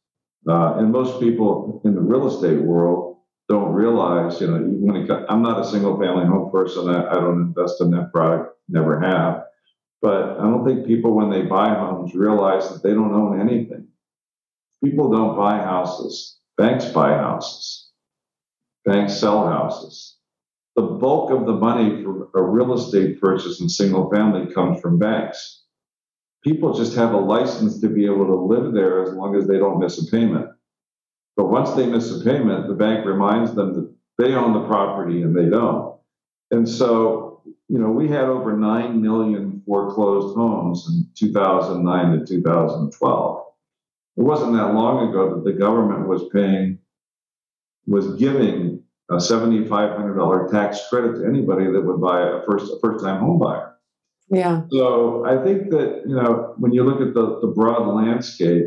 Uh, 0.48 0.74
and 0.76 0.92
most 0.92 1.20
people 1.20 1.80
in 1.84 1.94
the 1.94 2.00
real 2.00 2.28
estate 2.28 2.60
world 2.60 3.18
don't 3.48 3.72
realize, 3.72 4.40
you 4.40 4.48
know, 4.48 4.58
when 4.58 4.96
it, 4.96 5.10
I'm 5.28 5.42
not 5.42 5.60
a 5.60 5.68
single 5.68 5.98
family 5.98 6.26
home 6.26 6.50
person. 6.50 6.88
I, 6.88 7.08
I 7.08 7.14
don't 7.14 7.40
invest 7.40 7.80
in 7.80 7.90
that 7.92 8.12
product, 8.12 8.56
never 8.68 9.00
have. 9.00 9.44
But 10.02 10.40
I 10.40 10.42
don't 10.42 10.64
think 10.64 10.86
people, 10.86 11.14
when 11.14 11.30
they 11.30 11.42
buy 11.42 11.74
homes, 11.74 12.14
realize 12.14 12.68
that 12.70 12.82
they 12.82 12.92
don't 12.92 13.14
own 13.14 13.40
anything. 13.40 13.86
People 14.82 15.10
don't 15.10 15.36
buy 15.36 15.58
houses. 15.58 16.38
Banks 16.58 16.86
buy 16.86 17.10
houses. 17.10 17.90
Banks 18.84 19.16
sell 19.16 19.46
houses. 19.46 20.16
The 20.74 20.82
bulk 20.82 21.30
of 21.30 21.46
the 21.46 21.52
money 21.52 22.02
for 22.02 22.30
a 22.34 22.42
real 22.42 22.74
estate 22.74 23.20
purchase 23.20 23.60
in 23.60 23.68
single 23.68 24.10
family 24.10 24.52
comes 24.52 24.80
from 24.80 24.98
banks. 24.98 25.62
People 26.42 26.74
just 26.74 26.96
have 26.96 27.12
a 27.14 27.18
license 27.18 27.80
to 27.80 27.88
be 27.88 28.04
able 28.06 28.26
to 28.26 28.34
live 28.34 28.72
there 28.72 29.02
as 29.02 29.12
long 29.12 29.36
as 29.36 29.46
they 29.46 29.58
don't 29.58 29.78
miss 29.78 30.02
a 30.02 30.10
payment. 30.10 30.48
But 31.36 31.50
once 31.50 31.72
they 31.72 31.86
miss 31.86 32.10
a 32.10 32.24
payment, 32.24 32.66
the 32.66 32.74
bank 32.74 33.06
reminds 33.06 33.54
them 33.54 33.74
that 33.74 33.94
they 34.18 34.34
own 34.34 34.52
the 34.52 34.66
property 34.66 35.22
and 35.22 35.36
they 35.36 35.48
don't. 35.48 35.96
And 36.50 36.68
so, 36.68 37.42
you 37.68 37.78
know, 37.78 37.90
we 37.90 38.08
had 38.08 38.24
over 38.24 38.56
9 38.56 39.00
million 39.00 39.51
foreclosed 39.66 40.36
homes 40.36 40.86
in 40.88 41.08
2009 41.28 42.18
to 42.18 42.26
2012. 42.26 43.46
It 44.16 44.22
wasn't 44.22 44.52
that 44.54 44.74
long 44.74 45.08
ago 45.08 45.34
that 45.34 45.44
the 45.44 45.58
government 45.58 46.08
was 46.08 46.28
paying, 46.32 46.78
was 47.86 48.14
giving 48.16 48.82
a 49.10 49.14
$7,500 49.14 50.50
tax 50.50 50.80
credit 50.88 51.20
to 51.20 51.26
anybody 51.26 51.70
that 51.70 51.80
would 51.80 52.00
buy 52.00 52.20
a 52.22 52.42
first, 52.46 52.72
a 52.72 52.78
first 52.80 53.04
time 53.04 53.20
home 53.20 53.38
buyer. 53.38 53.76
Yeah. 54.28 54.62
So 54.70 55.26
I 55.26 55.42
think 55.44 55.70
that, 55.70 56.02
you 56.06 56.14
know, 56.14 56.54
when 56.58 56.72
you 56.72 56.84
look 56.84 57.00
at 57.00 57.14
the, 57.14 57.40
the 57.40 57.48
broad 57.48 57.86
landscape, 57.86 58.66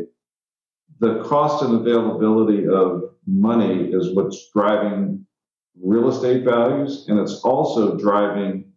the 1.00 1.22
cost 1.24 1.62
and 1.62 1.74
availability 1.74 2.66
of 2.68 3.02
money 3.26 3.90
is 3.92 4.14
what's 4.14 4.50
driving 4.52 5.26
real 5.82 6.08
estate 6.08 6.44
values, 6.44 7.06
and 7.08 7.18
it's 7.18 7.40
also 7.42 7.96
driving 7.98 8.72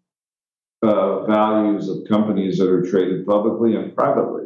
uh, 0.82 1.26
values 1.26 1.90
of 1.90 2.08
companies 2.08 2.58
that 2.58 2.70
are 2.70 2.90
traded 2.90 3.26
publicly 3.26 3.76
and 3.76 3.96
privately. 3.96 4.46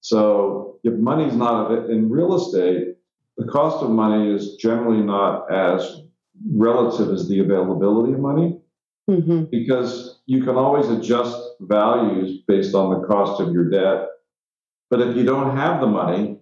So 0.00 0.78
if 0.84 0.94
money's 0.94 1.34
not 1.34 1.90
in 1.90 2.10
real 2.10 2.34
estate, 2.34 2.96
the 3.36 3.46
cost 3.46 3.82
of 3.82 3.90
money 3.90 4.30
is 4.34 4.56
generally 4.56 5.02
not 5.02 5.50
as 5.50 6.02
relative 6.54 7.10
as 7.10 7.28
the 7.28 7.40
availability 7.40 8.12
of 8.12 8.20
money 8.20 8.60
mm-hmm. 9.10 9.44
because 9.44 10.20
you 10.26 10.42
can 10.42 10.56
always 10.56 10.88
adjust 10.88 11.36
values 11.60 12.42
based 12.46 12.74
on 12.74 12.90
the 12.90 13.06
cost 13.06 13.40
of 13.40 13.52
your 13.52 13.68
debt. 13.68 14.08
But 14.90 15.00
if 15.00 15.16
you 15.16 15.24
don't 15.24 15.56
have 15.56 15.80
the 15.80 15.86
money, 15.86 16.38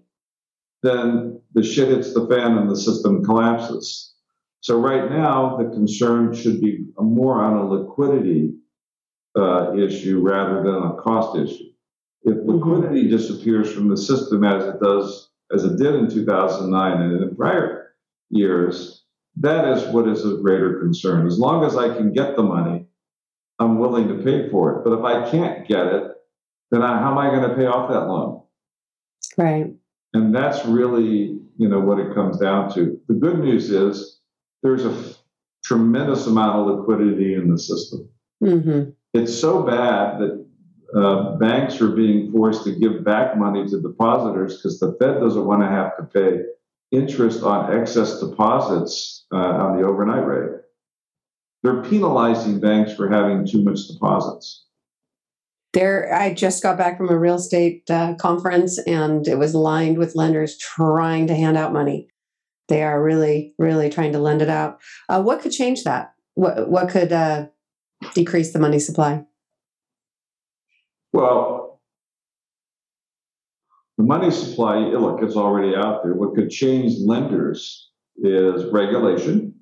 then 0.82 1.40
the 1.54 1.62
shit 1.62 1.88
hits 1.88 2.14
the 2.14 2.26
fan 2.26 2.56
and 2.56 2.70
the 2.70 2.76
system 2.76 3.24
collapses. 3.24 4.14
So 4.60 4.78
right 4.78 5.10
now, 5.10 5.56
the 5.56 5.70
concern 5.70 6.34
should 6.34 6.60
be 6.60 6.86
more 6.98 7.40
on 7.42 7.56
a 7.56 7.68
liquidity 7.68 8.57
uh, 9.38 9.74
issue 9.76 10.20
rather 10.20 10.62
than 10.62 10.82
a 10.82 10.94
cost 10.94 11.36
issue. 11.36 11.70
If 12.22 12.34
mm-hmm. 12.34 12.50
liquidity 12.50 13.02
mm-hmm. 13.02 13.16
disappears 13.16 13.72
from 13.72 13.88
the 13.88 13.96
system 13.96 14.44
as 14.44 14.64
it 14.64 14.80
does, 14.80 15.30
as 15.54 15.64
it 15.64 15.78
did 15.78 15.94
in 15.94 16.10
2009 16.10 17.00
and 17.00 17.22
in 17.22 17.36
prior 17.36 17.94
years, 18.30 19.04
that 19.36 19.66
is 19.68 19.86
what 19.94 20.08
is 20.08 20.24
of 20.24 20.42
greater 20.42 20.80
concern. 20.80 21.26
As 21.26 21.38
long 21.38 21.64
as 21.64 21.76
I 21.76 21.94
can 21.96 22.12
get 22.12 22.36
the 22.36 22.42
money, 22.42 22.86
I'm 23.58 23.78
willing 23.78 24.08
to 24.08 24.22
pay 24.22 24.50
for 24.50 24.76
it. 24.76 24.84
But 24.84 24.98
if 24.98 25.04
I 25.04 25.30
can't 25.30 25.66
get 25.66 25.86
it, 25.86 26.12
then 26.70 26.82
I, 26.82 26.98
how 26.98 27.12
am 27.12 27.18
I 27.18 27.30
going 27.30 27.48
to 27.48 27.56
pay 27.56 27.66
off 27.66 27.90
that 27.90 28.06
loan? 28.06 28.42
Right. 29.36 29.72
And 30.14 30.34
that's 30.34 30.64
really, 30.66 31.38
you 31.56 31.68
know, 31.68 31.80
what 31.80 31.98
it 31.98 32.14
comes 32.14 32.38
down 32.38 32.72
to. 32.74 33.00
The 33.08 33.14
good 33.14 33.38
news 33.38 33.70
is 33.70 34.20
there's 34.62 34.84
a 34.84 34.90
f- 34.90 35.18
tremendous 35.64 36.26
amount 36.26 36.58
of 36.58 36.78
liquidity 36.78 37.34
in 37.34 37.50
the 37.50 37.58
system. 37.58 38.08
Mm-hmm. 38.42 38.90
It's 39.18 39.38
so 39.38 39.62
bad 39.62 40.20
that 40.20 40.46
uh, 40.96 41.36
banks 41.36 41.80
are 41.80 41.90
being 41.90 42.30
forced 42.30 42.64
to 42.64 42.72
give 42.72 43.04
back 43.04 43.36
money 43.36 43.68
to 43.68 43.80
depositors 43.80 44.56
because 44.56 44.78
the 44.78 44.96
Fed 45.00 45.20
doesn't 45.20 45.44
want 45.44 45.62
to 45.62 45.68
have 45.68 45.96
to 45.96 46.04
pay 46.04 46.42
interest 46.90 47.42
on 47.42 47.76
excess 47.76 48.20
deposits 48.20 49.26
uh, 49.32 49.36
on 49.36 49.76
the 49.76 49.86
overnight 49.86 50.24
rate. 50.24 50.60
They're 51.62 51.82
penalizing 51.82 52.60
banks 52.60 52.94
for 52.94 53.10
having 53.10 53.46
too 53.46 53.62
much 53.64 53.88
deposits. 53.88 54.64
There, 55.74 56.14
I 56.14 56.32
just 56.32 56.62
got 56.62 56.78
back 56.78 56.96
from 56.96 57.10
a 57.10 57.18
real 57.18 57.34
estate 57.34 57.82
uh, 57.90 58.14
conference, 58.14 58.78
and 58.86 59.26
it 59.26 59.36
was 59.36 59.54
lined 59.54 59.98
with 59.98 60.14
lenders 60.14 60.56
trying 60.56 61.26
to 61.26 61.34
hand 61.34 61.58
out 61.58 61.72
money. 61.72 62.08
They 62.68 62.82
are 62.82 63.02
really, 63.02 63.54
really 63.58 63.90
trying 63.90 64.12
to 64.12 64.18
lend 64.18 64.42
it 64.42 64.48
out. 64.48 64.80
Uh, 65.08 65.22
what 65.22 65.40
could 65.42 65.52
change 65.52 65.84
that? 65.84 66.12
What 66.34 66.70
what 66.70 66.88
could 66.88 67.12
uh, 67.12 67.46
decrease 68.14 68.52
the 68.52 68.58
money 68.58 68.78
supply? 68.78 69.24
Well, 71.12 71.80
the 73.96 74.04
money 74.04 74.30
supply, 74.30 74.78
look, 74.78 75.22
it's 75.22 75.36
already 75.36 75.74
out 75.74 76.02
there. 76.02 76.14
What 76.14 76.34
could 76.34 76.50
change 76.50 76.98
lenders 76.98 77.90
is 78.16 78.64
regulation 78.72 79.54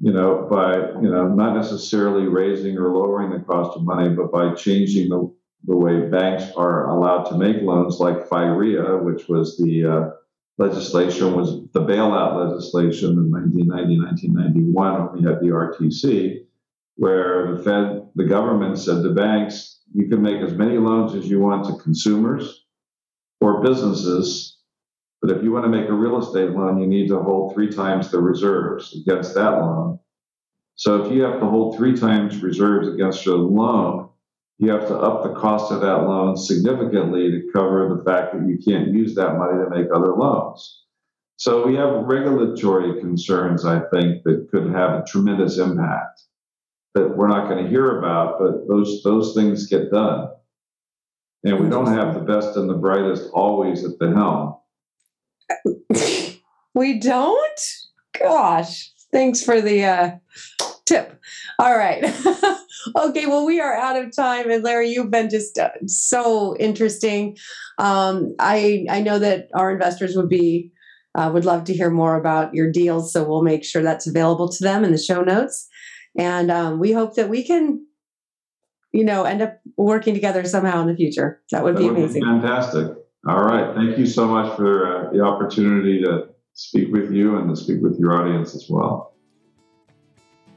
you 0.00 0.12
know, 0.12 0.46
by, 0.50 0.76
you 1.00 1.10
know, 1.10 1.28
not 1.28 1.56
necessarily 1.56 2.26
raising 2.28 2.78
or 2.78 2.90
lowering 2.90 3.30
the 3.30 3.44
cost 3.44 3.76
of 3.76 3.84
money, 3.84 4.08
but 4.10 4.30
by 4.30 4.54
changing 4.54 5.08
the, 5.08 5.32
the 5.64 5.76
way 5.76 6.08
banks 6.08 6.52
are 6.56 6.88
allowed 6.88 7.24
to 7.24 7.36
make 7.36 7.62
loans, 7.62 7.98
like 7.98 8.28
FIRREA, 8.28 9.02
which 9.02 9.28
was 9.28 9.56
the 9.56 9.84
uh, 9.84 10.10
legislation, 10.56 11.34
was 11.34 11.62
the 11.72 11.80
bailout 11.80 12.48
legislation 12.48 13.10
in 13.10 13.30
1990, 13.30 13.98
1991, 13.98 15.06
when 15.06 15.22
we 15.22 15.28
had 15.28 15.40
the 15.40 15.48
RTC, 15.48 16.44
where 16.98 17.56
the 17.56 17.62
Fed, 17.62 18.08
the 18.14 18.24
government 18.24 18.78
said 18.78 19.02
to 19.02 19.10
banks, 19.14 19.80
you 19.92 20.08
can 20.08 20.22
make 20.22 20.42
as 20.42 20.52
many 20.52 20.78
loans 20.78 21.14
as 21.14 21.28
you 21.28 21.40
want 21.40 21.64
to 21.66 21.82
consumers 21.82 22.64
or 23.40 23.62
businesses 23.62 24.58
but 25.20 25.30
if 25.30 25.42
you 25.42 25.52
want 25.52 25.64
to 25.64 25.70
make 25.70 25.88
a 25.88 25.92
real 25.92 26.18
estate 26.18 26.50
loan, 26.50 26.80
you 26.80 26.86
need 26.86 27.08
to 27.08 27.20
hold 27.20 27.52
three 27.52 27.70
times 27.70 28.10
the 28.10 28.20
reserves 28.20 28.94
against 28.94 29.34
that 29.34 29.50
loan. 29.50 29.98
So 30.76 31.04
if 31.04 31.12
you 31.12 31.22
have 31.22 31.40
to 31.40 31.46
hold 31.46 31.76
three 31.76 31.96
times 31.96 32.40
reserves 32.40 32.86
against 32.86 33.26
your 33.26 33.38
loan, 33.38 34.10
you 34.58 34.70
have 34.70 34.86
to 34.88 34.96
up 34.96 35.24
the 35.24 35.34
cost 35.34 35.72
of 35.72 35.80
that 35.80 36.04
loan 36.04 36.36
significantly 36.36 37.30
to 37.30 37.50
cover 37.52 37.88
the 37.88 38.04
fact 38.04 38.32
that 38.32 38.46
you 38.46 38.58
can't 38.58 38.92
use 38.94 39.14
that 39.16 39.38
money 39.38 39.62
to 39.62 39.70
make 39.70 39.88
other 39.92 40.14
loans. 40.14 40.84
So 41.36 41.66
we 41.66 41.74
have 41.76 42.04
regulatory 42.04 43.00
concerns, 43.00 43.64
I 43.64 43.80
think, 43.90 44.22
that 44.24 44.48
could 44.50 44.66
have 44.72 45.00
a 45.00 45.04
tremendous 45.06 45.58
impact 45.58 46.22
that 46.98 47.16
we're 47.16 47.28
not 47.28 47.48
going 47.48 47.62
to 47.62 47.70
hear 47.70 47.98
about, 47.98 48.38
but 48.38 48.66
those 48.68 49.02
those 49.02 49.34
things 49.34 49.66
get 49.66 49.90
done. 49.90 50.28
And 51.44 51.60
we 51.60 51.70
don't 51.70 51.86
have 51.86 52.14
the 52.14 52.20
best 52.20 52.56
and 52.56 52.68
the 52.68 52.74
brightest 52.74 53.30
always 53.32 53.84
at 53.84 53.98
the 53.98 54.12
helm. 54.12 54.56
we 56.74 56.98
don't? 56.98 57.60
Gosh, 58.18 58.92
thanks 59.12 59.42
for 59.42 59.60
the 59.60 59.84
uh, 59.84 60.10
tip. 60.84 61.20
All 61.60 61.76
right. 61.76 62.04
okay, 62.96 63.26
well, 63.26 63.46
we 63.46 63.60
are 63.60 63.74
out 63.74 64.02
of 64.02 64.14
time. 64.14 64.50
And 64.50 64.64
Larry, 64.64 64.88
you've 64.88 65.10
been 65.10 65.30
just 65.30 65.58
uh, 65.58 65.70
so 65.86 66.56
interesting. 66.58 67.36
Um, 67.78 68.34
I, 68.40 68.86
I 68.90 69.00
know 69.00 69.20
that 69.20 69.48
our 69.54 69.70
investors 69.70 70.16
would 70.16 70.28
be. 70.28 70.72
Uh, 71.14 71.30
would 71.32 71.46
love 71.46 71.64
to 71.64 71.72
hear 71.72 71.90
more 71.90 72.14
about 72.14 72.54
your 72.54 72.70
deals, 72.70 73.12
so 73.12 73.24
we'll 73.24 73.42
make 73.42 73.64
sure 73.64 73.82
that's 73.82 74.06
available 74.06 74.48
to 74.48 74.62
them 74.62 74.84
in 74.84 74.92
the 74.92 74.98
show 74.98 75.22
notes. 75.22 75.66
And 76.16 76.50
um, 76.50 76.78
we 76.78 76.92
hope 76.92 77.16
that 77.16 77.28
we 77.28 77.44
can, 77.44 77.86
you 78.92 79.04
know, 79.04 79.24
end 79.24 79.42
up 79.42 79.60
working 79.76 80.14
together 80.14 80.44
somehow 80.44 80.80
in 80.82 80.88
the 80.88 80.96
future. 80.96 81.42
That 81.50 81.64
would 81.64 81.76
that 81.76 81.80
be 81.80 81.88
would 81.88 81.98
amazing. 81.98 82.22
Be 82.22 82.26
fantastic. 82.26 82.96
All 83.28 83.42
right. 83.42 83.74
Thank 83.74 83.98
you 83.98 84.06
so 84.06 84.26
much 84.26 84.56
for 84.56 85.08
uh, 85.08 85.12
the 85.12 85.20
opportunity 85.20 86.02
to 86.02 86.28
speak 86.54 86.92
with 86.92 87.12
you 87.12 87.36
and 87.36 87.48
to 87.48 87.56
speak 87.56 87.82
with 87.82 87.98
your 87.98 88.20
audience 88.20 88.54
as 88.54 88.66
well. 88.68 89.14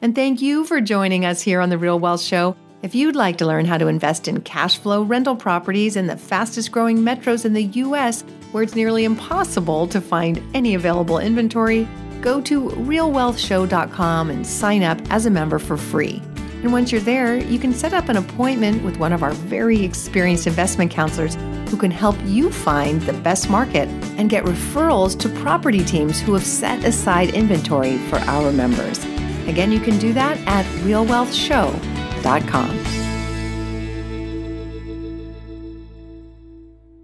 And 0.02 0.16
thank 0.16 0.42
you 0.42 0.64
for 0.64 0.82
joining 0.82 1.26
us 1.26 1.42
here 1.42 1.62
on 1.62 1.70
The 1.70 1.78
Real 1.78 2.00
Wealth 2.00 2.22
Show. 2.22 2.56
If 2.82 2.96
you'd 2.96 3.16
like 3.16 3.38
to 3.38 3.46
learn 3.46 3.66
how 3.66 3.78
to 3.78 3.86
invest 3.86 4.28
in 4.28 4.42
cash 4.42 4.80
flow 4.80 5.04
rental 5.04 5.36
properties 5.36 5.96
in 5.96 6.08
the 6.08 6.18
fastest 6.18 6.72
growing 6.72 6.98
metros 6.98 7.46
in 7.46 7.54
the 7.54 7.66
U.S., 7.66 8.24
where 8.52 8.64
it's 8.64 8.76
nearly 8.76 9.06
impossible 9.06 9.88
to 9.88 10.02
find 10.02 10.42
any 10.56 10.74
available 10.74 11.20
inventory, 11.20 11.88
go 12.22 12.40
to 12.42 12.70
realwealthshow.com 12.70 14.30
and 14.30 14.46
sign 14.46 14.84
up 14.84 15.00
as 15.10 15.26
a 15.26 15.32
member 15.32 15.60
for 15.60 15.78
free. 15.78 16.22
And 16.62 16.72
once 16.72 16.92
you're 16.92 17.02
there, 17.02 17.38
you 17.38 17.58
can 17.58 17.74
set 17.74 17.92
up 17.92 18.08
an 18.08 18.18
appointment 18.18 18.84
with 18.84 18.98
one 18.98 19.14
of 19.14 19.24
our 19.24 19.32
very 19.32 19.84
experienced 19.84 20.46
investment 20.46 20.92
counselors 20.92 21.34
who 21.72 21.78
can 21.78 21.90
help 21.90 22.16
you 22.26 22.52
find 22.52 23.02
the 23.02 23.14
best 23.14 23.50
market 23.50 23.88
and 24.18 24.30
get 24.30 24.44
referrals 24.44 25.18
to 25.20 25.30
property 25.42 25.84
teams 25.84 26.20
who 26.20 26.34
have 26.34 26.46
set 26.46 26.84
aside 26.84 27.32
inventory 27.32 27.98
for 28.10 28.18
our 28.18 28.52
members. 28.52 29.04
Again, 29.48 29.72
you 29.72 29.80
can 29.80 29.98
do 29.98 30.14
that 30.14 30.38
at 30.46 30.66
realwealthshow.com. 30.84 32.78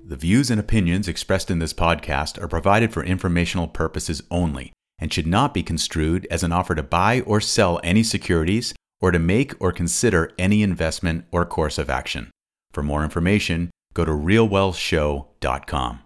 The 0.06 0.16
views 0.16 0.52
and 0.52 0.60
opinions 0.60 1.08
expressed 1.08 1.50
in 1.50 1.58
this 1.60 1.74
podcast 1.74 2.42
are 2.42 2.48
provided 2.48 2.94
for 2.94 3.04
informational 3.04 3.68
purposes 3.68 4.22
only 4.30 4.72
and 5.00 5.14
should 5.14 5.28
not 5.28 5.54
be 5.54 5.64
construed 5.64 6.28
as 6.32 6.44
an 6.44 6.52
offer 6.52 6.76
to 6.76 6.84
buy 6.84 7.22
or 7.22 7.40
sell 7.40 7.80
any 7.84 8.04
securities 8.04 8.74
or 9.00 9.12
to 9.12 9.20
make 9.20 9.54
or 9.60 9.72
consider 9.72 10.32
any 10.38 10.64
investment 10.64 11.26
or 11.32 11.46
course 11.46 11.78
of 11.78 11.90
action. 11.90 12.30
For 12.74 12.84
more 12.84 13.04
information, 13.04 13.70
go 13.94 14.06
to 14.06 14.12
realwealthshow.com. 14.12 15.96